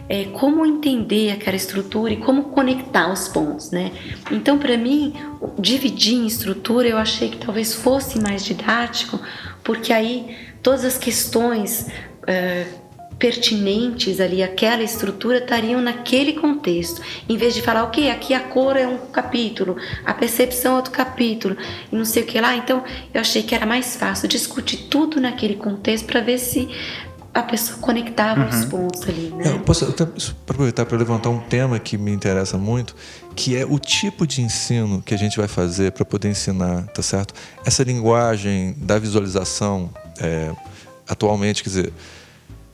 é 0.09 0.25
como 0.27 0.65
entender 0.65 1.33
aquela 1.33 1.57
estrutura 1.57 2.13
e 2.13 2.17
como 2.19 2.45
conectar 2.45 3.13
os 3.13 3.27
pontos, 3.27 3.73
né? 3.73 3.91
Então, 4.31 4.57
para 4.59 4.77
mim, 4.77 5.13
dividir 5.59 6.15
em 6.15 6.27
estrutura 6.27 6.87
eu 6.87 6.97
achei 6.97 7.29
que 7.29 7.39
talvez 7.39 7.75
fosse 7.75 8.21
mais 8.21 8.45
didático, 8.45 9.21
porque 9.65 9.93
aí 9.93 10.46
todas 10.67 10.85
as 10.85 10.99
questões 10.99 11.87
uh, 12.23 12.87
pertinentes 13.21 14.19
ali 14.19 14.43
àquela 14.43 14.83
estrutura 14.83 15.39
estariam 15.39 15.81
naquele 15.81 16.33
contexto, 16.33 17.01
em 17.29 17.37
vez 17.37 17.55
de 17.55 17.63
falar, 17.63 17.85
ok, 17.85 18.11
aqui 18.11 18.35
a 18.35 18.41
cor 18.41 18.77
é 18.77 18.85
um 18.85 18.99
capítulo, 18.99 19.77
a 20.05 20.13
percepção 20.13 20.73
é 20.73 20.75
outro 20.75 20.91
capítulo, 20.91 21.57
e 21.93 21.95
não 21.95 22.05
sei 22.05 22.25
o 22.25 22.27
que 22.27 22.41
lá. 22.41 22.57
Então 22.57 22.83
eu 23.15 23.21
achei 23.21 23.45
que 23.45 23.55
era 23.55 23.65
mais 23.65 23.95
fácil 23.95 24.27
discutir 24.27 24.89
tudo 24.91 25.21
naquele 25.21 25.55
contexto 25.55 26.05
para 26.05 26.21
ver 26.21 26.39
se 26.41 26.69
a 27.33 27.45
pessoa 27.45 27.79
conectava 27.79 28.41
uhum. 28.41 28.49
os 28.49 28.65
pontos 28.65 29.03
ali, 29.03 29.33
né? 29.37 29.53
Eu 29.53 29.61
posso 29.61 29.85
aproveitar 30.49 30.85
para 30.85 30.99
levantar 30.99 31.29
um 31.31 31.39
tema 31.39 31.79
que 31.79 31.97
me 31.97 32.11
interessa 32.11 32.59
muito, 32.59 32.97
que 33.37 33.55
é 33.57 33.65
o 33.65 33.79
tipo 33.79 34.27
de 34.27 34.43
ensino 34.43 35.01
que 35.01 35.15
a 35.15 35.19
gente 35.19 35.37
vai 35.37 35.47
fazer 35.47 35.93
para 35.93 36.05
poder 36.05 36.29
ensinar, 36.29 36.87
tá 36.89 37.03
certo? 37.03 37.35
Essa 37.65 37.85
linguagem 37.85 38.75
da 38.79 38.99
visualização 38.99 39.91
é, 40.21 40.53
atualmente, 41.09 41.63
quer 41.63 41.69
dizer, 41.69 41.93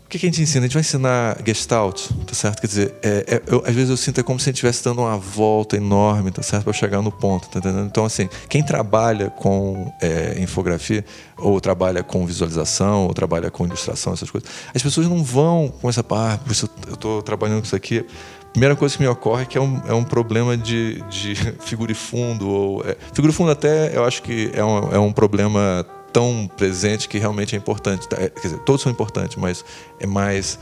o 0.04 0.08
que, 0.12 0.18
que, 0.18 0.26
a 0.26 0.28
gente 0.28 0.42
ensina? 0.42 0.66
A 0.66 0.68
gente 0.68 0.74
vai 0.74 0.82
ensinar 0.82 1.38
Gestalt, 1.46 2.08
tá 2.26 2.34
certo? 2.34 2.60
Quer 2.60 2.66
dizer, 2.66 2.94
é, 3.02 3.24
é, 3.26 3.42
eu, 3.46 3.62
às 3.66 3.74
vezes 3.74 3.88
eu 3.88 3.96
sinto 3.96 4.20
é 4.20 4.22
como 4.22 4.38
se 4.38 4.44
a 4.44 4.50
gente 4.50 4.56
estivesse 4.56 4.84
dando 4.84 5.00
uma 5.00 5.16
volta 5.16 5.74
enorme, 5.74 6.30
tá 6.30 6.42
certo? 6.42 6.64
Para 6.64 6.72
chegar 6.74 7.00
no 7.00 7.10
ponto, 7.10 7.48
tá 7.48 7.60
entendendo? 7.60 7.86
Então, 7.86 8.04
assim, 8.04 8.28
quem 8.46 8.62
trabalha 8.62 9.30
com 9.30 9.90
é, 10.02 10.38
infografia, 10.38 11.02
ou 11.38 11.58
trabalha 11.62 12.02
com 12.02 12.26
visualização, 12.26 13.06
ou 13.06 13.14
trabalha 13.14 13.50
com 13.50 13.64
ilustração, 13.64 14.12
essas 14.12 14.30
coisas, 14.30 14.50
as 14.74 14.82
pessoas 14.82 15.08
não 15.08 15.24
vão 15.24 15.72
com 15.80 15.88
essa 15.88 16.04
parte, 16.04 16.44
eu 16.86 16.92
estou 16.92 17.22
trabalhando 17.22 17.60
com 17.60 17.66
isso 17.66 17.76
aqui 17.76 18.04
primeira 18.52 18.76
coisa 18.76 18.94
que 18.94 19.02
me 19.02 19.08
ocorre 19.08 19.42
é 19.42 19.46
que 19.46 19.56
é 19.56 19.60
um, 19.60 19.80
é 19.88 19.94
um 19.94 20.04
problema 20.04 20.56
de, 20.56 21.02
de 21.08 21.34
figura 21.60 21.90
e 21.90 21.94
fundo. 21.94 22.48
Ou, 22.48 22.84
é, 22.84 22.96
figura 23.12 23.32
e 23.32 23.34
fundo 23.34 23.50
até 23.50 23.96
eu 23.96 24.04
acho 24.04 24.22
que 24.22 24.50
é 24.54 24.62
um, 24.62 24.92
é 24.92 24.98
um 24.98 25.12
problema 25.12 25.86
tão 26.12 26.50
presente 26.56 27.08
que 27.08 27.18
realmente 27.18 27.54
é 27.54 27.58
importante. 27.58 28.06
É, 28.12 28.28
quer 28.28 28.40
dizer, 28.40 28.58
todos 28.60 28.82
são 28.82 28.92
importantes, 28.92 29.36
mas 29.36 29.64
é 29.98 30.06
mais 30.06 30.58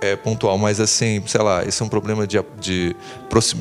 é, 0.00 0.14
pontual, 0.14 0.58
mas 0.58 0.80
assim, 0.80 1.22
sei 1.26 1.42
lá, 1.42 1.64
esse 1.64 1.82
é 1.82 1.84
um 1.84 1.88
problema 1.88 2.26
de, 2.26 2.38
de, 2.60 2.94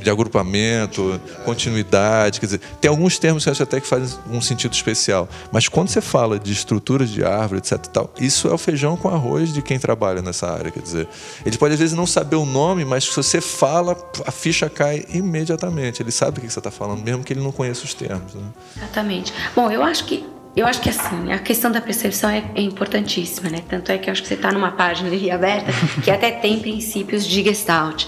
de 0.01 0.09
agrupamento, 0.09 1.19
continuidade, 1.43 2.39
quer 2.39 2.45
dizer, 2.45 2.61
tem 2.81 2.89
alguns 2.89 3.17
termos 3.17 3.43
que 3.43 3.49
eu 3.49 3.51
acho 3.51 3.63
até 3.63 3.79
que 3.79 3.87
fazem 3.87 4.17
um 4.29 4.41
sentido 4.41 4.73
especial, 4.73 5.29
mas 5.51 5.67
quando 5.67 5.89
você 5.89 6.01
fala 6.01 6.37
de 6.37 6.51
estruturas 6.51 7.09
de 7.09 7.23
árvore, 7.23 7.59
etc 7.59 7.77
tal, 7.87 8.13
isso 8.19 8.47
é 8.47 8.53
o 8.53 8.57
feijão 8.57 8.97
com 8.97 9.09
arroz 9.09 9.53
de 9.53 9.61
quem 9.61 9.79
trabalha 9.79 10.21
nessa 10.21 10.51
área, 10.51 10.71
quer 10.71 10.81
dizer, 10.81 11.07
ele 11.45 11.57
pode 11.57 11.73
às 11.73 11.79
vezes 11.79 11.95
não 11.95 12.05
saber 12.05 12.35
o 12.35 12.45
nome, 12.45 12.83
mas 12.83 13.05
se 13.05 13.15
você 13.15 13.39
fala, 13.39 13.97
a 14.25 14.31
ficha 14.31 14.69
cai 14.69 15.05
imediatamente, 15.09 16.01
ele 16.01 16.11
sabe 16.11 16.39
o 16.39 16.41
que 16.41 16.49
você 16.51 16.59
está 16.59 16.71
falando, 16.71 17.03
mesmo 17.03 17.23
que 17.23 17.33
ele 17.33 17.41
não 17.41 17.51
conheça 17.51 17.85
os 17.85 17.93
termos. 17.93 18.33
Né? 18.33 18.43
Exatamente. 18.77 19.33
Bom, 19.55 19.71
eu 19.71 19.81
acho 19.81 20.05
que 20.05 20.25
eu 20.55 20.65
acho 20.65 20.79
que 20.79 20.89
assim, 20.89 21.33
a 21.33 21.39
questão 21.39 21.69
da 21.69 21.81
percepção 21.81 22.29
é, 22.29 22.43
é 22.55 22.61
importantíssima, 22.61 23.49
né? 23.49 23.61
Tanto 23.67 23.91
é 23.91 23.97
que 23.97 24.09
eu 24.09 24.11
acho 24.13 24.21
que 24.21 24.27
você 24.27 24.35
está 24.35 24.51
numa 24.53 24.71
página 24.71 25.09
ali 25.09 25.29
aberta 25.29 25.71
que 26.01 26.09
até 26.09 26.31
tem 26.31 26.59
princípios 26.59 27.27
de 27.27 27.43
Gestalt. 27.43 28.05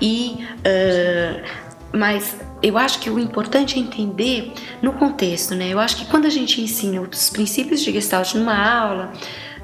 E, 0.00 0.36
uh, 0.58 1.42
mas 1.96 2.36
eu 2.62 2.76
acho 2.76 2.98
que 2.98 3.08
o 3.08 3.18
importante 3.18 3.78
é 3.78 3.80
entender 3.80 4.52
no 4.82 4.92
contexto, 4.92 5.54
né? 5.54 5.68
Eu 5.70 5.78
acho 5.78 5.96
que 5.96 6.04
quando 6.04 6.26
a 6.26 6.30
gente 6.30 6.60
ensina 6.60 7.00
os 7.00 7.30
princípios 7.30 7.80
de 7.80 7.92
Gestalt 7.92 8.34
numa 8.34 8.56
aula, 8.56 9.12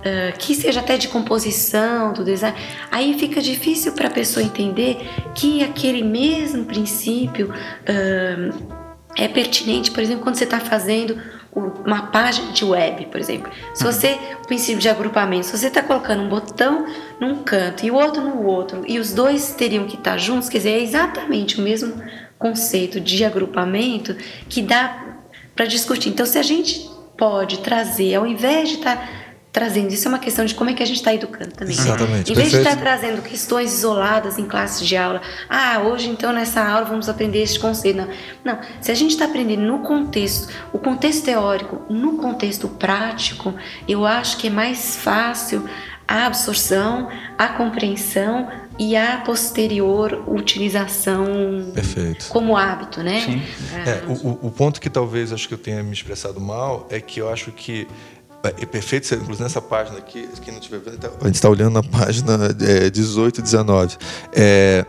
Uh, 0.03 0.37
que 0.37 0.53
seja 0.53 0.81
até 0.81 0.99
de 0.99 1.07
composição, 1.07 2.13
do 2.13 2.25
design, 2.25 2.57
aí 2.91 3.17
fica 3.17 3.41
difícil 3.41 3.93
para 3.93 4.09
a 4.09 4.11
pessoa 4.11 4.45
entender 4.45 4.99
que 5.33 5.63
aquele 5.63 6.03
mesmo 6.03 6.65
princípio 6.65 7.49
uh, 7.49 8.77
é 9.17 9.29
pertinente, 9.29 9.93
por 9.93 10.03
exemplo, 10.03 10.25
quando 10.25 10.35
você 10.35 10.43
está 10.43 10.59
fazendo 10.59 11.17
uma 11.55 12.07
página 12.07 12.51
de 12.53 12.65
web, 12.65 13.07
por 13.07 13.21
exemplo. 13.21 13.53
Se 13.75 13.85
você, 13.85 14.19
o 14.43 14.47
princípio 14.47 14.81
de 14.81 14.89
agrupamento, 14.89 15.47
se 15.47 15.59
você 15.59 15.67
está 15.69 15.83
colocando 15.83 16.23
um 16.23 16.29
botão 16.29 16.87
num 17.21 17.43
canto 17.43 17.85
e 17.85 17.91
o 17.91 17.95
outro 17.95 18.23
no 18.23 18.43
outro, 18.45 18.83
e 18.87 18.99
os 18.99 19.13
dois 19.13 19.53
teriam 19.55 19.87
que 19.87 19.97
estar 19.97 20.13
tá 20.13 20.17
juntos, 20.17 20.49
quer 20.49 20.59
dizer, 20.59 20.71
é 20.71 20.83
exatamente 20.83 21.61
o 21.61 21.63
mesmo 21.63 21.93
conceito 22.39 22.99
de 23.01 23.25
agrupamento 23.25 24.17
que 24.49 24.63
dá 24.63 25.19
para 25.55 25.67
discutir. 25.67 26.09
Então, 26.09 26.25
se 26.25 26.39
a 26.39 26.43
gente 26.43 26.91
pode 27.19 27.59
trazer, 27.59 28.15
ao 28.15 28.27
invés 28.27 28.71
de 28.71 28.75
estar 28.77 28.97
tá 28.97 29.09
trazendo. 29.53 29.93
Isso 29.93 30.09
é 30.09 30.11
uma 30.11 30.19
questão 30.19 30.45
de 30.45 30.55
como 30.55 30.71
é 30.71 30.73
que 30.73 30.83
a 30.83 30.87
gente 30.87 30.97
está 30.97 31.13
educando 31.13 31.53
também. 31.53 31.75
Exatamente. 31.75 32.33
Em 32.33 32.35
vez 32.35 32.51
Perfeito. 32.51 32.63
de 32.63 32.69
estar 32.69 32.77
trazendo 32.77 33.23
questões 33.23 33.75
isoladas 33.75 34.39
em 34.39 34.47
classes 34.47 34.87
de 34.87 34.97
aula, 34.97 35.21
ah, 35.49 35.81
hoje 35.81 36.09
então 36.09 36.33
nessa 36.33 36.67
aula 36.67 36.87
vamos 36.87 37.09
aprender 37.09 37.43
este 37.43 37.61
conceito. 37.61 37.99
Não, 37.99 38.09
não. 38.43 38.59
se 38.81 38.91
a 38.91 38.95
gente 38.95 39.11
está 39.11 39.27
aprendendo 39.27 39.63
no 39.63 39.81
contexto, 39.81 40.49
o 40.73 40.79
contexto 40.79 41.25
teórico, 41.25 41.83
no 41.93 42.17
contexto 42.17 42.67
prático, 42.67 43.55
eu 43.87 44.07
acho 44.07 44.39
que 44.39 44.47
é 44.47 44.51
mais 44.51 44.97
fácil 44.97 45.69
a 46.09 46.27
absorção, 46.27 47.09
a 47.37 47.49
compreensão 47.49 48.49
e 48.79 48.97
a 48.97 49.19
posterior 49.19 50.25
utilização 50.27 51.27
Perfeito. 51.75 52.29
como 52.29 52.57
hábito, 52.57 53.03
né? 53.03 53.21
Sim. 53.21 53.43
É, 53.87 54.03
o, 54.07 54.47
o, 54.47 54.51
ponto 54.51 54.81
que 54.81 54.89
talvez 54.89 55.33
acho 55.33 55.47
que 55.47 55.55
eu 55.55 55.59
tenha 55.59 55.83
me 55.83 55.93
expressado 55.93 56.41
mal 56.41 56.87
é 56.91 57.01
que 57.01 57.21
eu 57.21 57.29
acho 57.29 57.53
que 57.53 57.87
é, 58.45 58.63
é 58.63 58.67
perfeito, 58.67 59.15
inclusive 59.15 59.43
nessa 59.43 59.61
página 59.61 59.99
aqui, 59.99 60.29
quem 60.43 60.53
não 60.53 60.61
tiver 60.61 60.79
vendo, 60.79 60.99
tá, 60.99 61.11
a 61.21 61.27
gente 61.27 61.37
está 61.37 61.49
olhando 61.49 61.75
na 61.75 61.83
página 61.85 62.55
é, 62.61 62.91
18 62.91 63.39
e 63.39 63.43
19. 63.43 63.97
É, 64.33 64.85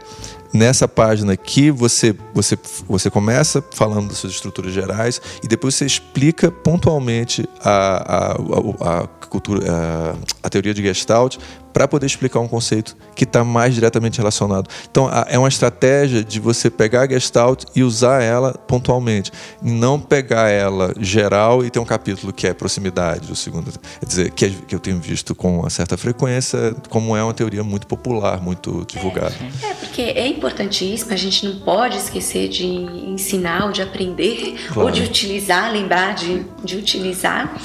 nessa 0.54 0.88
página 0.88 1.34
aqui 1.34 1.72
você, 1.72 2.16
você, 2.34 2.58
você 2.88 3.10
começa 3.10 3.64
falando 3.72 4.10
das 4.10 4.18
suas 4.18 4.34
estruturas 4.34 4.72
gerais 4.72 5.22
e 5.44 5.48
depois 5.48 5.76
você 5.76 5.86
explica 5.86 6.52
pontualmente 6.52 7.48
a, 7.60 7.72
a, 7.72 8.32
a, 8.32 9.04
a 9.04 9.08
cultura, 9.28 9.66
a, 9.72 10.16
a 10.44 10.50
teoria 10.50 10.74
de 10.74 10.84
Gestalt 10.84 11.38
para 11.74 11.88
poder 11.88 12.06
explicar 12.06 12.40
um 12.40 12.48
conceito 12.48 12.96
que 13.16 13.24
está 13.24 13.44
mais 13.44 13.74
diretamente 13.74 14.20
relacionado. 14.20 14.70
Então, 14.90 15.10
é 15.28 15.38
uma 15.38 15.48
estratégia 15.48 16.24
de 16.24 16.40
você 16.40 16.70
pegar 16.70 17.02
a 17.02 17.08
Gestalt 17.08 17.64
e 17.76 17.84
usar 17.84 18.22
ela 18.22 18.54
pontualmente, 18.54 19.32
não 19.62 20.00
pegar 20.00 20.50
ela 20.50 20.94
geral 21.00 21.66
e 21.66 21.70
ter 21.70 21.80
um 21.80 21.86
capítulo 21.86 22.32
que 22.32 22.46
é 22.46 22.54
proximidade, 22.54 23.32
o 23.32 23.36
segundo, 23.36 23.72
quer 24.00 24.06
dizer, 24.06 24.32
que, 24.32 24.46
é, 24.46 24.52
eu 24.72 24.80
tenho 24.80 25.00
visto 25.00 25.34
com 25.34 25.60
uma 25.60 25.70
certa 25.70 25.98
frequência, 25.98 26.76
como 26.90 27.18
é 27.18 27.24
uma 27.24 27.34
teoria 27.34 27.64
muito 27.64 27.88
popular, 27.88 28.40
muito 28.40 28.86
divulgada. 28.88 29.34
É, 29.62 29.72
é 29.72 29.74
porque 29.74 30.02
é 30.02 30.28
importantíssimo, 30.28 31.12
a 31.14 31.18
gente 31.18 31.46
não 31.46 31.60
pode 31.60 31.98
esquecer 31.98 32.50
de 32.50 32.66
ensinar 32.66 33.66
ou 33.66 33.72
de 33.72 33.82
aprender 33.82 34.56
claro. 34.68 34.88
ou 34.88 34.92
de 34.92 35.02
utilizar, 35.02 35.72
lembrar 35.72 36.14
de, 36.14 36.46
de 36.64 36.78
utilizar. 36.78 37.56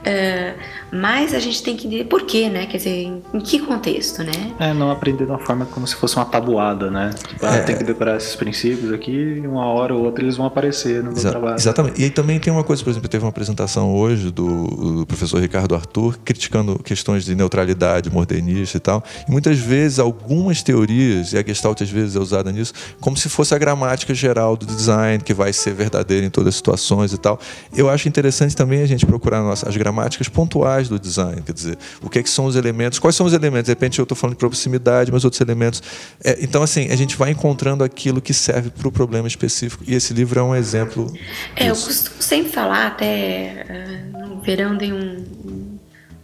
Uh, 0.00 0.79
mas 0.92 1.34
a 1.34 1.38
gente 1.38 1.62
tem 1.62 1.76
que 1.76 1.86
entender 1.86 2.04
por 2.04 2.22
quê, 2.22 2.48
né? 2.48 2.66
Quer 2.66 2.78
dizer, 2.78 2.90
em, 2.90 3.22
em, 3.32 3.40
que 3.40 3.58
contexto, 3.60 4.22
né? 4.22 4.32
É, 4.58 4.72
não 4.72 4.90
aprender 4.90 5.24
de 5.24 5.30
uma 5.30 5.38
forma 5.38 5.66
como 5.66 5.86
se 5.86 5.94
fosse 5.94 6.16
uma 6.16 6.24
tabuada, 6.24 6.90
né? 6.90 7.10
Tipo, 7.28 7.46
ah, 7.46 7.56
é. 7.56 7.62
tem 7.62 7.76
que 7.76 7.84
decorar 7.84 8.16
esses 8.16 8.34
princípios 8.34 8.92
aqui 8.92 9.10
e 9.10 9.46
uma 9.46 9.64
hora 9.66 9.94
ou 9.94 10.04
outra 10.04 10.24
eles 10.24 10.36
vão 10.36 10.46
aparecer 10.46 11.02
no 11.02 11.12
Exa 11.12 11.30
trabalho. 11.30 11.56
Exatamente. 11.56 12.00
E 12.00 12.04
aí 12.04 12.10
também 12.10 12.38
tem 12.40 12.52
uma 12.52 12.64
coisa, 12.64 12.82
por 12.82 12.90
exemplo, 12.90 13.08
teve 13.08 13.24
uma 13.24 13.30
apresentação 13.30 13.94
hoje 13.94 14.30
do, 14.30 14.66
do, 14.66 15.06
professor 15.06 15.40
Ricardo 15.40 15.74
Arthur 15.74 16.18
criticando 16.24 16.78
questões 16.82 17.24
de 17.24 17.34
neutralidade 17.34 18.10
modernista 18.10 18.76
e 18.76 18.80
tal. 18.80 19.02
E 19.28 19.30
muitas 19.30 19.58
vezes 19.58 19.98
algumas 19.98 20.62
teorias, 20.62 21.32
e 21.32 21.38
a 21.38 21.42
Gestalt 21.42 21.82
às 21.82 21.90
vezes 21.90 22.16
é 22.16 22.18
usada 22.18 22.50
nisso, 22.50 22.72
como 23.00 23.16
se 23.16 23.28
fosse 23.28 23.54
a 23.54 23.58
gramática 23.58 24.14
geral 24.14 24.56
do 24.56 24.66
design, 24.66 25.22
que 25.22 25.34
vai 25.34 25.52
ser 25.52 25.72
verdadeira 25.72 26.26
em 26.26 26.30
todas 26.30 26.48
as 26.48 26.54
situações 26.56 27.12
e 27.12 27.18
tal. 27.18 27.38
Eu 27.74 27.88
acho 27.88 28.08
interessante 28.08 28.56
também 28.56 28.82
a 28.82 28.86
gente 28.86 29.06
procurar 29.06 29.40
as 29.50 29.76
gramáticas 29.76 30.28
pontuais 30.28 30.79
do 30.88 30.98
design, 30.98 31.42
quer 31.42 31.52
dizer, 31.52 31.78
o 32.02 32.08
que, 32.08 32.18
é 32.18 32.22
que 32.22 32.30
são 32.30 32.46
os 32.46 32.56
elementos, 32.56 32.98
quais 32.98 33.16
são 33.16 33.26
os 33.26 33.32
elementos? 33.32 33.66
De 33.66 33.72
repente 33.72 33.98
eu 33.98 34.02
estou 34.04 34.16
falando 34.16 34.34
de 34.34 34.38
proximidade, 34.38 35.12
mas 35.12 35.24
outros 35.24 35.40
elementos. 35.40 35.82
É, 36.22 36.38
então, 36.42 36.62
assim, 36.62 36.90
a 36.90 36.96
gente 36.96 37.16
vai 37.16 37.30
encontrando 37.30 37.84
aquilo 37.84 38.20
que 38.20 38.32
serve 38.32 38.70
para 38.70 38.88
o 38.88 38.92
problema 38.92 39.28
específico, 39.28 39.84
e 39.86 39.94
esse 39.94 40.12
livro 40.12 40.38
é 40.40 40.42
um 40.42 40.54
exemplo. 40.54 41.12
É, 41.56 41.70
eu 41.70 41.74
costumo 41.74 42.22
sempre 42.22 42.52
falar, 42.52 42.86
até 42.88 43.66
uh, 44.14 44.28
no 44.28 44.40
verão 44.40 44.76
dei 44.76 44.92
um, 44.92 45.24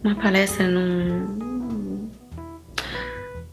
uma 0.03 0.15
palestra 0.15 0.67
num, 0.67 2.09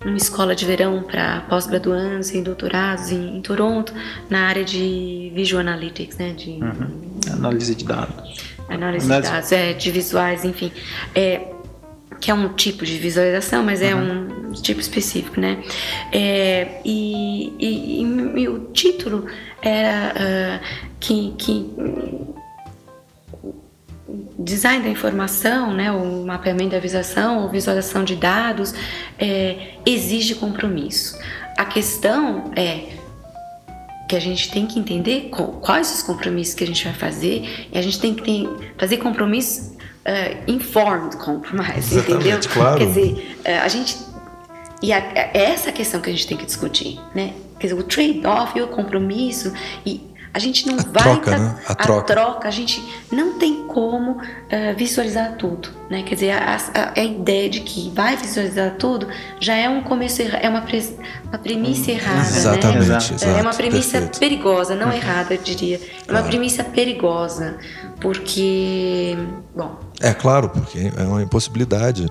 numa 0.05 0.17
escola 0.17 0.55
de 0.55 0.65
verão 0.65 1.03
para 1.03 1.41
pós-graduandos 1.43 2.31
e 2.31 2.43
doutorados 2.43 3.11
em, 3.11 3.39
em, 3.39 3.43
Toronto, 3.43 3.93
na 4.29 4.47
área 4.47 4.65
de 4.65 5.33
Visual 5.35 5.61
Analytics, 5.61 6.17
né, 6.19 6.33
de 6.33 6.51
uhum. 6.51 7.21
análise 7.33 7.75
de 7.75 7.85
dados 7.85 8.54
Análise, 8.69 9.07
de 9.07 9.21
dados, 9.21 9.53
é, 9.53 9.73
de 9.73 9.91
visuais, 9.91 10.45
enfim. 10.45 10.73
É, 11.15 11.49
que 12.21 12.31
é 12.31 12.35
um 12.35 12.49
tipo 12.55 12.87
de 12.87 12.97
visualização, 12.97 13.62
mas 13.62 13.83
é 13.83 13.95
uhum. 13.95 14.49
um 14.49 14.53
tipo 14.53 14.81
específico, 14.81 15.41
né? 15.41 15.62
É, 16.11 16.81
e, 16.85 17.53
e, 17.59 18.03
e, 18.37 18.49
o 18.49 18.71
título 18.73 19.27
era 19.61 20.15
uh, 20.15 20.95
que, 21.01 21.35
que 21.37 21.71
design 24.39 24.83
da 24.83 24.89
informação, 24.89 25.73
né, 25.73 25.91
o 25.91 26.25
mapeamento 26.25 26.71
da 26.71 26.79
visualização, 26.79 27.43
ou 27.43 27.49
visualização 27.49 28.05
de 28.05 28.17
dados, 28.17 28.75
é, 29.19 29.75
exige 29.85 30.35
compromisso. 30.35 31.19
A 31.57 31.65
questão 31.65 32.53
é 32.57 33.04
que 34.15 34.17
a 34.17 34.21
gente 34.21 34.51
tem 34.51 34.65
que 34.65 34.79
entender 34.79 35.29
quais 35.61 35.93
os 35.93 36.03
compromissos 36.03 36.55
que 36.55 36.62
a 36.62 36.67
gente 36.67 36.85
vai 36.85 36.95
fazer 36.95 37.69
e 37.73 37.77
a 37.77 37.83
gente 37.83 37.99
tem 37.99 38.15
que 38.15 38.23
ter, 38.23 38.73
fazer 38.79 38.99
compromissos 38.99 39.71
uh, 39.71 40.51
informed 40.51 41.17
compromise, 41.17 41.99
entendeu? 41.99 42.39
Claro. 42.49 42.79
Quer 42.79 42.87
dizer, 42.87 43.39
uh, 43.41 43.65
a 43.65 43.69
gente 43.69 43.97
e 44.81 44.93
a, 44.93 44.99
é 44.99 45.31
essa 45.35 45.73
questão 45.73 46.01
que 46.01 46.11
a 46.11 46.12
gente 46.12 46.29
tem 46.29 46.37
que 46.37 46.47
discutir, 46.47 47.01
né? 47.15 47.33
Quer 47.59 47.69
dizer, 47.69 47.81
o 47.81 47.83
trade-off, 47.83 48.61
o 48.61 48.69
compromisso 48.69 49.53
e 49.85 50.01
a 50.35 50.39
gente 50.41 50.66
não 50.66 50.74
a 50.74 50.82
vai 50.82 51.03
troca, 51.05 51.39
né? 51.39 51.57
a, 51.64 51.72
a 51.72 51.74
troca. 51.76 52.12
troca. 52.12 52.49
a 52.49 52.51
gente 52.51 52.85
não 53.11 53.39
tem 53.39 53.68
como 53.68 54.12
uh, 54.12 54.76
visualizar 54.76 55.37
tudo, 55.37 55.68
né? 55.89 56.03
Quer 56.03 56.14
dizer, 56.16 56.30
a, 56.32 56.57
a, 56.74 57.01
a, 57.01 57.05
ideia 57.05 57.49
de 57.49 57.61
que 57.61 57.89
vai 57.95 58.16
visualizar 58.16 58.72
tudo 58.72 59.07
já 59.39 59.55
é 59.55 59.68
um 59.68 59.82
começo 59.82 60.20
é 60.22 60.49
uma, 60.49 60.62
pre, 60.62 60.82
uma 61.28 61.39
premissa 61.39 61.93
hum, 61.93 61.95
errada, 61.95 62.20
Exatamente, 62.20 62.89
né? 62.89 62.97
Exato, 62.97 63.24
é 63.26 63.43
uma 63.43 63.55
premissa 63.55 63.93
perfeito. 63.93 64.18
perigosa, 64.18 64.74
não 64.74 64.89
uhum. 64.89 64.93
errada, 64.93 65.35
eu 65.35 65.39
diria. 65.39 65.76
É 65.76 65.78
claro. 65.78 66.24
uma 66.24 66.28
premissa 66.28 66.64
perigosa, 66.64 67.57
porque, 68.01 69.16
bom. 69.55 69.78
É 70.01 70.12
claro, 70.12 70.49
porque 70.49 70.93
é 70.97 71.03
uma 71.05 71.22
impossibilidade. 71.22 72.09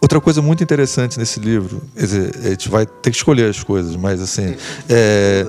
Outra 0.00 0.18
coisa 0.18 0.40
muito 0.40 0.62
interessante 0.62 1.18
nesse 1.18 1.38
livro, 1.38 1.82
dizer, 1.94 2.34
a 2.42 2.48
gente 2.48 2.70
vai 2.70 2.86
ter 2.86 3.10
que 3.10 3.16
escolher 3.16 3.50
as 3.50 3.62
coisas, 3.62 3.94
mas 3.96 4.22
assim, 4.22 4.56
é, 4.88 5.46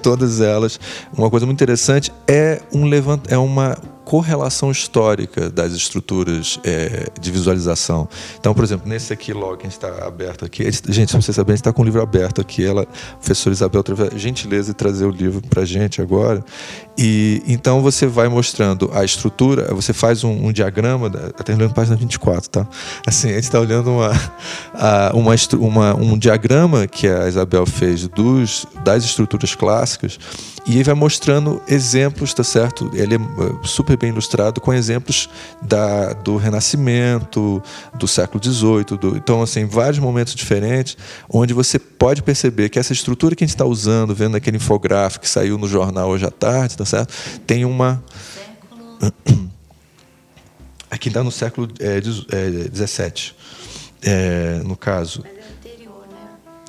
todas 0.00 0.40
elas. 0.40 0.78
Uma 1.16 1.28
coisa 1.28 1.44
muito 1.44 1.58
interessante 1.58 2.12
é 2.28 2.62
um 2.72 2.84
levant, 2.84 3.20
é 3.28 3.36
uma 3.36 3.76
correlação 4.12 4.70
histórica 4.70 5.48
das 5.48 5.72
estruturas 5.72 6.60
é, 6.64 7.08
de 7.18 7.30
visualização. 7.30 8.06
Então, 8.38 8.52
por 8.52 8.62
exemplo, 8.62 8.86
nesse 8.86 9.10
aqui 9.10 9.32
a 9.32 9.62
gente 9.62 9.68
está 9.68 10.06
aberto 10.06 10.44
aqui, 10.44 10.70
gente, 10.90 11.10
se 11.10 11.16
você 11.16 11.32
saber, 11.32 11.52
a 11.52 11.56
gente 11.56 11.62
está 11.62 11.72
com 11.72 11.80
o 11.80 11.84
livro 11.86 12.02
aberto 12.02 12.38
aqui. 12.38 12.62
Ela, 12.62 12.82
a 12.82 13.16
professora 13.16 13.54
Isabel 13.54 13.82
teve 13.82 14.02
a 14.02 14.18
gentileza 14.18 14.72
de 14.72 14.76
trazer 14.76 15.06
o 15.06 15.10
livro 15.10 15.40
para 15.48 15.62
a 15.62 15.64
gente 15.64 16.02
agora. 16.02 16.44
E 16.98 17.42
então 17.48 17.80
você 17.80 18.06
vai 18.06 18.28
mostrando 18.28 18.90
a 18.92 19.02
estrutura, 19.02 19.72
você 19.74 19.94
faz 19.94 20.22
um, 20.24 20.48
um 20.48 20.52
diagrama, 20.52 21.06
até 21.38 21.54
olhando 21.54 21.72
página 21.72 21.96
24, 21.96 22.50
tá? 22.50 22.66
Assim, 23.06 23.30
a 23.30 23.34
gente 23.36 23.44
está 23.44 23.58
olhando 23.58 23.90
uma, 23.92 24.10
uma, 25.14 25.34
uma, 25.58 25.94
um 25.94 26.18
diagrama 26.18 26.86
que 26.86 27.08
a 27.08 27.26
Isabel 27.26 27.64
fez 27.64 28.06
dos, 28.08 28.66
das 28.84 29.04
estruturas 29.04 29.54
clássicas 29.54 30.18
e 30.66 30.74
ele 30.74 30.84
vai 30.84 30.94
mostrando 30.94 31.60
exemplos, 31.66 32.32
tá 32.32 32.44
certo? 32.44 32.90
Ele 32.94 33.16
é 33.16 33.18
super 33.64 33.96
bem 34.02 34.10
ilustrado 34.10 34.60
com 34.60 34.74
exemplos 34.74 35.30
da, 35.62 36.12
do 36.12 36.36
Renascimento, 36.36 37.62
do 37.94 38.08
século 38.08 38.42
XVIII. 38.42 38.98
Do, 38.98 39.16
então, 39.16 39.40
assim, 39.40 39.64
vários 39.64 40.00
momentos 40.00 40.34
diferentes 40.34 40.96
onde 41.30 41.54
você 41.54 41.78
pode 41.78 42.20
perceber 42.20 42.68
que 42.68 42.80
essa 42.80 42.92
estrutura 42.92 43.36
que 43.36 43.44
a 43.44 43.46
gente 43.46 43.54
está 43.54 43.64
usando, 43.64 44.12
vendo 44.12 44.36
aquele 44.36 44.56
infográfico 44.56 45.22
que 45.22 45.30
saiu 45.30 45.56
no 45.56 45.68
jornal 45.68 46.08
hoje 46.08 46.26
à 46.26 46.32
tarde, 46.32 46.76
tá 46.76 46.84
certo? 46.84 47.14
Tem 47.46 47.64
uma. 47.64 48.02
Aqui 50.90 51.08
dá 51.08 51.22
no 51.22 51.30
século 51.30 51.68
XVII, 51.68 53.36
é, 54.02 54.10
é, 54.10 54.58
é, 54.58 54.62
no 54.64 54.76
caso. 54.76 55.24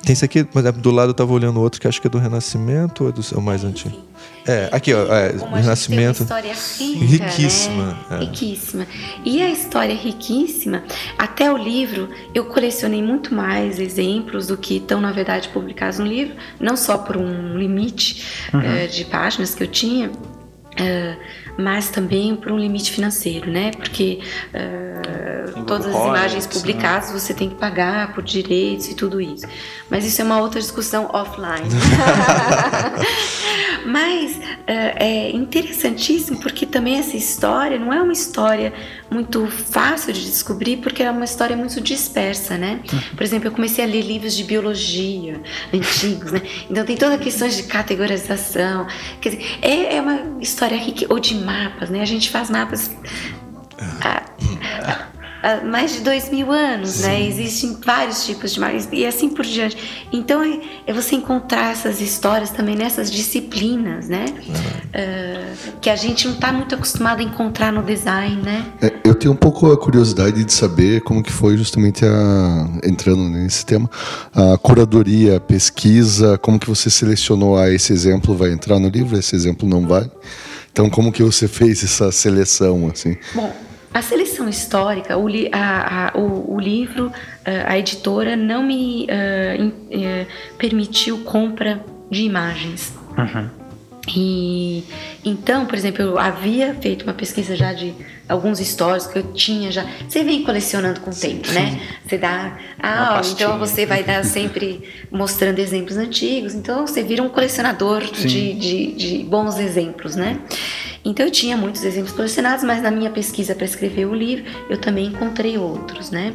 Tem 0.04 0.12
esse 0.12 0.24
aqui, 0.24 0.46
mas 0.52 0.64
do 0.74 0.90
lado 0.90 1.08
eu 1.08 1.12
estava 1.12 1.32
olhando 1.32 1.60
outro 1.60 1.80
que 1.80 1.88
acho 1.88 2.00
que 2.00 2.06
é 2.06 2.10
do 2.10 2.18
Renascimento 2.18 3.04
ou 3.04 3.10
é 3.10 3.12
do 3.12 3.22
é 3.22 3.38
o 3.38 3.40
mais 3.40 3.64
antigo? 3.64 3.96
É, 4.46 4.68
aqui, 4.70 4.92
ó, 4.92 5.12
é, 5.14 5.32
Como 5.32 5.56
Renascimento. 5.56 6.26
Tem 6.26 6.36
uma 6.36 6.52
história 6.52 7.04
rica, 7.08 7.24
riquíssima. 7.24 7.86
Né? 7.86 7.96
É. 8.10 8.18
Riquíssima. 8.18 8.86
E 9.24 9.42
a 9.42 9.50
história 9.50 9.94
riquíssima, 9.94 10.84
até 11.16 11.50
o 11.50 11.56
livro, 11.56 12.10
eu 12.34 12.44
colecionei 12.44 13.02
muito 13.02 13.34
mais 13.34 13.78
exemplos 13.78 14.48
do 14.48 14.58
que 14.58 14.76
estão, 14.76 15.00
na 15.00 15.12
verdade, 15.12 15.48
publicados 15.48 15.98
no 15.98 16.04
livro, 16.04 16.34
não 16.60 16.76
só 16.76 16.98
por 16.98 17.16
um 17.16 17.56
limite 17.56 18.50
uhum. 18.52 18.60
uh, 18.60 18.88
de 18.88 19.06
páginas 19.06 19.54
que 19.54 19.62
eu 19.62 19.68
tinha. 19.68 20.10
Uh, 20.10 21.16
mas 21.56 21.88
também 21.88 22.34
por 22.36 22.52
um 22.52 22.58
limite 22.58 22.90
financeiro, 22.90 23.50
né? 23.50 23.70
Porque 23.72 24.20
uh, 24.54 25.64
todas 25.64 25.86
as 25.86 25.94
imagens 25.94 26.46
publicadas 26.46 27.12
né? 27.12 27.18
você 27.18 27.32
tem 27.32 27.48
que 27.48 27.54
pagar 27.54 28.12
por 28.12 28.22
direitos 28.22 28.88
e 28.88 28.94
tudo 28.94 29.20
isso. 29.20 29.46
Mas 29.90 30.04
isso 30.04 30.20
é 30.20 30.24
uma 30.24 30.40
outra 30.40 30.60
discussão 30.60 31.08
offline. 31.12 31.68
mas 33.86 34.36
uh, 34.36 34.40
é 34.66 35.30
interessantíssimo 35.30 36.40
porque 36.40 36.66
também 36.66 36.98
essa 36.98 37.16
história 37.16 37.78
não 37.78 37.92
é 37.92 38.02
uma 38.02 38.12
história 38.12 38.72
muito 39.10 39.46
fácil 39.46 40.12
de 40.12 40.24
descobrir 40.24 40.78
porque 40.78 41.02
é 41.02 41.10
uma 41.10 41.24
história 41.24 41.56
muito 41.56 41.80
dispersa, 41.80 42.56
né? 42.58 42.80
Uhum. 42.92 43.00
Por 43.16 43.22
exemplo, 43.22 43.48
eu 43.48 43.52
comecei 43.52 43.84
a 43.84 43.86
ler 43.86 44.02
livros 44.02 44.34
de 44.34 44.44
biologia 44.44 45.40
antigos, 45.72 46.32
né? 46.32 46.42
Então 46.68 46.84
tem 46.84 46.96
toda 46.96 47.14
a 47.14 47.18
questão 47.18 47.46
de 47.46 47.62
categorização. 47.64 48.86
Quer 49.20 49.30
dizer, 49.30 49.58
é, 49.62 49.96
é 49.96 50.00
uma 50.00 50.40
história 50.40 50.76
rica, 50.76 51.06
ou 51.08 51.18
de 51.18 51.34
mapas, 51.44 51.90
né? 51.90 52.00
A 52.00 52.06
gente 52.06 52.30
faz 52.30 52.50
mapas. 52.50 52.90
Ah, 54.02 54.22
há 55.44 55.62
mais 55.62 55.92
de 55.92 56.00
dois 56.00 56.30
mil 56.30 56.50
anos, 56.50 57.00
né? 57.00 57.08
Sim. 57.08 57.08
né? 57.08 57.28
Existem 57.28 57.76
vários 57.84 58.24
tipos 58.24 58.54
de 58.54 58.60
marketing 58.60 58.96
e 58.96 59.06
assim 59.06 59.28
por 59.28 59.44
diante. 59.44 59.76
Então 60.10 60.42
é, 60.42 60.58
é 60.86 60.92
você 60.92 61.16
encontrar 61.16 61.72
essas 61.72 62.00
histórias 62.00 62.50
também 62.50 62.74
nessas 62.74 63.10
disciplinas, 63.10 64.08
né? 64.08 64.24
Uh, 64.24 65.72
que 65.80 65.90
a 65.90 65.96
gente 65.96 66.26
não 66.26 66.34
está 66.34 66.50
muito 66.50 66.74
acostumado 66.74 67.20
a 67.20 67.22
encontrar 67.22 67.70
no 67.70 67.82
design, 67.82 68.40
né? 68.40 68.64
É, 68.80 68.92
eu 69.04 69.14
tenho 69.14 69.34
um 69.34 69.36
pouco 69.36 69.70
a 69.70 69.76
curiosidade 69.76 70.42
de 70.42 70.52
saber 70.52 71.02
como 71.02 71.22
que 71.22 71.30
foi 71.30 71.58
justamente 71.58 72.04
a 72.06 72.68
entrando 72.82 73.28
nesse 73.28 73.66
tema 73.66 73.90
a 74.32 74.56
curadoria, 74.56 75.36
a 75.36 75.40
pesquisa, 75.40 76.38
como 76.38 76.58
que 76.58 76.68
você 76.68 76.88
selecionou 76.88 77.58
ah, 77.58 77.70
esse 77.70 77.92
exemplo 77.92 78.34
vai 78.34 78.50
entrar 78.50 78.78
no 78.78 78.88
livro, 78.88 79.18
esse 79.18 79.36
exemplo 79.36 79.68
não 79.68 79.86
vai. 79.86 80.10
Então, 80.74 80.90
como 80.90 81.12
que 81.12 81.22
você 81.22 81.46
fez 81.46 81.84
essa 81.84 82.10
seleção, 82.10 82.90
assim? 82.92 83.16
Bom, 83.32 83.54
a 83.94 84.02
seleção 84.02 84.48
histórica, 84.48 85.16
o, 85.16 85.28
li, 85.28 85.48
a, 85.52 86.08
a, 86.08 86.18
o, 86.18 86.52
o, 86.52 86.58
livro, 86.58 87.12
eh, 87.44 87.64
a 87.64 87.78
editora 87.78 88.34
não 88.34 88.64
me 88.64 89.04
uh, 89.04 89.62
in, 89.62 89.68
uh, 89.68 90.26
permitiu 90.58 91.18
compra 91.18 91.80
de 92.10 92.24
imagens. 92.24 92.92
Uhum. 93.16 93.48
E 94.16 94.82
então, 95.24 95.64
por 95.64 95.76
exemplo, 95.76 96.02
eu 96.02 96.18
havia 96.18 96.74
feito 96.74 97.04
uma 97.04 97.14
pesquisa 97.14 97.54
já 97.54 97.72
de 97.72 97.94
alguns 98.28 98.58
stories 98.58 99.06
que 99.06 99.18
eu 99.18 99.32
tinha 99.32 99.70
já. 99.70 99.86
Você 100.08 100.24
vem 100.24 100.42
colecionando 100.42 101.00
com 101.00 101.10
o 101.10 101.14
tempo, 101.14 101.46
sim. 101.46 101.54
né? 101.54 101.80
Você 102.06 102.18
dá. 102.18 102.58
Ah, 102.78 103.20
então 103.24 103.58
você 103.58 103.86
vai 103.86 104.02
dar 104.02 104.24
sempre 104.24 104.82
mostrando 105.10 105.58
exemplos 105.58 105.96
antigos. 105.96 106.54
Então 106.54 106.86
você 106.86 107.02
vira 107.02 107.22
um 107.22 107.28
colecionador 107.28 108.04
de, 108.04 108.54
de, 108.54 108.92
de, 108.92 109.18
bons 109.24 109.58
exemplos, 109.58 110.16
né? 110.16 110.38
Então 111.04 111.26
eu 111.26 111.30
tinha 111.30 111.56
muitos 111.56 111.84
exemplos 111.84 112.12
colecionados, 112.12 112.64
mas 112.64 112.82
na 112.82 112.90
minha 112.90 113.10
pesquisa 113.10 113.54
para 113.54 113.66
escrever 113.66 114.06
o 114.06 114.14
livro 114.14 114.44
eu 114.70 114.78
também 114.78 115.06
encontrei 115.06 115.58
outros, 115.58 116.10
né? 116.10 116.32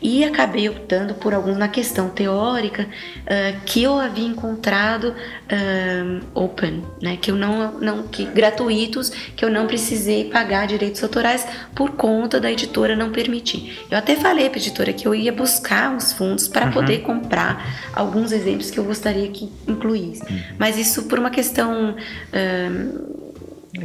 E 0.00 0.24
acabei 0.24 0.68
optando 0.68 1.14
por 1.14 1.34
alguns 1.34 1.56
na 1.58 1.68
questão 1.68 2.08
teórica 2.08 2.84
uh, 2.84 3.60
que 3.66 3.82
eu 3.82 3.98
havia 3.98 4.26
encontrado 4.26 5.08
uh, 5.08 6.26
open, 6.34 6.82
né? 7.02 7.18
Que 7.20 7.30
eu 7.30 7.36
não, 7.36 7.72
não 7.72 8.02
que 8.04 8.24
gratuitos, 8.24 9.10
que 9.10 9.44
eu 9.44 9.50
não 9.50 9.66
precisei 9.66 10.30
pagar 10.30 10.66
direitos 10.66 11.02
autorais 11.02 11.46
por 11.74 11.90
conta 11.90 12.40
da 12.40 12.50
editora 12.50 12.96
não 12.96 13.10
permitir. 13.10 13.78
Eu 13.90 13.98
até 13.98 14.16
falei 14.16 14.48
para 14.48 14.58
a 14.58 14.62
editora 14.62 14.92
que 14.92 15.06
eu 15.06 15.14
ia 15.14 15.32
buscar 15.32 15.90
uns 15.90 16.12
fundos 16.12 16.48
para 16.48 16.66
uhum. 16.66 16.72
poder 16.72 17.02
comprar 17.02 17.90
alguns 17.92 18.32
exemplos 18.32 18.70
que 18.70 18.78
eu 18.78 18.84
gostaria 18.84 19.28
que 19.28 19.50
incluísse, 19.68 20.22
uhum. 20.22 20.40
mas 20.58 20.78
isso 20.78 21.04
por 21.04 21.18
uma 21.18 21.30
questão 21.30 21.90
uh, 21.90 23.25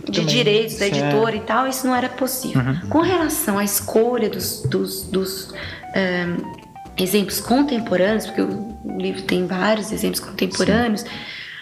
de 0.09 0.25
direitos 0.25 0.77
da 0.77 0.87
editora 0.87 1.35
é. 1.35 1.37
e 1.37 1.41
tal, 1.41 1.67
isso 1.67 1.85
não 1.85 1.95
era 1.95 2.09
possível. 2.09 2.61
Uhum. 2.61 2.89
Com 2.89 2.99
relação 3.01 3.57
à 3.57 3.63
escolha 3.63 4.29
dos, 4.29 4.61
dos, 4.63 5.03
dos 5.03 5.51
um, 5.51 6.61
exemplos 6.97 7.39
contemporâneos, 7.39 8.25
porque 8.25 8.41
o 8.41 8.97
livro 8.97 9.21
tem 9.23 9.45
vários 9.45 9.91
exemplos 9.91 10.19
contemporâneos, 10.19 11.01
Sim. 11.01 11.09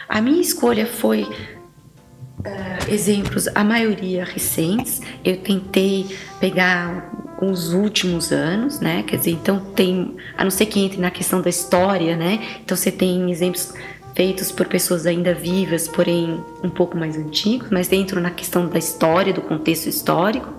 a 0.08 0.22
minha 0.22 0.42
escolha 0.42 0.86
foi 0.86 1.24
uh, 1.24 2.92
exemplos, 2.92 3.48
a 3.54 3.64
maioria 3.64 4.26
recentes. 4.26 5.02
Eu 5.24 5.38
tentei 5.38 6.16
pegar 6.40 7.12
os 7.42 7.74
últimos 7.74 8.32
anos, 8.32 8.80
né? 8.80 9.04
Quer 9.04 9.18
dizer, 9.18 9.32
então 9.32 9.60
tem, 9.74 10.16
a 10.38 10.44
não 10.44 10.52
ser 10.52 10.66
que 10.66 10.80
entre 10.80 11.00
na 11.00 11.10
questão 11.10 11.42
da 11.42 11.50
história, 11.50 12.18
né? 12.18 12.40
Então 12.64 12.76
você 12.76 12.92
tem 12.92 13.32
exemplos 13.32 13.74
feitos 14.20 14.52
por 14.52 14.68
pessoas 14.68 15.06
ainda 15.06 15.34
vivas, 15.34 15.88
porém 15.88 16.44
um 16.62 16.70
pouco 16.70 16.98
mais 16.98 17.16
antigos, 17.16 17.70
mas 17.72 17.88
dentro 17.88 18.20
na 18.20 18.30
questão 18.30 18.68
da 18.68 18.78
história, 18.78 19.32
do 19.32 19.42
contexto 19.42 19.88
histórico. 19.88 20.54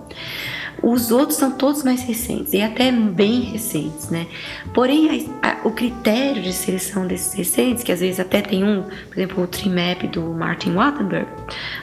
Os 0.83 1.11
outros 1.11 1.37
são 1.37 1.51
todos 1.51 1.83
mais 1.83 2.03
recentes 2.03 2.55
e 2.55 2.63
até 2.63 2.91
bem 2.91 3.43
recentes, 3.43 4.09
né? 4.09 4.27
Porém, 4.73 5.29
a, 5.43 5.49
a, 5.51 5.69
o 5.69 5.73
critério 5.73 6.41
de 6.41 6.55
seleção 6.55 7.07
desses 7.07 7.35
recentes, 7.35 7.85
que 7.85 7.93
às 7.93 8.01
vezes 8.01 8.19
até 8.19 8.41
tem 8.41 8.65
um, 8.65 8.85
por 8.85 9.19
exemplo, 9.19 9.45
o 9.45 9.47
Trimap 9.47 10.05
do 10.05 10.23
Martin 10.33 10.73
Wattenberg, 10.73 11.29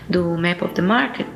do 0.10 0.36
Map 0.36 0.64
of 0.64 0.74
the 0.74 0.82
Market, 0.82 1.28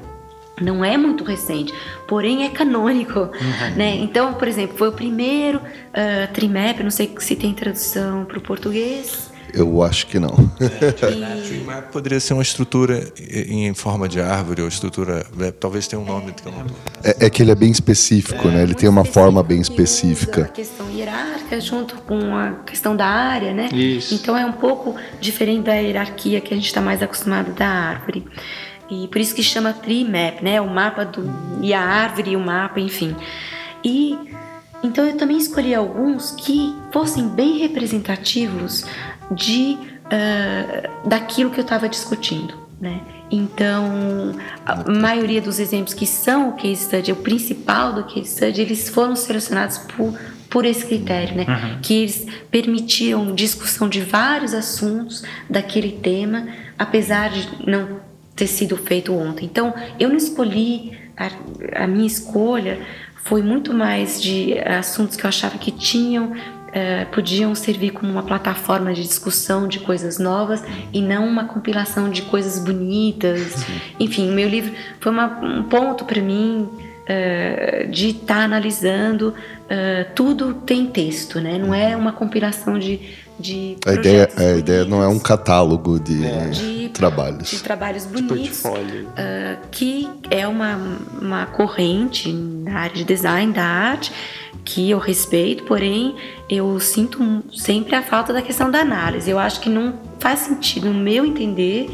não 0.59 0.83
é 0.83 0.97
muito 0.97 1.23
recente, 1.23 1.71
porém 2.07 2.45
é 2.45 2.49
canônico, 2.49 3.19
uhum. 3.19 3.75
né? 3.75 3.95
Então, 3.97 4.33
por 4.33 4.47
exemplo, 4.47 4.75
foi 4.75 4.87
o 4.87 4.91
primeiro 4.91 5.59
uh, 5.59 6.33
Trimap, 6.33 6.79
não 6.79 6.89
sei 6.89 7.13
se 7.19 7.35
tem 7.35 7.53
tradução 7.53 8.25
para 8.25 8.39
o 8.39 8.41
português, 8.41 9.30
eu 9.53 9.83
acho 9.83 10.07
que 10.07 10.19
não. 10.19 10.51
É, 10.59 11.81
poderia 11.91 12.19
ser 12.19 12.33
uma 12.33 12.41
estrutura 12.41 13.11
em 13.19 13.73
forma 13.73 14.07
de 14.07 14.19
árvore 14.19 14.61
ou 14.61 14.67
estrutura. 14.67 15.25
É, 15.39 15.51
talvez 15.51 15.87
tenha 15.87 16.01
um 16.01 16.05
nome 16.05 16.33
que 16.33 16.45
eu 16.45 16.51
não. 16.51 16.65
É, 17.03 17.25
é 17.25 17.29
que 17.29 17.41
ele 17.41 17.51
é 17.51 17.55
bem 17.55 17.71
específico, 17.71 18.47
é. 18.47 18.51
né? 18.51 18.63
Ele 18.63 18.75
tem 18.75 18.89
uma 18.89 19.05
forma 19.05 19.41
bem 19.43 19.59
específica. 19.59 20.43
A 20.43 20.47
questão 20.47 20.89
hierárquica 20.89 21.59
junto 21.59 21.95
com 22.01 22.35
a 22.35 22.51
questão 22.65 22.95
da 22.95 23.05
área, 23.05 23.53
né? 23.53 23.69
Isso. 23.73 24.13
Então 24.13 24.37
é 24.37 24.45
um 24.45 24.53
pouco 24.53 24.95
diferente 25.19 25.63
da 25.63 25.73
hierarquia 25.73 26.41
que 26.41 26.53
a 26.53 26.57
gente 26.57 26.67
está 26.67 26.81
mais 26.81 27.01
acostumado 27.01 27.51
da 27.53 27.67
árvore. 27.67 28.25
E 28.89 29.07
por 29.07 29.19
isso 29.19 29.33
que 29.33 29.41
chama 29.41 29.71
tree 29.71 30.03
map, 30.03 30.41
né? 30.41 30.59
O 30.59 30.67
mapa 30.67 31.05
do 31.05 31.23
e 31.61 31.73
a 31.73 31.81
árvore 31.81 32.31
e 32.31 32.35
o 32.35 32.39
mapa, 32.39 32.79
enfim. 32.79 33.15
E 33.83 34.17
então 34.83 35.05
eu 35.05 35.15
também 35.15 35.37
escolhi 35.37 35.75
alguns 35.75 36.31
que 36.31 36.75
fossem 36.91 37.27
bem 37.27 37.59
representativos 37.59 38.83
de 39.31 39.77
uh, 40.05 41.07
daquilo 41.07 41.49
que 41.49 41.59
eu 41.59 41.63
estava 41.63 41.87
discutindo, 41.87 42.53
né? 42.79 43.01
Então, 43.31 44.35
a 44.65 44.91
maioria 44.91 45.41
dos 45.41 45.57
exemplos 45.57 45.93
que 45.93 46.05
são 46.05 46.49
o 46.49 46.53
case 46.53 46.83
study, 46.83 47.13
o 47.13 47.15
principal 47.15 47.93
do 47.93 48.03
case 48.03 48.29
study, 48.29 48.61
eles 48.61 48.89
foram 48.89 49.15
selecionados 49.15 49.77
por, 49.77 50.13
por 50.49 50.65
esse 50.65 50.85
critério, 50.85 51.37
né? 51.37 51.45
Uhum. 51.47 51.79
Que 51.81 51.93
eles 51.93 52.27
permitiam 52.51 53.33
discussão 53.33 53.87
de 53.87 54.01
vários 54.01 54.53
assuntos 54.53 55.23
daquele 55.49 55.93
tema, 55.93 56.47
apesar 56.77 57.29
de 57.29 57.47
não 57.65 58.01
ter 58.35 58.47
sido 58.47 58.75
feito 58.75 59.13
ontem. 59.13 59.45
Então, 59.45 59.73
eu 59.97 60.09
não 60.09 60.17
escolhi, 60.17 60.97
a, 61.15 61.83
a 61.83 61.87
minha 61.87 62.07
escolha 62.07 62.79
foi 63.23 63.41
muito 63.41 63.73
mais 63.73 64.21
de 64.21 64.57
assuntos 64.59 65.15
que 65.15 65.23
eu 65.23 65.29
achava 65.29 65.57
que 65.57 65.71
tinham 65.71 66.33
é, 66.71 67.05
podiam 67.05 67.53
servir 67.53 67.91
como 67.91 68.11
uma 68.11 68.23
plataforma 68.23 68.93
de 68.93 69.03
discussão 69.03 69.67
de 69.67 69.79
coisas 69.79 70.17
novas 70.17 70.63
e 70.93 71.01
não 71.01 71.27
uma 71.27 71.45
compilação 71.45 72.09
de 72.09 72.21
coisas 72.23 72.59
bonitas. 72.59 73.39
Sim. 73.39 73.81
Enfim, 73.99 74.29
o 74.29 74.33
meu 74.33 74.47
livro 74.47 74.73
foi 74.99 75.11
uma, 75.11 75.27
um 75.41 75.63
ponto 75.63 76.05
para 76.05 76.21
mim 76.21 76.69
é, 77.05 77.87
de 77.89 78.09
estar 78.09 78.35
tá 78.35 78.43
analisando. 78.43 79.33
É, 79.69 80.05
tudo 80.15 80.53
tem 80.53 80.87
texto, 80.87 81.39
né? 81.39 81.57
Não 81.57 81.73
é 81.73 81.95
uma 81.95 82.11
compilação 82.11 82.79
de 82.79 82.99
de 83.41 83.75
a 83.85 83.93
ideia, 83.93 84.29
a 84.37 84.57
ideia 84.57 84.85
não 84.85 85.01
é 85.01 85.07
um 85.07 85.17
catálogo 85.17 85.99
de, 85.99 86.23
é. 86.23 86.49
de 86.49 86.89
trabalhos. 86.89 87.49
De 87.49 87.63
trabalhos 87.63 88.05
bonitos. 88.05 88.63
Uh, 88.63 89.57
que 89.71 90.07
é 90.29 90.47
uma, 90.47 90.79
uma 91.19 91.45
corrente 91.47 92.31
na 92.31 92.81
área 92.81 92.95
de 92.95 93.03
design 93.03 93.51
da 93.51 93.63
arte 93.63 94.13
que 94.63 94.89
eu 94.89 94.99
respeito, 94.99 95.63
porém 95.63 96.15
eu 96.49 96.79
sinto 96.79 97.43
sempre 97.53 97.95
a 97.95 98.01
falta 98.01 98.31
da 98.31 98.41
questão 98.41 98.69
da 98.69 98.79
análise. 98.79 99.29
Eu 99.29 99.39
acho 99.39 99.59
que 99.59 99.69
não 99.69 99.93
faz 100.19 100.39
sentido, 100.39 100.91
no 100.91 100.99
meu 100.99 101.25
entender, 101.25 101.89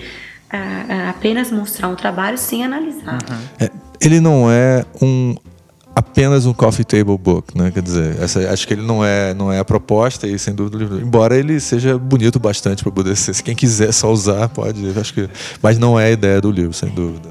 apenas 1.09 1.51
mostrar 1.51 1.88
um 1.88 1.95
trabalho 1.95 2.38
sem 2.38 2.63
analisar. 2.63 3.20
Uhum. 3.30 3.38
É, 3.59 3.72
ele 4.01 4.20
não 4.20 4.51
é 4.51 4.86
um 5.01 5.36
apenas 5.95 6.45
um 6.45 6.53
coffee 6.53 6.86
table 6.86 7.18
book, 7.18 7.57
né? 7.57 7.72
Quer 7.72 7.82
dizer, 7.82 8.22
essa, 8.22 8.39
acho 8.51 8.68
que 8.68 8.74
ele 8.76 8.84
não 8.84 9.03
é, 9.03 9.34
não 9.34 9.51
é 9.51 9.57
a 9.57 9.65
proposta 9.65 10.28
e 10.28 10.38
sem 10.38 10.53
dúvida, 10.53 11.01
embora 11.01 11.36
ele 11.36 11.59
seja 11.59 11.97
bonito 11.97 12.39
bastante 12.39 12.84
para 12.84 12.91
poder 12.91 13.15
ser, 13.15 13.34
se 13.34 13.41
quem 13.41 13.55
quiser 13.55 13.91
só 13.91 14.11
usar 14.11 14.47
pode, 14.49 14.88
acho 14.99 15.11
que, 15.11 15.28
mas 15.59 15.80
não 15.80 15.99
é 15.99 16.05
a 16.05 16.11
ideia 16.11 16.39
do 16.39 16.51
livro, 16.51 16.72
sem 16.72 16.89
dúvida. 16.89 17.30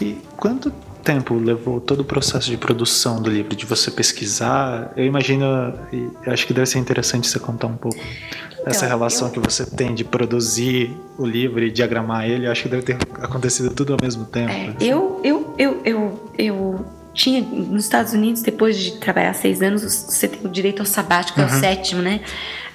E 0.00 0.18
quanto 0.36 0.72
tempo 1.00 1.34
levou 1.34 1.80
todo 1.80 2.00
o 2.00 2.04
processo 2.04 2.50
de 2.50 2.56
produção 2.56 3.20
do 3.20 3.30
livro, 3.30 3.54
de 3.56 3.66
você 3.66 3.90
pesquisar? 3.90 4.92
Eu 4.96 5.04
imagino, 5.04 5.44
acho 6.26 6.46
que 6.46 6.52
deve 6.52 6.66
ser 6.66 6.78
interessante 6.78 7.26
você 7.26 7.38
contar 7.38 7.66
um 7.66 7.76
pouco 7.76 7.98
então, 8.60 8.64
essa 8.66 8.86
relação 8.86 9.28
eu... 9.28 9.32
que 9.32 9.40
você 9.40 9.64
tem 9.64 9.94
de 9.94 10.04
produzir 10.04 10.94
o 11.18 11.26
livro 11.26 11.62
e 11.64 11.70
diagramar 11.70 12.28
ele. 12.28 12.46
Acho 12.46 12.64
que 12.64 12.68
deve 12.68 12.82
ter 12.82 12.98
acontecido 13.20 13.70
tudo 13.74 13.92
ao 13.94 13.98
mesmo 14.00 14.24
tempo. 14.24 14.52
É, 14.52 14.74
eu, 14.80 15.20
eu, 15.24 15.54
eu, 15.58 15.82
eu, 15.84 16.30
eu 16.38 16.86
tinha 17.14 17.40
nos 17.42 17.84
Estados 17.84 18.12
Unidos, 18.12 18.42
depois 18.42 18.76
de 18.76 18.98
trabalhar 18.98 19.34
seis 19.34 19.62
anos, 19.62 19.82
você 19.82 20.28
tem 20.28 20.40
o 20.44 20.48
direito 20.48 20.80
ao 20.80 20.86
sabático, 20.86 21.40
uhum. 21.40 21.46
é 21.46 21.50
o 21.50 21.60
sétimo, 21.60 22.02
né? 22.02 22.20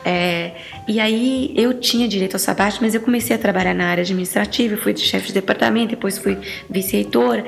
É, 0.06 0.52
e 0.88 1.00
aí 1.00 1.52
eu 1.56 1.74
tinha 1.80 2.08
direito 2.08 2.36
ao 2.36 2.40
sabático, 2.40 2.84
mas 2.84 2.94
eu 2.94 3.02
comecei 3.02 3.36
a 3.36 3.40
trabalhar 3.40 3.74
na 3.74 3.88
área 3.88 4.04
administrativa, 4.04 4.78
fui 4.78 4.96
chefe 4.96 5.28
de 5.28 5.34
departamento, 5.34 5.90
depois 5.90 6.20
fui 6.20 6.38
vice-reitora. 6.70 7.44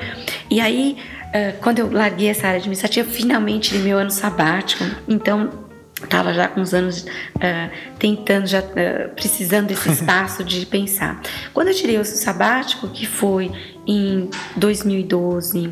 E 0.50 0.60
aí, 0.60 0.98
uh, 1.28 1.62
quando 1.62 1.78
eu 1.78 1.92
larguei 1.92 2.30
essa 2.30 2.48
área 2.48 2.58
administrativa, 2.58 3.08
finalmente 3.08 3.70
tive 3.70 3.84
meu 3.84 4.00
ano 4.00 4.10
sabático. 4.10 4.84
Então, 5.08 5.68
estava 6.02 6.34
já 6.34 6.48
com 6.48 6.62
uns 6.62 6.74
anos 6.74 7.04
uh, 7.04 7.72
tentando, 8.00 8.48
já 8.48 8.62
uh, 8.62 9.14
precisando 9.16 9.68
desse 9.68 9.90
espaço 9.94 10.44
de 10.44 10.66
pensar. 10.66 11.22
Quando 11.54 11.68
eu 11.68 11.76
tirei 11.76 12.00
o 12.00 12.04
sabático, 12.06 12.88
que 12.88 13.06
foi 13.06 13.52
em 13.86 14.30
2012, 14.56 15.72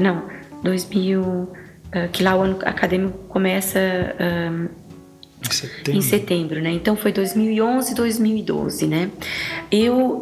não, 0.00 0.22
2000 0.62 1.20
uh, 1.94 2.08
que 2.12 2.22
lá 2.22 2.34
o 2.36 2.42
ano 2.42 2.58
acadêmico 2.64 3.16
começa 3.28 3.78
uh, 3.78 4.68
em, 5.46 5.52
setembro. 5.52 5.92
em 5.92 6.00
setembro, 6.00 6.62
né? 6.62 6.70
Então 6.70 6.96
foi 6.96 7.12
2011, 7.12 7.94
2012, 7.94 8.86
né? 8.86 9.10
Eu 9.70 10.20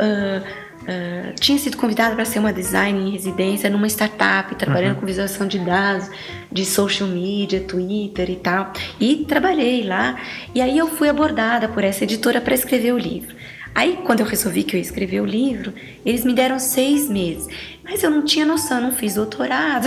Uh, 0.83 1.33
tinha 1.39 1.57
sido 1.59 1.77
convidada 1.77 2.17
para 2.17 2.25
ser 2.25 2.41
uma 2.41 2.53
designer 2.53 3.01
em 3.01 3.11
residência 3.11 3.71
numa 3.71 3.87
startup, 3.87 4.53
trabalhando 4.57 4.95
uhum. 4.95 5.01
com 5.01 5.07
visualização 5.07 5.47
de 5.47 5.61
dados, 5.61 6.11
de 6.51 6.67
social 6.67 7.09
media, 7.09 7.61
Twitter 7.61 8.29
e 8.29 8.35
tal. 8.35 8.73
E 8.99 9.25
trabalhei 9.29 9.85
lá. 9.85 10.21
E 10.53 10.61
aí 10.61 10.77
eu 10.77 10.89
fui 10.89 11.09
abordada 11.09 11.69
por 11.69 11.85
essa 11.85 12.03
editora 12.03 12.41
para 12.41 12.55
escrever 12.55 12.93
o 12.93 12.99
livro. 12.99 13.37
Aí, 13.75 14.01
quando 14.05 14.21
eu 14.21 14.27
resolvi 14.27 14.65
que 14.65 14.77
eu 14.77 14.79
ia 14.79 14.83
escrever 14.83 15.21
o 15.21 15.27
livro, 15.27 15.73
eles 16.05 16.25
me 16.25 16.35
deram 16.35 16.59
seis 16.59 17.09
meses. 17.09 17.49
Mas 17.83 18.03
eu 18.03 18.11
não 18.11 18.25
tinha 18.25 18.45
noção, 18.45 18.79
eu 18.79 18.85
não 18.85 18.93
fiz 18.93 19.15
doutorado. 19.15 19.87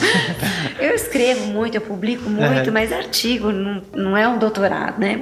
eu 0.78 0.94
escrevo 0.94 1.46
muito, 1.46 1.76
eu 1.76 1.80
publico 1.80 2.28
muito, 2.28 2.66
uhum. 2.66 2.72
mas 2.72 2.92
artigo 2.92 3.52
não, 3.52 3.82
não 3.94 4.16
é 4.16 4.26
um 4.28 4.38
doutorado, 4.38 4.98
né? 4.98 5.20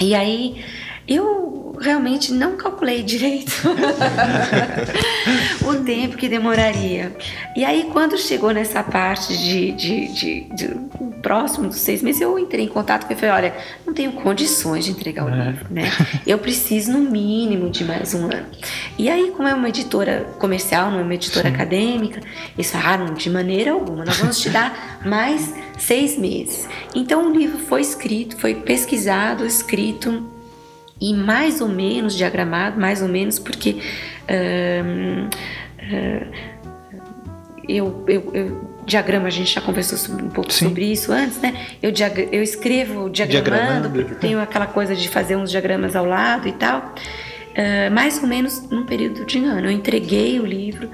E 0.00 0.14
aí 0.14 0.64
eu 1.06 1.69
realmente 1.80 2.32
não 2.32 2.56
calculei 2.56 3.02
direito 3.02 3.52
o 5.66 5.74
tempo 5.82 6.16
que 6.16 6.28
demoraria. 6.28 7.16
E 7.56 7.64
aí, 7.64 7.88
quando 7.90 8.18
chegou 8.18 8.52
nessa 8.52 8.82
parte 8.82 9.36
de, 9.36 9.72
de, 9.72 10.08
de, 10.12 10.40
de 10.54 10.68
próximo 11.22 11.68
dos 11.68 11.78
seis 11.78 12.02
meses, 12.02 12.20
eu 12.20 12.38
entrei 12.38 12.66
em 12.66 12.68
contato 12.68 13.06
com 13.06 13.12
ele 13.12 13.18
e 13.18 13.20
falei: 13.20 13.34
olha, 13.34 13.56
não 13.86 13.94
tenho 13.94 14.12
condições 14.12 14.84
de 14.84 14.90
entregar 14.90 15.24
o 15.24 15.28
é. 15.28 15.46
livro, 15.46 15.66
né? 15.70 15.90
Eu 16.26 16.38
preciso, 16.38 16.92
no 16.92 17.10
mínimo, 17.10 17.70
de 17.70 17.84
mais 17.84 18.12
um 18.14 18.24
ano. 18.24 18.46
E 18.98 19.08
aí, 19.08 19.32
como 19.34 19.48
é 19.48 19.54
uma 19.54 19.68
editora 19.68 20.26
comercial, 20.38 20.90
não 20.90 21.00
é 21.00 21.02
uma 21.02 21.14
editora 21.14 21.48
Sim. 21.48 21.54
acadêmica, 21.54 22.20
eles 22.54 22.70
falaram: 22.70 23.14
de 23.14 23.30
maneira 23.30 23.72
alguma, 23.72 24.04
nós 24.04 24.18
vamos 24.18 24.38
te 24.38 24.50
dar 24.50 25.00
mais 25.04 25.54
seis 25.78 26.18
meses. 26.18 26.68
Então, 26.94 27.30
o 27.30 27.32
livro 27.32 27.58
foi 27.58 27.80
escrito, 27.80 28.36
foi 28.36 28.54
pesquisado, 28.54 29.46
escrito 29.46 30.39
e 31.00 31.14
mais 31.14 31.60
ou 31.60 31.68
menos 31.68 32.14
diagramado, 32.14 32.78
mais 32.78 33.00
ou 33.00 33.08
menos 33.08 33.38
porque 33.38 33.80
uh, 34.28 35.26
uh, 35.26 36.60
eu, 37.66 38.04
eu, 38.06 38.30
eu, 38.34 38.70
diagrama, 38.84 39.28
a 39.28 39.30
gente 39.30 39.54
já 39.54 39.60
conversou 39.60 40.16
um 40.16 40.28
pouco 40.28 40.52
Sim. 40.52 40.68
sobre 40.68 40.84
isso 40.84 41.10
antes, 41.12 41.40
né? 41.40 41.66
Eu, 41.82 41.92
eu 42.30 42.42
escrevo 42.42 43.08
diagramando, 43.08 43.88
diagramando, 43.88 43.90
porque 43.90 44.14
tenho 44.16 44.40
aquela 44.40 44.66
coisa 44.66 44.94
de 44.94 45.08
fazer 45.08 45.36
uns 45.36 45.50
diagramas 45.50 45.96
ao 45.96 46.04
lado 46.04 46.48
e 46.48 46.52
tal. 46.52 46.94
Uh, 47.50 47.90
mais 47.92 48.20
ou 48.22 48.28
menos 48.28 48.68
num 48.68 48.84
período 48.84 49.24
de 49.24 49.38
ano. 49.38 49.68
Eu 49.68 49.70
entreguei 49.70 50.38
o 50.38 50.46
livro, 50.46 50.90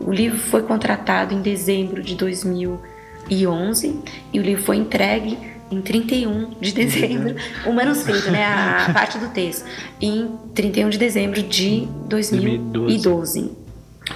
o, 0.00 0.10
o 0.10 0.12
livro 0.12 0.38
foi 0.38 0.62
contratado 0.62 1.34
em 1.34 1.40
dezembro 1.40 2.02
de 2.02 2.14
2011 2.14 4.02
e 4.32 4.38
o 4.38 4.42
livro 4.42 4.62
foi 4.62 4.76
entregue 4.76 5.55
em 5.70 5.80
31 5.80 6.54
de 6.60 6.72
dezembro, 6.72 7.36
o 7.66 7.72
manuscrito, 7.72 8.30
né, 8.30 8.44
a 8.44 8.90
parte 8.92 9.18
do 9.18 9.28
texto, 9.28 9.64
em 10.00 10.30
31 10.54 10.90
de 10.90 10.98
dezembro 10.98 11.42
de 11.42 11.88
2012, 12.08 13.52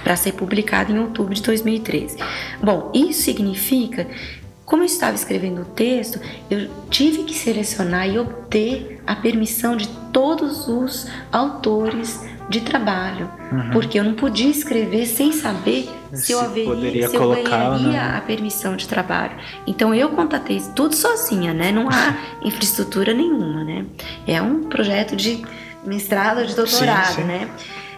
para 0.03 0.15
ser 0.15 0.33
publicado 0.33 0.91
em 0.91 0.99
outubro 0.99 1.33
de 1.33 1.41
2013. 1.41 2.17
Bom, 2.63 2.91
isso 2.93 3.21
significa, 3.23 4.07
como 4.65 4.83
eu 4.83 4.85
estava 4.85 5.15
escrevendo 5.15 5.61
o 5.61 5.65
texto, 5.65 6.19
eu 6.49 6.69
tive 6.89 7.23
que 7.23 7.33
selecionar 7.33 8.07
e 8.09 8.17
obter 8.17 9.01
a 9.05 9.15
permissão 9.15 9.75
de 9.75 9.87
todos 10.13 10.67
os 10.67 11.07
autores 11.31 12.21
de 12.51 12.61
trabalho, 12.61 13.31
uhum. 13.51 13.69
porque 13.71 13.97
eu 13.97 14.03
não 14.03 14.13
podia 14.13 14.49
escrever 14.49 15.05
sem 15.05 15.31
saber 15.31 15.89
se, 16.13 16.27
se 16.27 16.31
eu 16.33 16.41
haveria, 16.41 17.07
se 17.07 17.15
eu 17.15 17.29
ganharia 17.29 17.87
né? 17.87 18.17
a 18.17 18.21
permissão 18.21 18.75
de 18.75 18.87
trabalho. 18.87 19.31
Então 19.65 19.95
eu 19.95 20.09
contatei 20.09 20.61
tudo 20.75 20.93
sozinha, 20.93 21.53
né? 21.53 21.71
Não 21.71 21.87
há 21.89 22.17
infraestrutura 22.43 23.13
nenhuma, 23.13 23.63
né? 23.63 23.85
É 24.27 24.41
um 24.41 24.65
projeto 24.65 25.15
de 25.15 25.41
mestrado, 25.85 26.45
de 26.45 26.53
doutorado, 26.53 27.15
sim, 27.15 27.21
sim. 27.21 27.27
né? 27.27 27.49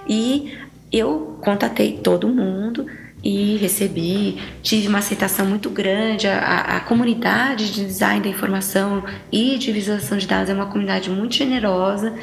E 0.07 0.57
eu 0.91 1.39
contatei 1.41 1.97
todo 1.97 2.27
mundo 2.27 2.85
e 3.23 3.55
recebi, 3.55 4.37
tive 4.61 4.87
uma 4.87 4.99
aceitação 4.99 5.45
muito 5.45 5.69
grande. 5.69 6.27
A, 6.27 6.77
a, 6.77 6.79
comunidade 6.81 7.71
de 7.71 7.85
design 7.85 8.21
da 8.21 8.29
informação 8.29 9.03
e 9.31 9.57
de 9.57 9.71
visualização 9.71 10.17
de 10.17 10.27
dados 10.27 10.49
é 10.49 10.53
uma 10.53 10.65
comunidade 10.65 11.09
muito 11.09 11.33
generosa 11.33 12.13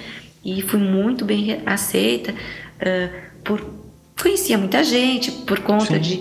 e 0.45 0.62
fui 0.62 0.80
muito 0.80 1.24
bem 1.24 1.61
aceita 1.66 2.32
uh, 2.32 3.43
por 3.45 3.80
conhecia 4.20 4.59
muita 4.59 4.84
gente 4.84 5.30
por 5.32 5.61
conta 5.61 5.95
Sim. 5.95 6.01
de 6.01 6.14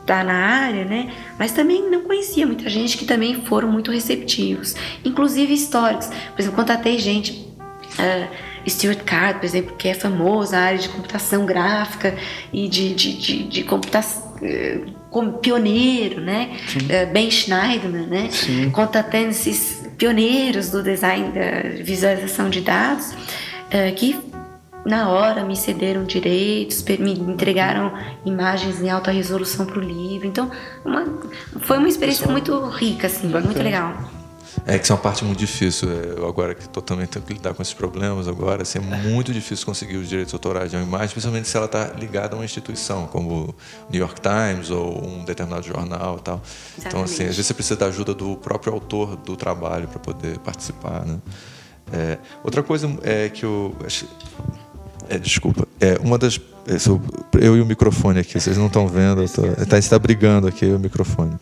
estar 0.00 0.18
tá 0.18 0.24
na 0.24 0.34
área, 0.34 0.84
né? 0.84 1.12
Mas 1.38 1.52
também 1.52 1.90
não 1.90 2.02
conhecia 2.02 2.46
muita 2.46 2.68
gente 2.70 2.96
que 2.96 3.04
também 3.04 3.42
foram 3.44 3.70
muito 3.70 3.90
receptivos, 3.90 4.74
inclusive 5.04 5.52
históricos. 5.52 6.06
Por 6.06 6.40
exemplo, 6.40 6.56
contatei 6.56 6.98
gente 6.98 7.32
uh, 7.32 8.68
Stuart 8.68 9.00
Card, 9.04 9.40
por 9.40 9.44
exemplo, 9.44 9.76
que 9.76 9.88
é 9.88 9.94
famoso 9.94 10.52
na 10.52 10.60
área 10.60 10.78
de 10.78 10.88
computação 10.88 11.44
gráfica 11.44 12.16
e 12.52 12.68
de, 12.68 12.94
de, 12.94 13.16
de, 13.18 13.42
de 13.44 13.62
computação 13.64 14.26
como 15.10 15.34
pioneiro, 15.38 16.20
né? 16.20 16.56
Uh, 16.76 17.12
ben 17.12 17.30
Schneiderman, 17.30 18.06
né? 18.06 18.28
Sim. 18.30 18.70
Contatando 18.70 19.30
esses 19.30 19.86
pioneiros 19.96 20.70
do 20.70 20.82
design 20.82 21.32
da 21.32 21.82
visualização 21.82 22.50
de 22.50 22.60
dados 22.60 23.14
é, 23.70 23.90
que 23.92 24.18
na 24.84 25.08
hora 25.08 25.44
me 25.44 25.56
cederam 25.56 26.04
direitos, 26.04 26.84
me 26.84 27.12
entregaram 27.12 27.92
imagens 28.24 28.80
em 28.80 28.88
alta 28.88 29.10
resolução 29.10 29.66
para 29.66 29.78
o 29.78 29.82
livro. 29.82 30.28
Então, 30.28 30.50
uma, 30.84 31.04
foi 31.60 31.78
uma 31.78 31.88
experiência 31.88 32.28
muito 32.28 32.56
rica, 32.68 33.08
assim, 33.08 33.26
Bacana. 33.26 33.46
muito 33.46 33.62
legal. 33.62 33.94
É 34.64 34.78
que 34.78 34.84
isso 34.84 34.92
é 34.92 34.96
uma 34.96 35.02
parte 35.02 35.24
muito 35.24 35.38
difícil. 35.38 35.88
É, 35.90 36.18
eu 36.18 36.26
agora 36.26 36.54
que 36.54 36.62
estou 36.62 36.82
também 36.82 37.06
tendo 37.06 37.24
que 37.24 37.34
lidar 37.34 37.52
com 37.52 37.62
esses 37.62 37.74
problemas 37.74 38.28
agora, 38.28 38.62
assim, 38.62 38.78
é 38.78 38.80
muito 38.80 39.32
difícil 39.32 39.66
conseguir 39.66 39.96
os 39.96 40.08
direitos 40.08 40.32
autorais 40.32 40.70
de 40.70 40.76
uma 40.76 40.84
imagem, 40.84 41.08
principalmente 41.08 41.48
se 41.48 41.56
ela 41.56 41.66
está 41.66 41.92
ligada 41.98 42.34
a 42.34 42.38
uma 42.38 42.44
instituição, 42.44 43.06
como 43.06 43.30
o 43.30 43.54
New 43.90 44.00
York 44.00 44.20
Times 44.20 44.70
ou 44.70 45.04
um 45.04 45.24
determinado 45.24 45.66
jornal 45.66 46.16
e 46.18 46.22
tal. 46.22 46.40
Exatamente. 46.44 46.86
Então, 46.86 47.02
assim, 47.02 47.22
às 47.24 47.30
vezes 47.30 47.46
você 47.46 47.54
precisa 47.54 47.76
da 47.76 47.86
ajuda 47.86 48.14
do 48.14 48.36
próprio 48.36 48.72
autor 48.72 49.16
do 49.16 49.36
trabalho 49.36 49.88
para 49.88 49.98
poder 49.98 50.38
participar, 50.38 51.04
né? 51.04 51.18
É, 51.92 52.18
outra 52.42 52.62
coisa 52.62 52.90
é 53.02 53.28
que 53.28 53.44
eu. 53.44 53.74
É, 55.08 55.18
desculpa. 55.18 55.66
É, 55.80 55.98
uma 56.02 56.18
das. 56.18 56.40
É, 56.66 56.76
eu 57.40 57.56
e 57.56 57.60
o 57.60 57.66
microfone 57.66 58.18
aqui, 58.18 58.40
vocês 58.40 58.56
não 58.56 58.66
estão 58.66 58.88
vendo, 58.88 59.24
tô, 59.28 59.42
tá, 59.66 59.78
está 59.78 59.98
brigando 59.98 60.48
aqui 60.48 60.66
o 60.66 60.78
microfone. 60.78 61.36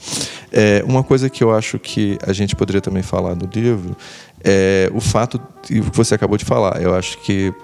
É, 0.52 0.84
uma 0.86 1.02
coisa 1.02 1.30
que 1.30 1.42
eu 1.42 1.54
acho 1.54 1.78
que 1.78 2.18
a 2.26 2.32
gente 2.32 2.54
poderia 2.54 2.80
também 2.80 3.02
falar 3.02 3.34
no 3.34 3.48
livro 3.52 3.96
é 4.42 4.90
o 4.92 5.00
fato 5.00 5.40
que 5.62 5.80
você 5.80 6.14
acabou 6.14 6.36
de 6.36 6.44
falar. 6.44 6.80
Eu 6.82 6.94
acho 6.94 7.18
que 7.18 7.54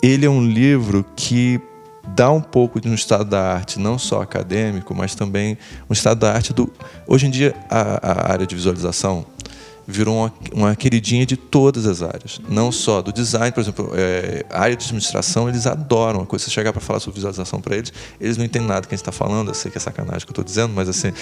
ele 0.00 0.24
é 0.24 0.30
um 0.30 0.44
livro 0.44 1.04
que 1.16 1.60
dá 2.08 2.30
um 2.30 2.40
pouco 2.40 2.80
de 2.80 2.88
um 2.88 2.94
estado 2.94 3.24
da 3.24 3.54
arte, 3.54 3.78
não 3.78 3.98
só 3.98 4.22
acadêmico, 4.22 4.94
mas 4.94 5.14
também 5.14 5.56
um 5.88 5.92
estado 5.92 6.20
da 6.20 6.32
arte 6.32 6.52
do. 6.52 6.72
Hoje 7.06 7.26
em 7.26 7.30
dia, 7.30 7.54
a, 7.68 8.10
a 8.10 8.32
área 8.32 8.46
de 8.46 8.54
visualização 8.54 9.26
virou 9.86 10.16
uma, 10.16 10.32
uma, 10.52 10.76
queridinha 10.76 11.26
de 11.26 11.36
todas 11.36 11.86
as 11.86 12.02
áreas, 12.02 12.40
não 12.48 12.70
só 12.70 13.02
do 13.02 13.12
design, 13.12 13.52
por 13.52 13.60
exemplo, 13.60 13.90
é, 13.94 14.44
área 14.50 14.76
de 14.76 14.84
administração, 14.84 15.48
eles 15.48 15.66
adoram 15.66 16.22
a 16.22 16.26
coisa. 16.26 16.44
Você 16.44 16.50
chegar 16.50 16.72
para 16.72 16.80
falar 16.80 17.00
sobre 17.00 17.16
visualização 17.16 17.60
para 17.60 17.76
eles, 17.76 17.92
eles 18.20 18.36
não 18.36 18.44
entendem 18.44 18.68
nada 18.68 18.86
que 18.86 18.94
a 18.94 18.96
gente 18.96 19.02
está 19.02 19.12
falando, 19.12 19.48
eu 19.48 19.54
sei 19.54 19.70
que 19.70 19.78
é 19.78 19.80
sacanagem 19.80 20.20
que 20.20 20.30
eu 20.30 20.32
estou 20.32 20.44
dizendo, 20.44 20.72
mas 20.74 20.88
assim, 20.88 21.12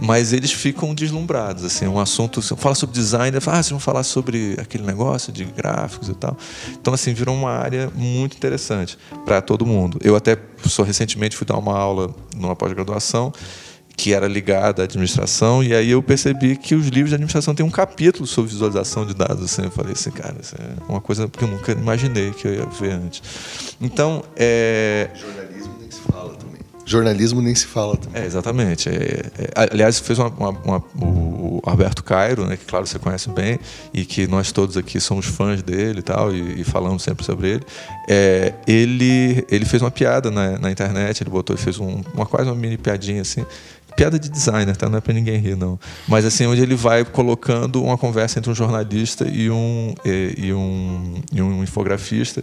mas 0.00 0.32
eles 0.32 0.52
ficam 0.52 0.94
deslumbrados, 0.94 1.64
assim, 1.64 1.86
um 1.86 1.98
assunto, 1.98 2.40
fala 2.56 2.74
sobre 2.74 2.94
design, 2.94 3.38
fala, 3.40 3.58
ah, 3.58 3.62
vocês 3.62 3.70
vão 3.70 3.80
falar 3.80 4.02
sobre 4.02 4.56
aquele 4.58 4.84
negócio 4.84 5.32
de 5.32 5.44
gráficos 5.44 6.08
e 6.08 6.14
tal. 6.14 6.36
Então, 6.72 6.94
assim, 6.94 7.12
virou 7.12 7.34
uma 7.34 7.50
área 7.50 7.90
muito 7.94 8.36
interessante 8.36 8.98
para 9.24 9.40
todo 9.40 9.66
mundo. 9.66 9.98
Eu 10.02 10.16
até 10.16 10.36
só 10.64 10.82
recentemente 10.82 11.36
fui 11.36 11.46
dar 11.46 11.56
uma 11.56 11.76
aula 11.76 12.14
numa 12.36 12.56
pós-graduação 12.56 13.32
que 14.02 14.12
era 14.12 14.26
ligada 14.26 14.82
à 14.82 14.84
administração, 14.84 15.62
e 15.62 15.72
aí 15.72 15.92
eu 15.92 16.02
percebi 16.02 16.56
que 16.56 16.74
os 16.74 16.88
livros 16.88 17.10
de 17.10 17.14
administração 17.14 17.54
têm 17.54 17.64
um 17.64 17.70
capítulo 17.70 18.26
sobre 18.26 18.50
visualização 18.50 19.06
de 19.06 19.14
dados. 19.14 19.44
Assim, 19.44 19.62
eu 19.62 19.70
falei 19.70 19.92
assim, 19.92 20.10
cara, 20.10 20.34
isso 20.42 20.56
é 20.56 20.90
uma 20.90 21.00
coisa 21.00 21.28
que 21.28 21.44
eu 21.44 21.46
nunca 21.46 21.70
imaginei 21.70 22.32
que 22.32 22.48
eu 22.48 22.52
ia 22.52 22.66
ver 22.66 22.94
antes. 22.94 23.22
Então, 23.80 24.24
é... 24.34 25.08
Jornalismo 25.14 25.76
nem 25.78 25.88
se 25.88 26.00
fala 26.00 26.34
também. 26.34 26.60
Jornalismo 26.84 27.42
nem 27.42 27.54
se 27.54 27.66
fala 27.66 27.96
também. 27.96 28.22
É, 28.22 28.26
exatamente. 28.26 28.88
É, 28.88 28.92
é, 29.38 29.68
aliás, 29.70 30.00
fez 30.00 30.18
uma, 30.18 30.30
uma, 30.30 30.50
uma, 30.50 30.84
o 30.96 31.60
Alberto 31.64 32.02
Cairo, 32.02 32.44
né, 32.44 32.56
que 32.56 32.64
claro 32.64 32.84
você 32.84 32.98
conhece 32.98 33.30
bem, 33.30 33.60
e 33.94 34.04
que 34.04 34.26
nós 34.26 34.50
todos 34.50 34.76
aqui 34.76 34.98
somos 34.98 35.26
fãs 35.26 35.62
dele 35.62 36.00
e 36.00 36.02
tal, 36.02 36.34
e, 36.34 36.62
e 36.62 36.64
falamos 36.64 37.04
sempre 37.04 37.24
sobre 37.24 37.50
ele. 37.50 37.62
É, 38.08 38.52
ele, 38.66 39.46
ele 39.48 39.64
fez 39.64 39.80
uma 39.80 39.92
piada 39.92 40.28
na, 40.28 40.58
na 40.58 40.72
internet, 40.72 41.22
ele 41.22 41.30
botou, 41.30 41.56
fez 41.56 41.78
um, 41.78 42.02
uma 42.12 42.26
quase 42.26 42.50
uma 42.50 42.56
mini 42.56 42.76
piadinha 42.76 43.22
assim, 43.22 43.46
piada 43.96 44.18
de 44.18 44.28
designer, 44.28 44.76
tá? 44.76 44.88
Não 44.88 44.98
é 44.98 45.00
para 45.00 45.12
ninguém 45.12 45.38
rir, 45.38 45.56
não. 45.56 45.78
Mas 46.08 46.24
assim, 46.24 46.46
onde 46.46 46.62
ele 46.62 46.74
vai 46.74 47.04
colocando 47.04 47.82
uma 47.82 47.96
conversa 47.98 48.38
entre 48.38 48.50
um 48.50 48.54
jornalista 48.54 49.28
e 49.28 49.50
um, 49.50 49.94
e, 50.04 50.34
e 50.36 50.52
um, 50.52 51.14
e 51.32 51.42
um 51.42 51.62
infografista 51.62 52.42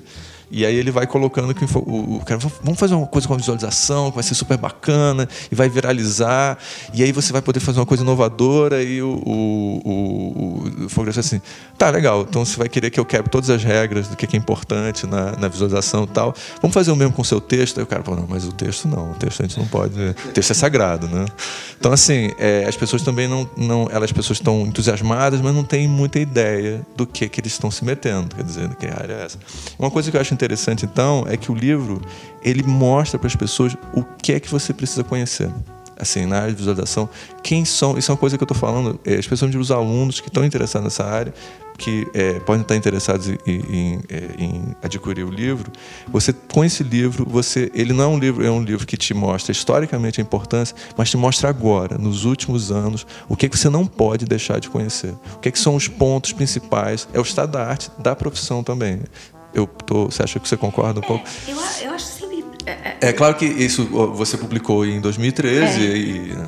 e 0.52 0.66
aí 0.66 0.76
ele 0.76 0.92
vai 0.92 1.08
colocando 1.08 1.54
que 1.54 1.64
o, 1.64 2.18
o 2.18 2.22
cara, 2.26 2.40
vamos 2.62 2.80
fazer 2.80 2.96
uma 2.96 3.08
coisa 3.08 3.28
com 3.28 3.34
a 3.34 3.38
visualização, 3.38 4.10
que 4.10 4.16
vai 4.16 4.24
ser 4.24 4.36
super 4.36 4.58
bacana 4.58 5.28
e 5.52 5.56
vai 5.56 5.70
viralizar. 5.70 6.58
E 6.94 7.04
aí 7.04 7.12
você 7.12 7.32
vai 7.32 7.42
poder 7.42 7.60
fazer 7.60 7.80
uma 7.80 7.86
coisa 7.86 8.04
inovadora 8.04 8.84
e 8.84 9.02
o, 9.02 9.22
o, 9.26 9.82
o, 9.86 10.86
o 10.86 10.90
fotografia 10.90 11.22
assim, 11.22 11.42
tá 11.78 11.90
legal, 11.90 12.26
então 12.28 12.44
você 12.44 12.58
vai 12.58 12.68
querer 12.68 12.90
que 12.90 13.00
eu 13.00 13.06
quebre 13.06 13.30
todas 13.30 13.50
as 13.50 13.64
regras 13.64 14.08
do 14.08 14.18
que 14.18 14.36
é 14.36 14.40
importante 14.40 15.08
na, 15.08 15.32
na 15.38 15.48
visualização 15.48 16.04
e 16.04 16.08
tal. 16.08 16.36
Vamos 16.62 16.74
fazer 16.74 16.92
o 16.92 16.96
mesmo 16.96 17.14
com 17.14 17.22
o 17.22 17.26
seu 17.26 17.40
texto? 17.40 17.78
Aí 17.78 17.84
o 17.84 17.88
cara 17.88 18.04
fala, 18.04 18.18
não, 18.18 18.28
mas 18.28 18.46
o 18.46 18.52
texto 18.52 18.88
não, 18.88 19.12
o 19.12 19.16
texto 19.16 19.42
a 19.42 19.48
gente 19.48 19.58
não 19.58 19.68
pode, 19.68 19.98
o 19.98 20.32
texto 20.34 20.52
é 20.52 20.54
sagrado, 20.54 21.08
né? 21.08 21.26
Então 21.80 21.94
assim, 21.94 22.32
é, 22.38 22.66
as 22.68 22.76
pessoas 22.76 23.02
também 23.02 23.28
não, 23.28 23.50
não, 23.56 23.88
elas 23.92 24.10
as 24.10 24.12
pessoas 24.12 24.40
estão 24.40 24.62
entusiasmadas, 24.62 25.40
mas 25.40 25.54
não 25.54 25.64
têm 25.64 25.88
muita 25.88 26.20
ideia 26.20 26.86
do 26.98 27.06
que 27.06 27.30
que 27.30 27.40
eles 27.40 27.52
estão 27.52 27.70
se 27.70 27.86
metendo, 27.86 28.36
quer 28.36 28.44
dizer, 28.44 28.68
que 28.76 28.88
área 28.88 29.14
é 29.14 29.26
essa. 29.26 29.38
Uma 29.78 29.92
coisa 29.92 30.10
que 30.10 30.18
eu 30.18 30.22
acho 30.22 30.34
interessante, 30.40 30.86
então, 30.86 31.26
é 31.28 31.36
que 31.36 31.52
o 31.52 31.56
livro 31.56 32.02
ele 32.42 32.64
mostra 32.64 33.20
para 33.20 33.28
as 33.28 33.36
pessoas 33.36 33.76
o 33.94 34.04
que 34.04 34.34
é 34.34 34.40
que 34.40 34.50
você 34.50 34.74
precisa 34.74 35.04
conhecer. 35.04 35.50
Assim, 35.98 36.26
na 36.26 36.38
área 36.38 36.52
de 36.52 36.56
visualização, 36.56 37.10
quem 37.44 37.66
são, 37.66 37.98
isso 37.98 38.10
é 38.10 38.14
uma 38.14 38.18
coisa 38.18 38.38
que 38.38 38.44
eu 38.44 38.46
estou 38.46 38.58
falando, 38.58 38.98
é, 39.06 39.16
especialmente 39.16 39.58
os 39.58 39.70
alunos 39.70 40.22
que 40.22 40.30
estão 40.30 40.46
interessados 40.46 40.86
nessa 40.86 41.04
área, 41.04 41.34
que 41.80 42.08
é, 42.14 42.40
podem 42.42 42.62
estar 42.62 42.76
interessados 42.76 43.28
em, 43.30 43.38
em, 43.48 44.00
é, 44.10 44.44
em, 44.44 44.76
adquirir 44.84 45.26
o 45.26 45.30
livro, 45.30 45.72
você 46.08 46.34
com 46.34 46.64
esse 46.64 46.84
livro, 46.84 47.26
você, 47.28 47.72
ele 47.74 47.94
não 47.94 48.04
é 48.04 48.08
um 48.08 48.20
livro, 48.20 48.46
é 48.46 48.52
um 48.52 48.62
livro 48.62 48.86
que 48.86 48.98
te 48.98 49.14
mostra 49.14 49.52
historicamente 49.52 50.22
a 50.22 50.24
importância, 50.24 50.76
mas 50.96 51.10
te 51.10 51.18
mostra 51.18 51.50
agora, 51.50 51.98
nos 51.98 52.26
últimos 52.26 52.72
anos, 52.72 53.08
o 53.28 53.36
que, 53.36 53.46
é 53.46 53.50
que 53.50 53.58
você 53.58 53.70
não 53.70 53.86
pode 53.86 54.26
deixar 54.26 54.60
de 54.60 54.70
conhecer. 54.70 55.14
O 55.36 55.40
que, 55.40 55.50
é 55.50 55.52
que 55.52 55.60
são 55.60 55.76
os 55.76 55.88
pontos 55.88 56.34
principais, 56.34 57.08
é 57.14 57.20
o 57.20 57.24
estado 57.24 57.52
da 57.54 57.66
arte 57.66 57.90
da 57.98 58.16
profissão 58.16 58.64
também. 58.64 59.02
Eu 59.54 59.66
tô, 59.66 60.06
você 60.06 60.24
acha 60.24 60.40
que 60.40 60.48
você 60.48 60.58
concorda 60.58 61.00
um 61.00 61.04
é, 61.04 61.08
pouco? 61.08 61.26
Eu, 61.48 61.58
eu 61.88 61.94
acho 61.94 62.06
sempre. 62.06 62.44
É, 62.66 62.72
é, 62.72 62.98
é, 63.02 63.14
claro 63.14 63.36
que 63.36 63.46
isso 63.46 63.86
você 63.86 64.38
publicou 64.38 64.86
em 64.86 65.02
2013 65.02 65.86
é. 65.86 65.98
e. 65.98 66.34
Né? 66.34 66.48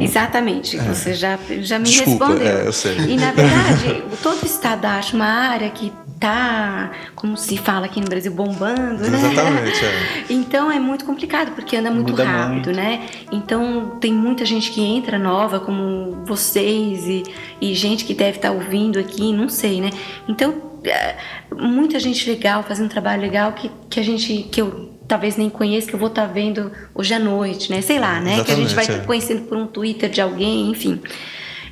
Exatamente, 0.00 0.76
é. 0.76 0.82
você 0.82 1.14
já, 1.14 1.38
já 1.60 1.78
me 1.78 1.84
Desculpa, 1.84 2.26
respondeu. 2.26 2.48
É, 2.48 2.66
eu 2.66 2.72
sei. 2.72 2.96
E 2.96 3.16
na 3.16 3.30
verdade, 3.30 4.02
todo 4.22 4.44
estado 4.44 4.84
acha 4.86 5.14
uma 5.14 5.26
área 5.26 5.70
que 5.70 5.92
tá, 6.18 6.90
como 7.14 7.36
se 7.36 7.56
fala 7.56 7.86
aqui 7.86 8.00
no 8.00 8.06
Brasil, 8.06 8.32
bombando, 8.32 9.08
né? 9.08 9.18
Exatamente, 9.18 9.84
é. 9.84 10.24
Então 10.28 10.70
é 10.70 10.80
muito 10.80 11.04
complicado, 11.04 11.52
porque 11.52 11.76
anda 11.76 11.90
muito 11.90 12.10
Muda 12.10 12.24
rápido, 12.24 12.52
muito. 12.54 12.72
né? 12.72 13.06
Então 13.30 13.96
tem 14.00 14.12
muita 14.12 14.44
gente 14.44 14.72
que 14.72 14.80
entra 14.80 15.18
nova, 15.18 15.60
como 15.60 16.24
vocês 16.24 17.04
e, 17.06 17.22
e 17.60 17.72
gente 17.74 18.04
que 18.04 18.14
deve 18.14 18.38
estar 18.38 18.48
tá 18.48 18.54
ouvindo 18.54 18.98
aqui, 18.98 19.32
não 19.32 19.48
sei, 19.48 19.80
né? 19.80 19.90
Então 20.26 20.67
muita 21.56 21.98
gente 21.98 22.28
legal, 22.28 22.62
fazendo 22.62 22.86
um 22.86 22.90
trabalho 22.90 23.22
legal 23.22 23.52
que, 23.52 23.70
que 23.90 24.00
a 24.00 24.02
gente, 24.02 24.44
que 24.50 24.60
eu 24.60 24.88
talvez 25.08 25.36
nem 25.36 25.48
conheça, 25.48 25.88
que 25.88 25.94
eu 25.94 25.98
vou 25.98 26.08
estar 26.08 26.26
tá 26.26 26.32
vendo 26.32 26.70
hoje 26.94 27.14
à 27.14 27.18
noite, 27.18 27.70
né? 27.70 27.80
Sei 27.80 27.98
lá, 27.98 28.20
né? 28.20 28.34
Exatamente, 28.34 28.44
que 28.44 28.52
a 28.52 28.56
gente 28.56 28.74
vai 28.74 28.96
é. 28.96 29.04
conhecendo 29.04 29.42
por 29.48 29.56
um 29.56 29.66
Twitter 29.66 30.10
de 30.10 30.20
alguém, 30.20 30.70
enfim. 30.70 31.00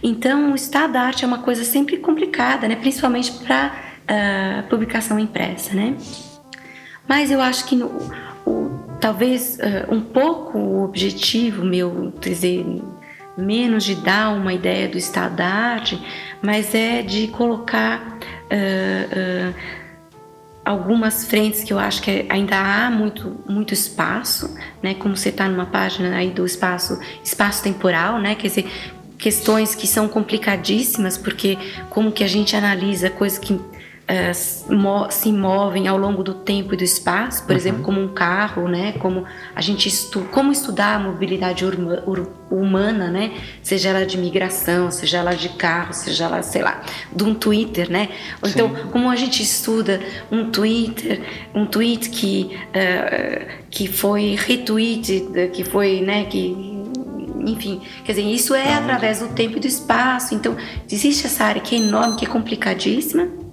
Então, 0.03 0.53
o 0.53 0.55
estado 0.55 0.95
da 0.95 1.03
arte 1.03 1.25
é 1.25 1.27
uma 1.27 1.39
coisa 1.39 1.63
sempre 1.63 1.99
complicada, 1.99 2.67
né? 2.67 2.77
Principalmente 2.77 3.33
para 3.33 3.67
uh, 3.67 3.71
ah, 4.09 4.65
publicação 4.69 5.19
impressa, 5.19 5.75
né? 5.75 5.95
Mas 7.07 7.31
eu 7.31 7.41
acho 7.41 7.67
que 7.67 7.77
no, 7.77 7.87
o, 8.47 8.97
talvez 9.01 9.59
uh, 9.59 9.95
um 9.95 10.01
pouco 10.01 10.59
o 10.59 10.85
objetivo 10.85 11.65
meu, 11.65 12.13
dizer, 12.21 12.65
menos 13.37 13.85
de 13.85 13.95
dar 13.95 14.31
uma 14.31 14.53
ideia 14.53 14.89
do 14.89 14.97
estado 14.97 15.37
da 15.37 15.47
arte, 15.47 16.01
mas 16.43 16.75
é 16.75 17.03
de 17.03 17.29
colocar 17.29 18.19
uh, 18.51 19.51
uh, 19.51 19.55
algumas 20.65 21.25
frentes 21.25 21.63
que 21.63 21.73
eu 21.73 21.79
acho 21.79 22.03
que 22.03 22.27
ainda 22.29 22.57
há 22.57 22.91
muito, 22.91 23.41
muito 23.49 23.73
espaço, 23.73 24.57
né? 24.83 24.95
Como 24.95 25.17
você 25.17 25.29
está 25.29 25.49
numa 25.49 25.67
página 25.67 26.17
aí 26.17 26.31
do 26.31 26.45
espaço, 26.45 26.99
espaço 27.23 27.63
temporal, 27.63 28.19
né? 28.19 28.35
Quer 28.35 28.49
dizer, 28.49 28.71
questões 29.19 29.75
que 29.75 29.87
são 29.87 30.09
complicadíssimas, 30.09 31.17
porque 31.17 31.57
como 31.91 32.11
que 32.11 32.25
a 32.25 32.29
gente 32.29 32.57
analisa 32.57 33.11
coisas 33.11 33.39
que 33.39 33.61
é, 34.09 34.33
se 34.33 35.33
movem 35.33 35.89
ao 35.89 35.99
longo 35.99 36.23
do 36.23 36.33
tempo 36.33 36.75
e 36.75 36.77
do 36.77 36.85
espaço, 36.85 37.43
por 37.43 37.51
uhum. 37.51 37.57
exemplo, 37.57 37.83
como 37.83 38.01
um 38.01 38.07
carro, 38.07 38.69
né? 38.69 38.93
Como 39.01 39.25
a 39.55 39.61
gente 39.61 39.89
estu 39.89 40.21
como 40.31 40.53
estudar 40.53 40.95
a 40.95 40.99
mobilidade 41.01 41.65
humana, 42.49 43.09
né? 43.09 43.33
Seja 43.63 43.89
ela 43.89 44.07
de 44.07 44.17
migração, 44.17 44.93
seja 44.93 45.19
ela 45.19 45.35
de 45.35 45.49
carro, 45.51 45.93
seja 45.93 46.27
ela, 46.27 46.41
sei 46.43 46.63
lá, 46.63 46.83
de 47.13 47.25
um 47.25 47.35
Twitter, 47.35 47.91
né? 47.91 48.11
Ou 48.41 48.49
então, 48.49 48.73
como 48.93 49.11
a 49.11 49.17
gente 49.17 49.43
estuda 49.43 50.01
um 50.31 50.51
Twitter, 50.51 51.23
um 51.53 51.67
tweet 51.67 52.09
que 52.11 52.57
uh, 52.69 53.67
que 53.69 53.89
foi 53.89 54.37
retweeted, 54.39 55.51
que 55.53 55.65
foi, 55.65 56.01
né? 56.01 56.27
Que 56.27 56.77
enfim, 57.45 57.81
quer 58.05 58.13
dizer, 58.13 58.25
isso 58.25 58.55
é 58.55 58.75
através 58.75 59.19
do 59.19 59.29
tempo 59.29 59.57
e 59.57 59.61
do 59.61 59.67
espaço. 59.67 60.33
Então, 60.35 60.57
existe 60.91 61.27
essa 61.27 61.45
área 61.45 61.61
que 61.61 61.75
é 61.75 61.79
enorme, 61.79 62.17
que 62.17 62.25
é 62.25 62.29
complicadíssima 62.29 63.46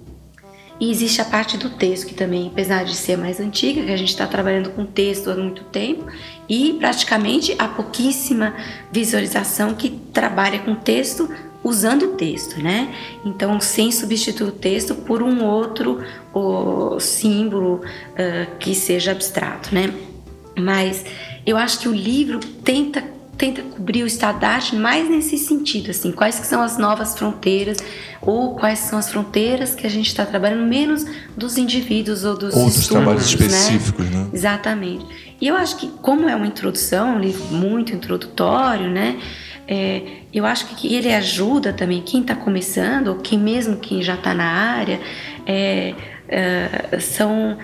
e 0.80 0.90
existe 0.90 1.20
a 1.20 1.24
parte 1.24 1.56
do 1.56 1.70
texto, 1.70 2.06
que 2.06 2.14
também, 2.14 2.48
apesar 2.48 2.84
de 2.84 2.94
ser 2.94 3.16
mais 3.16 3.38
antiga, 3.38 3.82
que 3.82 3.92
a 3.92 3.96
gente 3.96 4.08
está 4.08 4.26
trabalhando 4.26 4.70
com 4.70 4.84
texto 4.84 5.30
há 5.30 5.34
muito 5.34 5.64
tempo, 5.64 6.06
e 6.48 6.74
praticamente 6.74 7.54
há 7.58 7.68
pouquíssima 7.68 8.54
visualização 8.90 9.74
que 9.74 9.90
trabalha 10.12 10.58
com 10.58 10.74
texto 10.74 11.28
usando 11.62 12.02
o 12.02 12.08
texto, 12.08 12.62
né? 12.62 12.94
Então, 13.24 13.58
sem 13.60 13.90
substituir 13.90 14.48
o 14.48 14.52
texto 14.52 14.94
por 14.94 15.22
um 15.22 15.44
outro 15.44 16.00
símbolo 17.00 17.76
uh, 17.76 18.56
que 18.58 18.74
seja 18.74 19.12
abstrato, 19.12 19.74
né? 19.74 19.94
Mas 20.58 21.04
eu 21.46 21.56
acho 21.56 21.80
que 21.80 21.88
o 21.88 21.94
livro 21.94 22.38
tenta 22.38 23.13
tenta 23.36 23.62
cobrir 23.62 24.02
o 24.02 24.06
estado 24.06 24.40
da 24.40 24.48
arte 24.48 24.76
mais 24.76 25.08
nesse 25.08 25.36
sentido, 25.36 25.90
assim, 25.90 26.12
quais 26.12 26.38
que 26.38 26.46
são 26.46 26.62
as 26.62 26.78
novas 26.78 27.16
fronteiras 27.16 27.78
ou 28.20 28.54
quais 28.54 28.78
são 28.78 28.98
as 28.98 29.10
fronteiras 29.10 29.74
que 29.74 29.86
a 29.86 29.90
gente 29.90 30.06
está 30.06 30.24
trabalhando 30.24 30.66
menos 30.66 31.04
dos 31.36 31.58
indivíduos 31.58 32.24
ou 32.24 32.36
dos 32.36 32.54
outros 32.54 32.88
trabalhos 32.88 33.26
específicos, 33.26 34.08
né? 34.10 34.18
né? 34.18 34.30
Exatamente. 34.32 35.06
E 35.40 35.46
eu 35.46 35.56
acho 35.56 35.76
que 35.76 35.88
como 36.00 36.28
é 36.28 36.34
uma 36.34 36.46
introdução, 36.46 37.16
um 37.16 37.18
livro 37.18 37.44
muito 37.46 37.92
introdutório, 37.92 38.88
né? 38.88 39.18
É, 39.66 40.02
eu 40.32 40.44
acho 40.44 40.66
que 40.66 40.94
ele 40.94 41.12
ajuda 41.12 41.72
também 41.72 42.02
quem 42.02 42.20
está 42.20 42.34
começando 42.34 43.08
ou 43.08 43.16
quem 43.16 43.38
mesmo 43.38 43.76
quem 43.76 44.02
já 44.02 44.14
está 44.14 44.34
na 44.34 44.44
área 44.44 45.00
é, 45.46 45.94
é, 46.28 46.98
são 47.00 47.56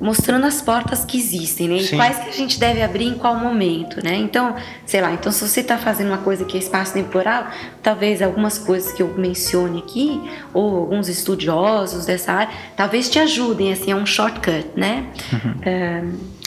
mostrando 0.00 0.46
as 0.46 0.60
portas 0.60 1.04
que 1.04 1.16
existem, 1.16 1.68
né? 1.68 1.80
Sim. 1.80 1.94
E 1.94 1.98
quais 1.98 2.18
que 2.18 2.28
a 2.28 2.32
gente 2.32 2.58
deve 2.58 2.82
abrir 2.82 3.06
em 3.06 3.14
qual 3.14 3.36
momento, 3.36 4.02
né? 4.04 4.16
Então, 4.16 4.54
sei 4.86 5.00
lá, 5.00 5.12
então 5.12 5.30
se 5.32 5.46
você 5.46 5.60
está 5.60 5.78
fazendo 5.78 6.08
uma 6.08 6.18
coisa 6.18 6.44
que 6.44 6.56
é 6.56 6.60
espaço 6.60 6.92
temporal, 6.92 7.48
talvez 7.82 8.22
algumas 8.22 8.58
coisas 8.58 8.92
que 8.92 9.02
eu 9.02 9.14
mencione 9.16 9.78
aqui, 9.78 10.20
ou 10.52 10.76
alguns 10.78 11.08
estudiosos 11.08 12.06
dessa 12.06 12.32
área, 12.32 12.54
talvez 12.76 13.08
te 13.08 13.18
ajudem, 13.18 13.72
assim, 13.72 13.90
é 13.90 13.96
um 13.96 14.06
shortcut, 14.06 14.66
né? 14.76 15.06
Uhum. 15.32 15.54
É, 15.62 16.04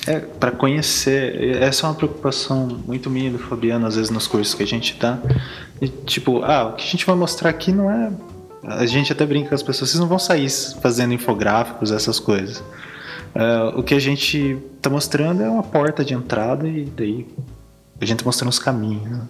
é 0.08 0.20
para 0.20 0.52
conhecer, 0.52 1.58
essa 1.62 1.86
é 1.86 1.90
uma 1.90 1.96
preocupação 1.96 2.82
muito 2.88 3.10
minha 3.10 3.32
do 3.32 3.40
Fabiano, 3.40 3.86
às 3.86 3.96
vezes 3.96 4.10
nos 4.10 4.28
cursos 4.28 4.54
que 4.56 4.64
a 4.64 4.68
gente 4.68 4.98
dá, 5.00 5.20
e, 5.82 5.88
tipo, 5.88 6.44
ah, 6.44 6.70
o 6.70 6.74
que 6.74 6.84
a 6.84 6.88
gente 6.88 7.06
vai 7.06 7.16
mostrar 7.16 7.50
aqui 7.50 7.72
não 7.72 7.90
é 7.90 8.12
a 8.64 8.86
gente 8.86 9.12
até 9.12 9.26
brinca 9.26 9.50
com 9.50 9.56
as 9.56 9.64
pessoas, 9.64 9.90
vocês 9.90 10.00
não 10.00 10.08
vão 10.08 10.20
sair 10.20 10.50
fazendo 10.82 11.14
infográficos, 11.14 11.92
essas 11.92 12.20
coisas. 12.20 12.64
Uh, 13.36 13.80
o 13.80 13.84
que 13.84 13.94
a 13.94 14.00
gente 14.00 14.60
está 14.76 14.90
mostrando 14.90 15.42
é 15.42 15.50
uma 15.50 15.64
porta 15.64 16.04
de 16.04 16.14
entrada 16.14 16.68
e 16.68 16.86
daí 16.86 17.26
a 18.00 18.06
gente 18.06 18.18
está 18.18 18.26
mostrando 18.26 18.50
os 18.50 18.60
caminhos. 18.60 19.10
Né? 19.10 19.22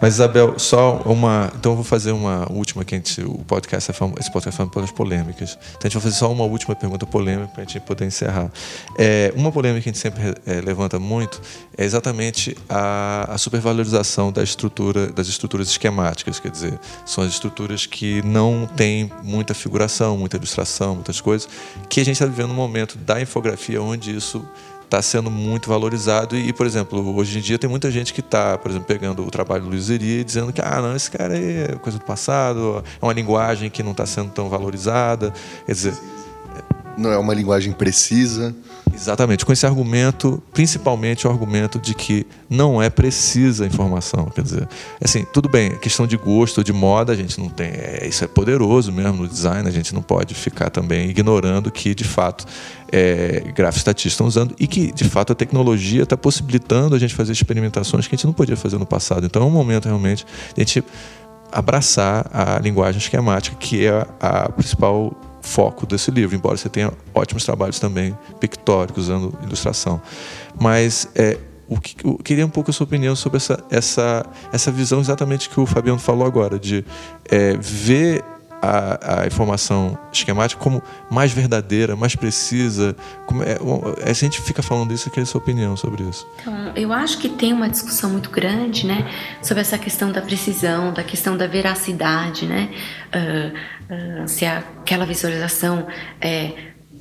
Mas, 0.00 0.14
Isabel, 0.14 0.58
só 0.58 1.02
uma. 1.04 1.52
Então, 1.56 1.72
eu 1.72 1.76
vou 1.76 1.84
fazer 1.84 2.12
uma 2.12 2.50
última, 2.50 2.84
que 2.84 2.94
gente, 2.94 3.20
o 3.22 3.38
podcast 3.38 3.90
é 3.90 3.94
fam... 3.94 4.12
esse 4.18 4.30
podcast 4.30 4.54
é 4.54 4.56
falando 4.56 4.72
pelas 4.72 4.90
polêmicas. 4.90 5.58
Então, 5.70 5.80
a 5.80 5.84
gente 5.84 5.94
vai 5.94 6.02
fazer 6.02 6.16
só 6.16 6.30
uma 6.30 6.44
última 6.44 6.74
pergunta 6.74 7.06
polêmica 7.06 7.48
para 7.48 7.62
a 7.62 7.66
gente 7.66 7.80
poder 7.80 8.06
encerrar. 8.06 8.50
É, 8.98 9.32
uma 9.36 9.50
polêmica 9.50 9.82
que 9.82 9.88
a 9.88 9.92
gente 9.92 10.00
sempre 10.00 10.34
é, 10.46 10.60
levanta 10.60 10.98
muito 10.98 11.40
é 11.76 11.84
exatamente 11.84 12.56
a, 12.68 13.34
a 13.34 13.38
supervalorização 13.38 14.30
da 14.30 14.42
estrutura, 14.42 15.08
das 15.08 15.28
estruturas 15.28 15.68
esquemáticas. 15.68 16.38
Quer 16.38 16.50
dizer, 16.50 16.78
são 17.04 17.24
as 17.24 17.30
estruturas 17.30 17.86
que 17.86 18.22
não 18.22 18.68
têm 18.76 19.10
muita 19.22 19.54
figuração, 19.54 20.16
muita 20.16 20.36
ilustração, 20.36 20.94
muitas 20.94 21.20
coisas, 21.20 21.48
que 21.88 22.00
a 22.00 22.04
gente 22.04 22.14
está 22.14 22.26
vivendo 22.26 22.50
um 22.50 22.54
momento 22.54 22.96
da 22.98 23.20
infografia 23.20 23.82
onde 23.82 24.14
isso 24.14 24.46
está 24.90 25.00
sendo 25.00 25.30
muito 25.30 25.68
valorizado. 25.68 26.36
E, 26.36 26.52
por 26.52 26.66
exemplo, 26.66 27.16
hoje 27.16 27.38
em 27.38 27.40
dia 27.40 27.58
tem 27.58 27.70
muita 27.70 27.90
gente 27.90 28.12
que 28.12 28.20
está, 28.20 28.58
por 28.58 28.70
exemplo, 28.70 28.88
pegando 28.88 29.24
o 29.24 29.30
trabalho 29.30 29.62
do 29.62 29.70
Luiz 29.70 29.88
Eri 29.88 30.20
e 30.20 30.24
dizendo 30.24 30.52
que, 30.52 30.60
ah, 30.60 30.82
não, 30.82 30.96
esse 30.96 31.10
cara 31.10 31.38
é 31.38 31.76
coisa 31.76 31.98
do 31.98 32.04
passado, 32.04 32.84
é 33.00 33.04
uma 33.04 33.12
linguagem 33.12 33.70
que 33.70 33.82
não 33.82 33.92
está 33.92 34.04
sendo 34.04 34.30
tão 34.30 34.48
valorizada. 34.48 35.32
Quer 35.64 35.72
dizer. 35.72 35.94
Não 36.98 37.10
é 37.10 37.16
uma 37.16 37.32
linguagem 37.32 37.72
precisa. 37.72 38.54
Exatamente, 38.94 39.46
com 39.46 39.52
esse 39.52 39.64
argumento, 39.64 40.42
principalmente 40.52 41.26
o 41.26 41.30
argumento 41.30 41.78
de 41.78 41.94
que 41.94 42.26
não 42.48 42.82
é 42.82 42.90
precisa 42.90 43.64
a 43.64 43.66
informação. 43.66 44.26
Quer 44.26 44.42
dizer, 44.42 44.68
assim, 45.02 45.24
tudo 45.32 45.48
bem, 45.48 45.76
questão 45.78 46.06
de 46.06 46.16
gosto, 46.16 46.62
de 46.62 46.72
moda, 46.72 47.12
a 47.12 47.16
gente 47.16 47.40
não 47.40 47.48
tem. 47.48 47.68
É, 47.68 48.06
isso 48.06 48.24
é 48.24 48.26
poderoso 48.26 48.92
mesmo 48.92 49.22
no 49.22 49.28
design, 49.28 49.68
a 49.68 49.72
gente 49.72 49.94
não 49.94 50.02
pode 50.02 50.34
ficar 50.34 50.70
também 50.70 51.08
ignorando 51.08 51.70
que, 51.70 51.94
de 51.94 52.04
fato, 52.04 52.44
é, 52.92 53.40
gráficos 53.54 53.78
estatísticos 53.78 54.12
estão 54.12 54.26
usando 54.26 54.54
e 54.58 54.66
que, 54.66 54.92
de 54.92 55.04
fato, 55.04 55.32
a 55.32 55.34
tecnologia 55.34 56.02
está 56.02 56.16
possibilitando 56.16 56.94
a 56.94 56.98
gente 56.98 57.14
fazer 57.14 57.32
experimentações 57.32 58.06
que 58.06 58.14
a 58.14 58.16
gente 58.16 58.26
não 58.26 58.32
podia 58.32 58.56
fazer 58.56 58.78
no 58.78 58.86
passado. 58.86 59.24
Então 59.24 59.42
é 59.42 59.44
um 59.46 59.50
momento 59.50 59.86
realmente 59.86 60.26
de 60.54 60.60
a 60.60 60.64
gente 60.64 60.84
abraçar 61.52 62.26
a 62.32 62.58
linguagem 62.58 62.98
esquemática, 63.00 63.56
que 63.56 63.86
é 63.86 64.06
a, 64.20 64.44
a 64.44 64.48
principal 64.50 65.12
foco 65.40 65.86
desse 65.86 66.10
livro, 66.10 66.36
embora 66.36 66.56
você 66.56 66.68
tenha 66.68 66.92
ótimos 67.14 67.44
trabalhos 67.44 67.78
também 67.78 68.16
pictóricos, 68.38 69.04
usando 69.04 69.36
ilustração. 69.42 70.00
Mas 70.58 71.08
é, 71.14 71.38
o 71.68 71.80
que, 71.80 72.04
eu 72.04 72.16
queria 72.18 72.44
um 72.44 72.50
pouco 72.50 72.70
a 72.70 72.72
sua 72.72 72.84
opinião 72.84 73.14
sobre 73.14 73.36
essa, 73.36 73.62
essa, 73.70 74.26
essa 74.52 74.72
visão 74.72 75.00
exatamente 75.00 75.48
que 75.48 75.60
o 75.60 75.66
Fabiano 75.66 75.98
falou 76.00 76.26
agora, 76.26 76.58
de 76.58 76.84
é, 77.30 77.56
ver 77.56 78.24
a, 78.62 79.22
a, 79.22 79.26
informação 79.26 79.98
esquemática 80.12 80.60
como 80.60 80.82
mais 81.10 81.32
verdadeira, 81.32 81.96
mais 81.96 82.14
precisa. 82.14 82.94
Como 83.26 83.42
é, 83.42 83.58
a 84.04 84.12
gente 84.12 84.40
fica 84.40 84.62
falando 84.62 84.92
isso, 84.92 85.08
eu 85.08 85.10
queria 85.10 85.24
a 85.24 85.26
sua 85.26 85.40
opinião 85.40 85.76
sobre 85.76 86.04
isso. 86.04 86.26
Então, 86.40 86.72
eu 86.76 86.92
acho 86.92 87.18
que 87.18 87.28
tem 87.28 87.52
uma 87.52 87.68
discussão 87.68 88.10
muito 88.10 88.30
grande 88.30 88.86
né, 88.86 89.08
sobre 89.42 89.62
essa 89.62 89.78
questão 89.78 90.12
da 90.12 90.20
precisão, 90.20 90.92
da 90.92 91.02
questão 91.02 91.36
da 91.36 91.46
veracidade, 91.46 92.46
né? 92.46 92.70
Uh, 93.14 94.24
uh, 94.24 94.28
se 94.28 94.44
aquela 94.44 95.06
visualização 95.06 95.86
está 96.16 96.28
é, 96.28 96.52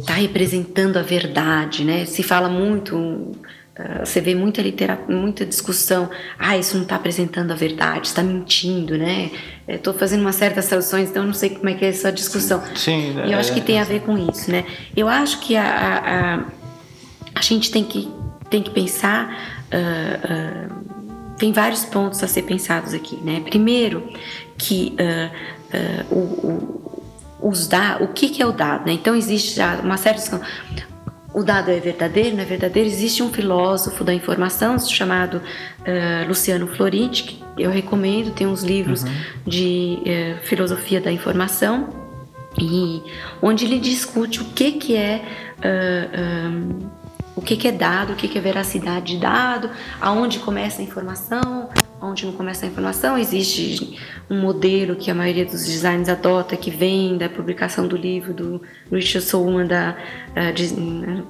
tá 0.06 0.14
representando 0.14 0.98
a 0.98 1.02
verdade, 1.02 1.84
né? 1.84 2.06
Se 2.06 2.24
fala 2.24 2.50
muito 2.50 3.34
ah, 3.80 4.06
você 4.06 4.20
vê 4.20 4.36
muita 4.36 4.62
literatura, 4.62 5.18
muita 5.18 5.46
discussão. 5.46 6.10
Ah, 6.38 6.58
isso 6.58 6.76
não 6.76 6.84
está 6.84 6.98
apresentando 6.98 7.52
a 7.52 7.56
verdade, 7.56 8.08
está 8.08 8.22
mentindo, 8.22 8.98
né? 8.98 9.32
Estou 9.66 9.94
fazendo 9.94 10.20
uma 10.22 10.34
certas 10.34 10.68
traduções, 10.68 11.10
então 11.10 11.26
não 11.26 11.34
sei 11.34 11.52
como 11.52 11.70
é 11.70 11.74
que 11.74 11.86
é 11.86 11.88
essa 11.88 12.12
discussão. 12.12 12.62
Sim. 12.76 13.14
E 13.26 13.32
eu 13.32 13.38
é, 13.38 13.40
acho 13.40 13.54
que 13.54 13.62
tem 13.62 13.80
a 13.80 13.86
ver 13.86 14.02
com 14.02 14.18
isso, 14.18 14.52
né? 14.52 14.66
Eu 14.96 15.08
acho 15.08 15.40
que 15.40 15.56
a, 15.56 15.64
a, 15.64 16.36
a, 16.36 16.46
a 17.36 17.42
gente 17.42 17.72
tem 17.72 17.86
que, 17.86 18.12
tem 18.50 18.62
que 18.62 18.72
pensar. 18.72 19.58
Uh, 19.72 20.74
uh, 20.74 21.36
tem 21.38 21.54
vários 21.54 21.86
pontos 21.86 22.22
a 22.22 22.28
ser 22.28 22.42
pensados 22.42 22.94
aqui, 22.94 23.16
né? 23.24 23.42
Primeiro, 23.46 24.12
que 24.58 24.94
o, 26.12 26.18
o, 26.18 27.04
os 27.42 27.66
da, 27.66 27.98
o 28.02 28.10
que, 28.10 28.28
que 28.28 28.42
é 28.42 28.46
o 28.46 28.52
dado, 28.52 28.86
né? 28.86 28.92
Então 28.92 29.16
existe 29.16 29.56
já 29.56 29.76
uma 29.76 29.96
de 29.96 30.89
o 31.34 31.44
dado 31.44 31.70
é 31.70 31.80
verdadeiro, 31.80 32.36
não 32.36 32.44
é 32.44 32.46
verdadeiro? 32.46 32.90
Existe 32.90 33.22
um 33.22 33.32
filósofo 33.32 34.04
da 34.04 34.14
informação 34.14 34.78
chamado 34.80 35.36
uh, 35.38 36.28
Luciano 36.28 36.68
Floridi, 36.68 37.24
que 37.24 37.44
eu 37.58 37.70
recomendo, 37.70 38.32
tem 38.34 38.48
uns 38.48 38.64
livros 38.64 39.04
uhum. 39.04 39.12
de 39.46 40.00
uh, 40.02 40.46
filosofia 40.48 41.00
da 41.00 41.12
informação, 41.12 41.90
e 42.60 43.02
onde 43.42 43.66
ele 43.66 43.80
discute 43.80 44.42
o 44.42 44.46
que, 44.46 44.74
que 44.74 44.96
é. 44.96 45.22
Uh, 45.60 46.50
um, 46.50 47.00
o 47.36 47.42
que, 47.42 47.56
que, 47.56 47.70
é 47.70 47.72
dado, 47.72 48.12
o 48.12 48.16
que, 48.18 48.28
que 48.28 48.38
é 48.38 48.42
veracidade 48.42 49.16
de 49.16 49.22
dado, 49.22 49.70
aonde 50.02 50.40
começa 50.40 50.82
a 50.82 50.84
informação, 50.84 51.69
onde 52.02 52.26
não 52.26 52.34
começa 52.34 52.66
a 52.66 52.70
informação. 52.70 53.18
Existe 53.18 53.98
um 54.30 54.40
modelo 54.40 54.96
que 54.96 55.10
a 55.12 55.16
maioria 55.16 55.46
dos 55.46 55.66
designers 55.66 56.10
adota, 56.10 56.56
que 56.56 56.72
vem 56.72 57.18
da 57.18 57.30
publicação 57.30 57.88
do 57.88 57.98
livro 57.98 58.34
do 58.34 58.62
Richard 58.92 59.28
Solomon, 59.28 59.68
da 59.68 59.96
uh, 60.32 60.54
de, 60.54 60.66
uh, 60.74 61.28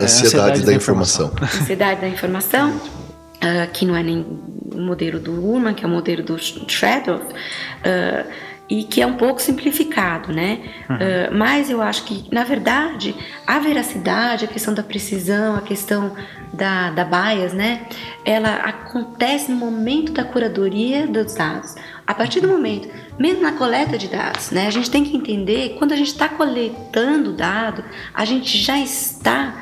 Ansiedade 0.00 0.64
da 0.64 0.72
Informação. 0.72 1.32
Ansiedade 1.42 2.00
da 2.00 2.08
Informação, 2.08 2.70
uh, 2.76 3.70
que 3.72 3.84
não 3.84 3.96
é 3.96 4.02
nem 4.02 4.24
o 4.72 4.80
modelo 4.80 5.18
do 5.18 5.32
Urman, 5.32 5.74
que 5.74 5.84
é 5.84 5.88
o 5.88 5.90
modelo 5.90 6.22
do 6.22 6.38
Shredov. 6.38 7.22
Uh, 7.22 8.48
e 8.70 8.84
que 8.84 9.00
é 9.00 9.06
um 9.06 9.14
pouco 9.14 9.40
simplificado, 9.40 10.32
né? 10.32 10.60
Uhum. 10.90 10.96
Uh, 10.96 11.38
mas 11.38 11.70
eu 11.70 11.80
acho 11.80 12.04
que, 12.04 12.24
na 12.30 12.44
verdade, 12.44 13.14
a 13.46 13.58
veracidade, 13.58 14.44
a 14.44 14.48
questão 14.48 14.74
da 14.74 14.82
precisão, 14.82 15.56
a 15.56 15.62
questão 15.62 16.14
da, 16.52 16.90
da 16.90 17.04
bias, 17.04 17.52
né? 17.52 17.86
Ela 18.24 18.56
acontece 18.56 19.50
no 19.50 19.56
momento 19.56 20.12
da 20.12 20.24
curadoria 20.24 21.06
dos 21.06 21.34
dados. 21.34 21.74
A 22.06 22.14
partir 22.14 22.40
do 22.40 22.48
momento, 22.48 22.88
mesmo 23.18 23.42
na 23.42 23.52
coleta 23.52 23.98
de 23.98 24.08
dados, 24.08 24.50
né? 24.50 24.66
A 24.66 24.70
gente 24.70 24.90
tem 24.90 25.04
que 25.04 25.16
entender, 25.16 25.76
quando 25.78 25.92
a 25.92 25.96
gente 25.96 26.08
está 26.08 26.28
coletando 26.28 27.32
dado, 27.32 27.84
a 28.14 28.24
gente 28.24 28.56
já 28.58 28.78
está 28.78 29.54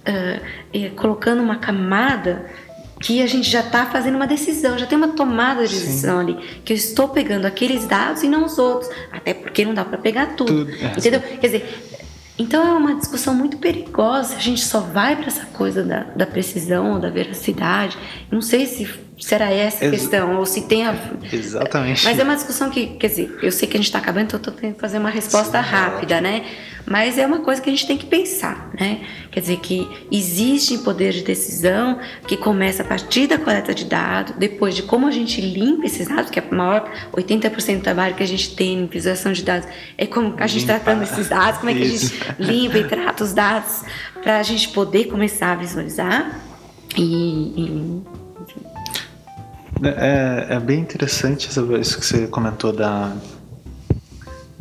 uh, 0.00 0.94
colocando 0.96 1.42
uma 1.42 1.56
camada 1.56 2.46
que 3.00 3.20
a 3.20 3.26
gente 3.26 3.50
já 3.50 3.60
está 3.60 3.84
fazendo 3.86 4.14
uma 4.14 4.26
decisão, 4.26 4.78
já 4.78 4.86
tem 4.86 4.96
uma 4.96 5.08
tomada 5.08 5.66
de 5.66 5.74
decisão 5.74 6.24
Sim. 6.24 6.32
ali, 6.32 6.60
que 6.64 6.72
eu 6.72 6.76
estou 6.76 7.08
pegando 7.08 7.44
aqueles 7.44 7.86
dados 7.86 8.22
e 8.22 8.28
não 8.28 8.46
os 8.46 8.58
outros, 8.58 8.90
até 9.12 9.34
porque 9.34 9.64
não 9.64 9.74
dá 9.74 9.84
para 9.84 9.98
pegar 9.98 10.28
tudo, 10.36 10.64
tudo. 10.64 10.72
É, 10.72 10.98
entendeu? 10.98 11.20
Quer 11.20 11.46
dizer, 11.46 11.84
então 12.38 12.66
é 12.66 12.72
uma 12.72 12.94
discussão 12.96 13.34
muito 13.34 13.58
perigosa. 13.58 14.36
A 14.36 14.40
gente 14.40 14.60
só 14.60 14.80
vai 14.80 15.14
para 15.14 15.26
essa 15.26 15.46
coisa 15.46 15.84
da, 15.84 16.02
da 16.02 16.26
precisão, 16.26 16.98
da 16.98 17.08
veracidade. 17.08 17.96
Não 18.30 18.42
sei 18.42 18.66
se 18.66 18.84
será 19.18 19.50
essa 19.50 19.86
a 19.86 19.90
questão 19.90 20.36
ou 20.38 20.46
se 20.46 20.62
tem 20.62 20.86
a. 20.86 20.94
Exatamente. 21.32 22.04
Mas 22.04 22.18
é 22.18 22.22
uma 22.22 22.34
discussão 22.34 22.70
que, 22.70 22.86
quer 22.98 23.08
dizer, 23.08 23.38
eu 23.42 23.52
sei 23.52 23.68
que 23.68 23.76
a 23.76 23.78
gente 23.78 23.86
está 23.86 23.98
acabando, 23.98 24.24
então 24.24 24.38
eu 24.38 24.40
estou 24.40 24.54
tentando 24.54 24.80
fazer 24.80 24.98
uma 24.98 25.10
resposta 25.10 25.62
Sim, 25.62 25.68
rápida, 25.68 26.20
né? 26.20 26.44
Mas 26.86 27.16
é 27.16 27.26
uma 27.26 27.38
coisa 27.38 27.62
que 27.62 27.70
a 27.70 27.72
gente 27.72 27.86
tem 27.86 27.96
que 27.96 28.04
pensar, 28.04 28.70
né? 28.78 29.00
Quer 29.30 29.40
dizer 29.40 29.56
que 29.58 29.88
existe 30.10 30.76
poder 30.78 31.12
de 31.12 31.22
decisão 31.22 31.98
que 32.26 32.36
começa 32.36 32.82
a 32.82 32.84
partir 32.84 33.26
da 33.26 33.38
coleta 33.38 33.74
de 33.74 33.86
dados, 33.86 34.34
depois 34.36 34.74
de 34.74 34.82
como 34.82 35.06
a 35.06 35.10
gente 35.10 35.40
limpa 35.40 35.86
esses 35.86 36.08
dados, 36.08 36.30
que 36.30 36.38
é 36.38 36.44
a 36.48 36.54
maior 36.54 36.92
80% 37.12 37.76
do 37.76 37.82
trabalho 37.82 38.14
que 38.14 38.22
a 38.22 38.26
gente 38.26 38.54
tem 38.54 38.80
em 38.80 38.86
visualização 38.86 39.32
de 39.32 39.42
dados 39.42 39.66
é 39.96 40.06
como 40.06 40.34
a 40.36 40.46
gente 40.46 40.66
tratando 40.66 41.02
esses 41.04 41.28
dados, 41.28 41.58
como 41.58 41.70
é 41.70 41.74
que 41.74 41.82
a 41.82 41.86
gente 41.86 42.12
limpa 42.38 42.78
e 42.78 42.84
trata 42.84 43.24
os 43.24 43.32
dados 43.32 43.82
para 44.22 44.38
a 44.38 44.42
gente 44.42 44.68
poder 44.68 45.04
começar 45.04 45.52
a 45.52 45.54
visualizar 45.54 46.40
e, 46.96 47.02
e 47.02 48.23
é, 49.88 50.46
é, 50.50 50.60
bem 50.60 50.80
interessante 50.80 51.48
isso 51.48 51.98
que 51.98 52.06
você 52.06 52.26
comentou 52.26 52.72
da 52.72 53.12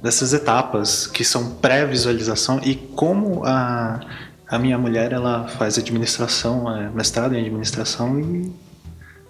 dessas 0.02 0.34
etapas 0.34 1.08
que 1.08 1.24
são 1.24 1.52
pré-visualização 1.56 2.60
e 2.62 2.76
como 2.76 3.46
a, 3.46 4.02
a 4.50 4.60
minha 4.60 4.78
mulher 4.78 5.14
ela 5.14 5.48
faz 5.48 5.78
administração, 5.78 6.70
é 6.76 6.90
mestrado 6.90 7.34
em 7.36 7.40
administração 7.40 8.20
e 8.20 8.52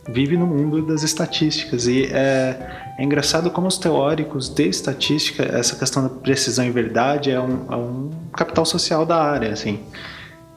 vive 0.09 0.35
no 0.35 0.47
mundo 0.47 0.81
das 0.81 1.03
estatísticas. 1.03 1.85
E 1.85 2.05
é, 2.05 2.95
é, 2.97 3.03
engraçado 3.03 3.51
como 3.51 3.67
os 3.67 3.77
teóricos 3.77 4.49
de 4.49 4.67
estatística 4.67 5.43
essa 5.43 5.75
questão 5.75 6.01
da 6.01 6.09
precisão 6.09 6.65
e 6.65 6.71
verdade 6.71 7.29
é 7.29 7.39
um, 7.39 7.71
é 7.71 7.75
um 7.75 8.09
capital 8.35 8.65
social 8.65 9.05
da 9.05 9.21
área 9.21 9.53
assim 9.53 9.79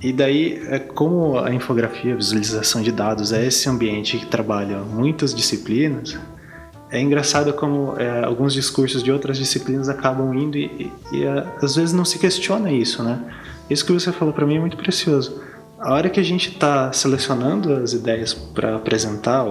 e 0.00 0.12
daí 0.12 0.62
é 0.68 0.78
como 0.78 1.38
a 1.38 1.52
infografia 1.52 2.12
a 2.14 2.16
visualização 2.16 2.82
de 2.82 2.92
dados 2.92 3.32
é 3.32 3.46
esse 3.46 3.68
ambiente 3.68 4.18
que 4.18 4.26
trabalha 4.26 4.78
muitas 4.78 5.34
disciplinas 5.34 6.18
é 6.90 7.00
engraçado 7.00 7.52
como 7.52 7.98
é, 7.98 8.24
alguns 8.24 8.54
discursos 8.54 9.02
de 9.02 9.10
outras 9.10 9.38
disciplinas 9.38 9.88
acabam 9.88 10.32
indo 10.34 10.56
e, 10.56 10.64
e, 10.64 10.92
e 11.12 11.24
é, 11.24 11.44
às 11.60 11.74
vezes 11.74 11.92
não 11.92 12.04
se 12.04 12.18
questiona 12.18 12.70
isso, 12.70 13.02
né? 13.02 13.20
Isso 13.68 13.84
que 13.84 13.92
você 13.92 14.12
falou 14.12 14.32
para 14.32 14.46
mim 14.46 14.56
é 14.56 14.60
muito 14.60 14.76
precioso. 14.76 15.42
A 15.78 15.92
hora 15.92 16.08
que 16.08 16.20
a 16.20 16.22
gente 16.22 16.50
está 16.50 16.92
selecionando 16.92 17.72
as 17.74 17.92
ideias 17.92 18.32
para 18.32 18.76
apresentar 18.76 19.44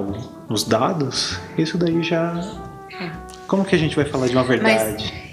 os 0.50 0.64
dados, 0.64 1.38
isso 1.58 1.78
daí 1.78 2.02
já. 2.02 2.34
É. 3.00 3.12
Como 3.48 3.66
que 3.66 3.76
a 3.76 3.78
gente 3.78 3.96
vai 3.96 4.06
falar 4.06 4.28
de 4.28 4.34
uma 4.34 4.44
verdade? 4.44 5.14
Mas 5.14 5.25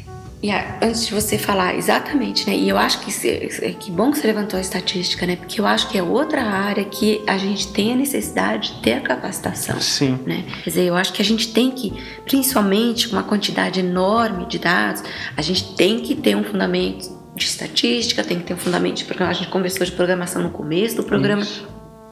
Yeah, 0.44 0.78
antes 0.82 1.06
de 1.06 1.14
você 1.14 1.38
falar, 1.38 1.76
exatamente, 1.76 2.48
né? 2.48 2.56
E 2.56 2.68
eu 2.68 2.76
acho 2.76 2.98
que 3.00 3.28
é 3.28 3.72
que 3.74 3.92
bom 3.92 4.10
que 4.10 4.18
você 4.18 4.26
levantou 4.26 4.58
a 4.58 4.60
estatística, 4.60 5.24
né? 5.24 5.36
Porque 5.36 5.60
eu 5.60 5.66
acho 5.66 5.88
que 5.88 5.96
é 5.96 6.02
outra 6.02 6.42
área 6.42 6.84
que 6.84 7.22
a 7.28 7.38
gente 7.38 7.72
tem 7.72 7.92
a 7.92 7.96
necessidade 7.96 8.74
de 8.74 8.80
ter 8.80 8.94
a 8.94 9.00
capacitação. 9.00 9.80
Sim. 9.80 10.18
Né? 10.26 10.44
Quer 10.64 10.70
dizer, 10.70 10.82
eu 10.82 10.96
acho 10.96 11.12
que 11.12 11.22
a 11.22 11.24
gente 11.24 11.52
tem 11.52 11.70
que, 11.70 11.92
principalmente 12.24 13.08
com 13.08 13.14
uma 13.14 13.22
quantidade 13.22 13.78
enorme 13.78 14.44
de 14.46 14.58
dados, 14.58 15.04
a 15.36 15.42
gente 15.42 15.76
tem 15.76 16.00
que 16.00 16.16
ter 16.16 16.36
um 16.36 16.42
fundamento 16.42 17.08
de 17.36 17.44
estatística, 17.44 18.24
tem 18.24 18.40
que 18.40 18.44
ter 18.44 18.54
um 18.54 18.58
fundamento 18.58 18.96
de 18.96 19.04
programação. 19.04 19.40
A 19.40 19.44
gente 19.44 19.52
conversou 19.52 19.86
de 19.86 19.92
programação 19.92 20.42
no 20.42 20.50
começo 20.50 20.96
do 20.96 21.04
programa, 21.04 21.42
Isso. 21.42 21.68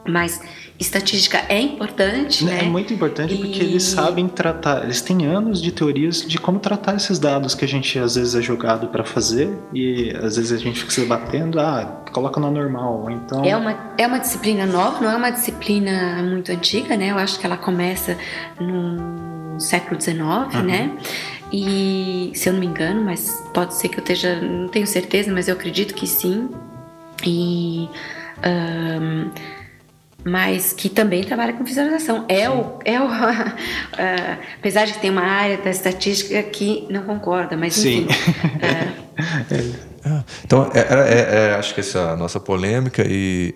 Mas 0.07 0.41
estatística 0.79 1.43
é 1.47 1.59
importante, 1.61 2.43
né? 2.43 2.59
É 2.61 2.63
muito 2.63 2.93
importante 2.93 3.33
e... 3.33 3.37
porque 3.37 3.59
eles 3.59 3.83
sabem 3.83 4.27
tratar, 4.27 4.83
eles 4.83 5.01
têm 5.01 5.25
anos 5.25 5.61
de 5.61 5.71
teorias 5.71 6.21
de 6.21 6.39
como 6.39 6.59
tratar 6.59 6.95
esses 6.95 7.19
dados 7.19 7.53
que 7.53 7.63
a 7.63 7.67
gente 7.67 7.99
às 7.99 8.15
vezes 8.15 8.33
é 8.33 8.41
jogado 8.41 8.87
para 8.87 9.03
fazer 9.03 9.55
e 9.73 10.11
às 10.15 10.37
vezes 10.37 10.51
a 10.51 10.57
gente 10.57 10.79
fica 10.79 10.91
se 10.91 11.05
batendo, 11.05 11.59
ah, 11.59 12.03
coloca 12.11 12.39
no 12.39 12.49
normal, 12.49 13.09
então... 13.11 13.43
É 13.45 13.55
uma, 13.55 13.93
é 13.97 14.07
uma 14.07 14.19
disciplina 14.19 14.65
nova, 14.65 15.01
não 15.01 15.11
é 15.11 15.15
uma 15.15 15.29
disciplina 15.29 16.23
muito 16.23 16.51
antiga, 16.51 16.97
né? 16.97 17.11
Eu 17.11 17.17
acho 17.17 17.39
que 17.39 17.45
ela 17.45 17.57
começa 17.57 18.17
no 18.59 19.59
século 19.59 20.01
XIX, 20.01 20.17
uhum. 20.19 20.63
né? 20.63 20.97
E 21.53 22.31
se 22.33 22.49
eu 22.49 22.53
não 22.53 22.59
me 22.59 22.65
engano, 22.65 23.03
mas 23.03 23.29
pode 23.53 23.75
ser 23.75 23.89
que 23.89 23.99
eu 23.99 24.01
esteja, 24.01 24.39
não 24.41 24.67
tenho 24.67 24.87
certeza, 24.87 25.31
mas 25.31 25.47
eu 25.47 25.53
acredito 25.53 25.93
que 25.93 26.07
sim. 26.07 26.49
e 27.25 27.89
um, 28.45 29.29
mas 30.23 30.73
que 30.73 30.89
também 30.89 31.23
trabalha 31.23 31.53
com 31.53 31.63
visualização. 31.63 32.25
É 32.27 32.49
o, 32.49 32.79
é 32.85 32.99
o 32.99 33.05
uh, 33.05 33.09
apesar 34.59 34.85
de 34.85 34.93
que 34.93 34.99
tem 34.99 35.09
uma 35.09 35.23
área 35.23 35.57
da 35.57 35.69
estatística 35.69 36.41
que 36.43 36.85
não 36.89 37.03
concorda, 37.03 37.57
mas 37.57 37.77
enfim. 37.83 38.07
Uh, 40.03 40.23
então, 40.43 40.67
é, 40.73 40.79
é, 40.79 41.49
é, 41.51 41.53
acho 41.53 41.75
que 41.75 41.79
essa 41.79 42.15
nossa 42.15 42.39
polêmica 42.39 43.03
e 43.07 43.53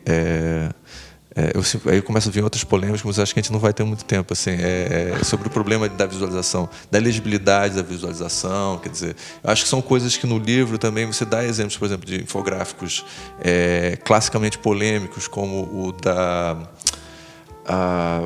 é, 1.36 1.52
eu, 1.54 1.92
aí 1.92 2.02
começa 2.02 2.30
a 2.30 2.32
vir 2.32 2.42
outras 2.44 2.64
polêmicas, 2.64 3.04
mas 3.04 3.20
acho 3.20 3.34
que 3.34 3.40
a 3.40 3.44
gente 3.44 3.52
não 3.52 3.60
vai 3.60 3.74
ter 3.74 3.84
muito 3.84 4.06
tempo. 4.06 4.32
Assim, 4.32 4.52
é, 4.52 5.18
é, 5.20 5.24
sobre 5.24 5.48
o 5.48 5.52
problema 5.52 5.90
da 5.90 6.06
visualização, 6.06 6.70
da 6.90 6.98
legibilidade 6.98 7.76
da 7.76 7.82
visualização. 7.82 8.80
Quer 8.80 8.90
dizer, 8.90 9.16
acho 9.44 9.64
que 9.64 9.70
são 9.70 9.82
coisas 9.82 10.16
que 10.16 10.26
no 10.26 10.38
livro 10.38 10.78
também 10.78 11.06
você 11.06 11.26
dá 11.26 11.44
exemplos, 11.44 11.78
por 11.78 11.86
exemplo, 11.86 12.06
de 12.06 12.24
infográficos 12.24 13.06
é, 13.42 13.98
classicamente 14.06 14.58
polêmicos, 14.58 15.28
como 15.28 15.64
o 15.64 15.92
da 15.92 16.58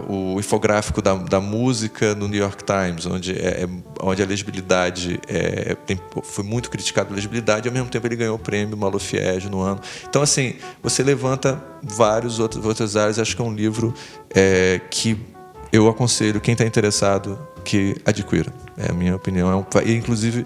o 0.07 0.39
infográfico 0.39 1.01
da, 1.01 1.15
da, 1.15 1.39
música 1.39 2.13
no 2.13 2.27
New 2.27 2.39
York 2.39 2.63
Times, 2.63 3.05
onde, 3.05 3.33
é, 3.33 3.63
é 3.63 3.69
onde 4.01 4.21
a 4.21 4.25
legibilidade 4.25 5.19
é, 5.27 5.75
tem, 5.85 5.99
foi 6.23 6.43
muito 6.43 6.69
criticado 6.69 7.13
a 7.13 7.15
legibilidade, 7.15 7.67
e 7.67 7.69
ao 7.69 7.73
mesmo 7.73 7.89
tempo 7.89 8.05
ele 8.05 8.15
ganhou 8.15 8.35
o 8.35 8.39
prêmio 8.39 8.75
Maluf 8.75 9.13
no 9.49 9.61
ano. 9.61 9.79
Então, 10.07 10.21
assim, 10.21 10.55
você 10.83 11.03
levanta 11.03 11.61
vários 11.81 12.39
outros, 12.39 12.65
outras 12.65 12.95
áreas. 12.95 13.17
Acho 13.17 13.35
que 13.35 13.41
é 13.41 13.45
um 13.45 13.53
livro 13.53 13.93
é, 14.35 14.81
que 14.89 15.17
eu 15.71 15.87
aconselho 15.87 16.41
quem 16.41 16.53
está 16.53 16.65
interessado 16.65 17.39
que 17.63 17.95
adquira. 18.05 18.51
É 18.77 18.91
a 18.91 18.93
minha 18.93 19.15
opinião. 19.15 19.51
É 19.51 19.55
um, 19.55 19.65
inclusive, 19.95 20.45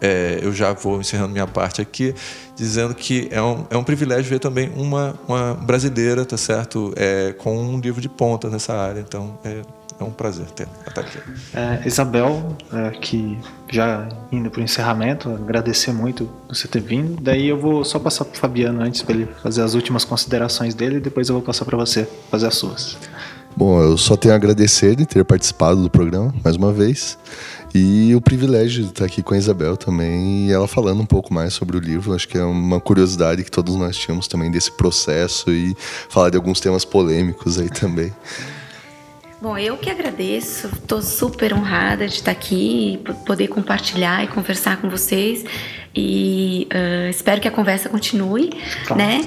é, 0.00 0.40
eu 0.42 0.52
já 0.52 0.72
vou 0.72 1.00
encerrando 1.00 1.30
minha 1.30 1.46
parte 1.46 1.80
aqui, 1.80 2.14
dizendo 2.56 2.94
que 2.94 3.28
é 3.30 3.40
um, 3.42 3.66
é 3.70 3.76
um 3.76 3.84
privilégio 3.84 4.30
ver 4.30 4.38
também 4.38 4.70
uma, 4.74 5.14
uma 5.28 5.54
brasileira, 5.54 6.24
tá 6.24 6.36
certo, 6.36 6.92
é, 6.96 7.32
com 7.32 7.56
um 7.56 7.78
livro 7.78 8.00
de 8.00 8.08
ponta 8.08 8.48
nessa 8.48 8.74
área. 8.74 9.00
Então, 9.00 9.38
é, 9.44 9.62
é 10.00 10.04
um 10.04 10.10
prazer 10.10 10.46
ter 10.46 10.66
a 10.86 11.00
aqui. 11.00 11.18
É, 11.54 11.82
Isabel, 11.86 12.56
é, 12.72 12.90
que 12.90 13.38
já 13.70 14.08
indo 14.32 14.50
para 14.50 14.60
o 14.60 14.64
encerramento, 14.64 15.28
agradecer 15.30 15.92
muito 15.92 16.28
você 16.48 16.66
ter 16.66 16.80
vindo. 16.80 17.20
Daí 17.20 17.48
eu 17.48 17.58
vou 17.58 17.84
só 17.84 17.98
passar 17.98 18.24
para 18.24 18.34
o 18.34 18.38
Fabiano 18.38 18.80
antes 18.80 19.02
para 19.02 19.14
ele 19.14 19.28
fazer 19.42 19.62
as 19.62 19.74
últimas 19.74 20.04
considerações 20.04 20.74
dele 20.74 20.96
e 20.96 21.00
depois 21.00 21.28
eu 21.28 21.34
vou 21.34 21.42
passar 21.42 21.66
para 21.66 21.76
você 21.76 22.08
fazer 22.30 22.46
as 22.46 22.54
suas. 22.54 22.96
Bom, 23.54 23.82
eu 23.82 23.98
só 23.98 24.16
tenho 24.16 24.32
a 24.32 24.36
agradecer 24.36 24.96
de 24.96 25.04
ter 25.04 25.24
participado 25.24 25.82
do 25.82 25.90
programa 25.90 26.32
mais 26.42 26.56
uma 26.56 26.72
vez. 26.72 27.18
E 27.74 28.14
o 28.14 28.20
privilégio 28.20 28.82
de 28.82 28.90
estar 28.90 29.04
aqui 29.04 29.22
com 29.22 29.34
a 29.34 29.38
Isabel 29.38 29.76
também 29.76 30.48
e 30.48 30.52
ela 30.52 30.66
falando 30.66 31.00
um 31.00 31.06
pouco 31.06 31.32
mais 31.32 31.54
sobre 31.54 31.76
o 31.76 31.80
livro. 31.80 32.12
Acho 32.12 32.26
que 32.26 32.36
é 32.36 32.42
uma 32.42 32.80
curiosidade 32.80 33.44
que 33.44 33.50
todos 33.50 33.76
nós 33.76 33.96
tínhamos 33.96 34.26
também 34.26 34.50
desse 34.50 34.72
processo 34.72 35.50
e 35.50 35.76
falar 36.08 36.30
de 36.30 36.36
alguns 36.36 36.58
temas 36.58 36.84
polêmicos 36.84 37.58
aí 37.58 37.68
também. 37.70 38.12
Bom, 39.40 39.56
eu 39.56 39.78
que 39.78 39.88
agradeço, 39.88 40.66
estou 40.66 41.00
super 41.00 41.54
honrada 41.54 42.06
de 42.06 42.14
estar 42.14 42.30
aqui, 42.30 43.00
poder 43.24 43.48
compartilhar 43.48 44.22
e 44.22 44.26
conversar 44.26 44.78
com 44.82 44.90
vocês 44.90 45.46
e 45.94 46.68
uh, 46.70 47.08
espero 47.08 47.40
que 47.40 47.48
a 47.48 47.50
conversa 47.50 47.88
continue, 47.88 48.50
claro. 48.86 49.02
né? 49.02 49.20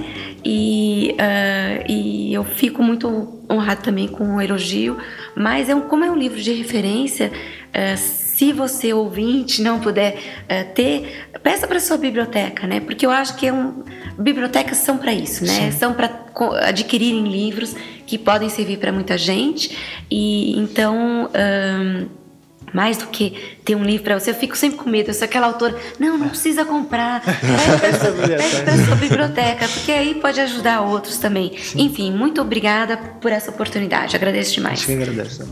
E, 0.45 1.15
uh, 1.19 1.91
e 1.91 2.33
eu 2.33 2.43
fico 2.43 2.83
muito 2.83 3.43
honrada 3.49 3.81
também 3.81 4.07
com 4.07 4.35
o 4.35 4.41
elogio, 4.41 4.97
mas 5.35 5.67
é 5.67 5.73
um, 5.73 5.81
como 5.81 6.05
é 6.05 6.11
um 6.11 6.15
livro 6.15 6.39
de 6.39 6.53
referência, 6.53 7.31
uh, 7.69 8.22
se 8.43 8.51
você 8.51 8.91
ouvinte 8.91 9.61
não 9.61 9.79
puder 9.79 10.15
uh, 10.15 10.73
ter, 10.73 11.29
peça 11.41 11.65
para 11.65 11.79
sua 11.79 11.95
biblioteca, 11.95 12.67
né? 12.67 12.81
Porque 12.81 13.05
eu 13.05 13.11
acho 13.11 13.37
que 13.37 13.47
é 13.47 13.53
um, 13.53 13.83
bibliotecas 14.19 14.79
são 14.79 14.97
para 14.97 15.13
isso, 15.13 15.45
né? 15.45 15.71
Sim. 15.71 15.71
São 15.71 15.93
para 15.93 16.11
adquirirem 16.61 17.23
livros 17.23 17.73
que 18.05 18.17
podem 18.17 18.49
servir 18.49 18.79
para 18.79 18.91
muita 18.91 19.17
gente 19.17 19.77
e 20.11 20.59
então 20.59 21.29
um, 21.29 22.07
mais 22.73 22.97
do 22.97 23.07
que 23.07 23.57
ter 23.63 23.75
um 23.75 23.83
livro 23.83 24.03
para 24.03 24.19
você, 24.19 24.31
eu 24.31 24.35
fico 24.35 24.57
sempre 24.57 24.79
com 24.79 24.89
medo. 24.89 25.11
Eu 25.11 25.13
sou 25.13 25.25
aquela 25.25 25.47
autora, 25.47 25.77
não, 25.99 26.17
não 26.17 26.29
precisa 26.29 26.65
comprar, 26.65 27.21
pede 27.21 27.37
para 28.63 28.75
sua 28.85 28.95
biblioteca, 28.95 29.67
porque 29.69 29.91
aí 29.91 30.15
pode 30.15 30.41
ajudar 30.41 30.81
outros 30.81 31.17
também. 31.17 31.55
Sim. 31.57 31.83
Enfim, 31.83 32.11
muito 32.11 32.41
obrigada 32.41 32.97
por 32.97 33.31
essa 33.31 33.51
oportunidade, 33.51 34.15
agradeço 34.15 34.55
demais. 34.55 34.79
Acho 34.79 34.87
que 34.87 34.93
agradeço, 34.93 35.45